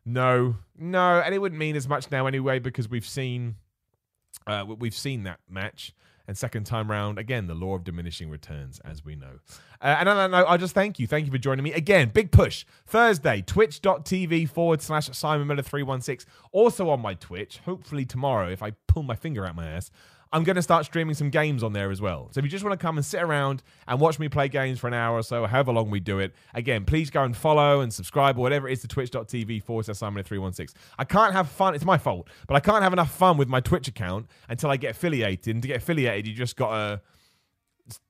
No, 0.05 0.57
no, 0.77 1.21
and 1.21 1.33
it 1.33 1.39
wouldn't 1.39 1.57
mean 1.57 1.75
as 1.75 1.87
much 1.87 2.11
now 2.11 2.27
anyway 2.27 2.59
because 2.59 2.89
we've 2.89 3.07
seen, 3.07 3.55
uh, 4.45 4.65
we've 4.77 4.93
seen 4.93 5.23
that 5.23 5.39
match. 5.49 5.95
And 6.27 6.35
second 6.35 6.65
time 6.65 6.89
round, 6.89 7.19
again, 7.19 7.45
the 7.45 7.53
law 7.53 7.75
of 7.75 7.83
diminishing 7.83 8.31
returns, 8.31 8.79
as 8.83 9.05
we 9.05 9.15
know. 9.15 9.39
Uh, 9.79 9.95
and 9.99 10.09
that 10.09 10.31
note, 10.31 10.45
I 10.47 10.57
just 10.57 10.73
thank 10.73 10.97
you. 10.97 11.05
Thank 11.05 11.27
you 11.27 11.31
for 11.31 11.37
joining 11.37 11.63
me. 11.63 11.71
Again, 11.71 12.09
big 12.09 12.31
push. 12.31 12.65
Thursday, 12.87 13.43
twitch.tv 13.43 14.49
forward 14.49 14.81
slash 14.81 15.07
Simon 15.15 15.47
Miller 15.47 15.61
316. 15.61 16.27
Also 16.51 16.89
on 16.89 16.99
my 16.99 17.13
Twitch, 17.13 17.59
hopefully 17.65 18.05
tomorrow, 18.05 18.49
if 18.49 18.63
I 18.63 18.71
pull 18.87 19.03
my 19.03 19.15
finger 19.15 19.45
out 19.45 19.55
my 19.55 19.67
ass, 19.67 19.91
I'm 20.33 20.43
going 20.43 20.55
to 20.55 20.61
start 20.61 20.85
streaming 20.85 21.15
some 21.15 21.29
games 21.29 21.63
on 21.63 21.73
there 21.73 21.91
as 21.91 22.01
well. 22.01 22.29
So 22.31 22.39
if 22.39 22.45
you 22.45 22.49
just 22.49 22.63
want 22.63 22.77
to 22.77 22.83
come 22.83 22.97
and 22.97 23.05
sit 23.05 23.21
around 23.21 23.63
and 23.87 23.99
watch 23.99 24.19
me 24.19 24.27
play 24.27 24.49
games 24.49 24.79
for 24.79 24.87
an 24.87 24.93
hour 24.93 25.17
or 25.17 25.23
so, 25.23 25.45
however 25.45 25.71
long 25.71 25.89
we 25.89 25.99
do 25.99 26.19
it, 26.19 26.33
again, 26.53 26.85
please 26.85 27.09
go 27.09 27.23
and 27.23 27.35
follow 27.35 27.81
and 27.81 27.93
subscribe 27.93 28.37
or 28.37 28.41
whatever 28.41 28.67
it 28.67 28.73
is 28.73 28.81
to 28.81 28.87
twitch.tv 28.87 29.63
forward 29.63 29.85
slash 29.85 29.97
Simon316. 29.97 30.73
I 30.97 31.05
can't 31.05 31.33
have 31.33 31.49
fun. 31.49 31.75
It's 31.75 31.85
my 31.85 31.97
fault, 31.97 32.27
but 32.47 32.55
I 32.55 32.59
can't 32.59 32.83
have 32.83 32.93
enough 32.93 33.11
fun 33.11 33.37
with 33.37 33.47
my 33.47 33.59
Twitch 33.59 33.87
account 33.87 34.27
until 34.49 34.69
I 34.69 34.77
get 34.77 34.91
affiliated. 34.91 35.55
And 35.55 35.61
to 35.61 35.67
get 35.67 35.77
affiliated, 35.77 36.27
you 36.27 36.33
just 36.33 36.55
got 36.55 36.71
to 36.71 37.01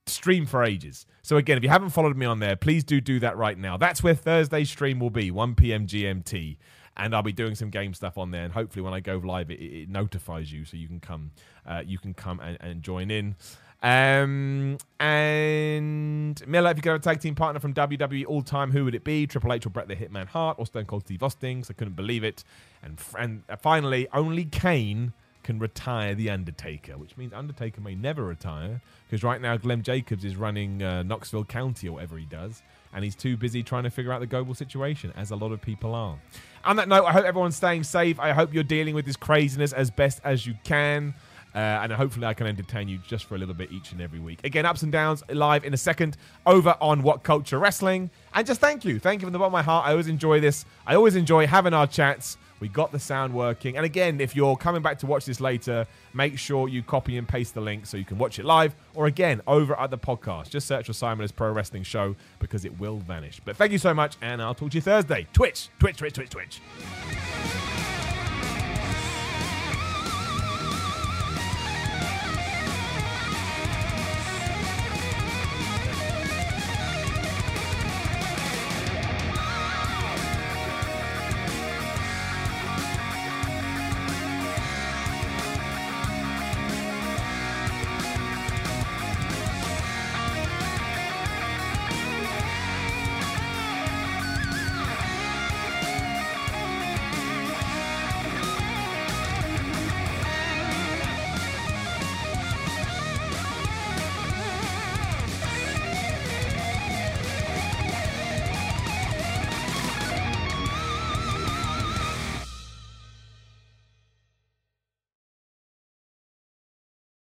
stream 0.08 0.46
for 0.46 0.64
ages. 0.64 1.06
So 1.22 1.38
again, 1.38 1.58
if 1.58 1.64
you 1.64 1.70
haven't 1.70 1.90
followed 1.90 2.16
me 2.16 2.26
on 2.26 2.40
there, 2.40 2.56
please 2.56 2.84
do 2.84 3.02
do 3.02 3.20
that 3.20 3.38
right 3.38 3.58
now. 3.58 3.78
That's 3.78 4.02
where 4.02 4.16
Thursday's 4.16 4.70
stream 4.70 5.00
will 5.00 5.10
be, 5.10 5.32
1 5.32 5.56
p.m. 5.56 5.86
GMT 5.86 6.58
and 6.98 7.16
I'll 7.16 7.24
be 7.24 7.34
doing 7.34 7.56
some 7.56 7.70
game 7.70 7.94
stuff 7.94 8.18
on 8.18 8.32
there. 8.32 8.44
And 8.44 8.54
hopefully, 8.54 8.84
when 8.84 8.94
I 8.94 9.00
go 9.00 9.18
live, 9.18 9.52
it, 9.52 9.60
it 9.60 9.90
notifies 9.90 10.52
you 10.52 10.66
so 10.66 10.78
you 10.78 10.88
can 10.88 11.00
come, 11.00 11.32
uh, 11.66 11.84
you 11.86 11.98
can 11.98 12.14
come 12.14 12.40
and, 12.40 12.58
and 12.62 12.84
join 12.84 13.12
in. 13.12 13.36
Um, 13.84 14.78
and 15.00 16.48
Miller, 16.48 16.72
if 16.72 16.78
you 16.78 16.82
could 16.82 16.90
have 16.94 17.02
a 17.02 17.04
tag 17.04 17.20
team 17.20 17.36
partner 17.36 17.60
from 17.60 17.74
WWE 17.74 18.26
all 18.28 18.42
time, 18.42 18.72
who 18.72 18.86
would 18.86 18.96
it 18.96 19.04
be? 19.04 19.28
Triple 19.28 19.54
H 19.54 19.66
or 19.66 19.70
Bret 19.70 19.88
the 19.88 19.96
Hitman 19.96 20.28
Hart 20.28 20.58
or 20.58 20.66
Stone 20.66 20.86
Cold 20.86 21.04
Steve 21.04 21.22
Austin? 21.22 21.64
So 21.64 21.72
I 21.72 21.74
couldn't 21.78 21.96
believe 21.96 22.24
it. 22.24 22.44
And, 22.82 22.98
and 23.18 23.44
finally, 23.62 24.08
only 24.12 24.46
Kane 24.46 25.14
can 25.44 25.60
retire 25.60 26.16
the 26.16 26.32
Undertaker, 26.32 26.98
which 26.98 27.16
means 27.18 27.32
Undertaker 27.32 27.80
may 27.80 27.94
never 27.94 28.24
retire 28.24 28.82
because 29.08 29.24
right 29.24 29.40
now 29.40 29.56
Glenn 29.58 29.84
Jacobs 29.84 30.26
is 30.26 30.36
running 30.36 30.82
uh, 30.82 31.04
Knoxville 31.04 31.46
County 31.46 31.88
or 31.88 31.94
whatever 31.94 32.18
he 32.18 32.26
does, 32.26 32.64
and 32.96 33.04
he's 33.04 33.16
too 33.16 33.38
busy 33.38 33.62
trying 33.62 33.84
to 33.84 33.92
figure 33.92 34.12
out 34.12 34.22
the 34.22 34.26
global 34.26 34.56
situation, 34.56 35.14
as 35.16 35.30
a 35.30 35.36
lot 35.36 35.52
of 35.52 35.62
people 35.62 35.94
are. 35.94 36.18
On 36.64 36.78
that 36.78 36.88
note, 36.88 37.06
I 37.06 37.12
hope 37.12 37.26
everyone's 37.26 37.56
staying 37.56 37.84
safe. 37.84 38.20
I 38.20 38.32
hope 38.32 38.54
you're 38.54 38.64
dealing 38.64 38.96
with 38.96 39.06
this 39.06 39.18
craziness 39.18 39.74
as 39.74 39.92
best 39.92 40.20
as 40.24 40.48
you 40.48 40.56
can. 40.64 41.14
Uh, 41.54 41.58
and 41.84 41.92
hopefully 41.94 42.26
I 42.26 42.34
can 42.34 42.48
entertain 42.48 42.90
you 42.90 43.00
just 43.08 43.26
for 43.26 43.36
a 43.36 43.38
little 43.38 43.54
bit 43.54 43.72
each 43.72 43.94
and 43.94 44.02
every 44.02 44.20
week. 44.20 44.40
Again, 44.44 44.66
ups 44.66 44.82
and 44.82 44.92
downs 44.92 45.24
live 45.30 45.64
in 45.64 45.74
a 45.74 45.78
second 45.78 46.18
over 46.46 46.76
on 46.82 47.02
What 47.02 47.24
Culture 47.24 47.60
Wrestling. 47.60 48.10
And 48.34 48.46
just 48.46 48.60
thank 48.60 48.84
you. 48.84 49.00
Thank 49.00 49.22
you 49.22 49.28
from 49.28 49.34
the 49.34 49.40
bottom 49.40 49.54
of 49.54 49.58
my 49.60 49.62
heart. 49.62 49.88
I 49.88 49.92
always 49.92 50.08
enjoy 50.08 50.42
this. 50.42 50.66
I 50.86 50.96
always 50.96 51.16
enjoy 51.16 51.48
having 51.48 51.74
our 51.74 51.88
chats. 51.88 52.38
We 52.60 52.68
got 52.70 52.92
the 52.92 53.00
sound 53.00 53.34
working. 53.34 53.76
And 53.78 53.86
again, 53.86 54.22
if 54.22 54.36
you're 54.36 54.56
coming 54.56 54.82
back 54.82 55.00
to 55.00 55.06
watch 55.06 55.26
this 55.26 55.42
later, 55.42 55.86
make 56.14 56.38
sure 56.40 56.68
you 56.70 56.84
copy 56.84 57.18
and 57.18 57.28
paste 57.28 57.54
the 57.54 57.62
link 57.62 57.86
so 57.86 57.98
you 57.98 58.06
can 58.06 58.18
watch 58.18 58.40
it 58.40 58.46
live 58.46 58.76
or 58.94 59.08
again 59.08 59.42
over 59.48 59.78
at 59.80 59.92
the 59.92 59.98
podcast. 59.98 60.50
Just 60.50 60.68
search 60.68 60.86
for 60.88 60.94
Simon's 60.94 61.32
Pro 61.32 61.52
Wrestling 61.52 61.84
Show 61.84 62.16
because 62.40 62.66
it 62.66 62.80
will 62.80 62.98
vanish. 62.98 63.42
But 63.44 63.58
thank 63.58 63.72
you 63.72 63.78
so 63.78 63.94
much, 63.94 64.16
and 64.22 64.42
I'll 64.42 64.56
talk 64.56 64.72
to 64.72 64.78
you 64.78 64.82
Thursday. 64.82 65.28
Twitch, 65.34 65.70
Twitch, 65.80 65.98
Twitch, 65.98 66.14
Twitch, 66.14 66.30
Twitch. 66.30 66.62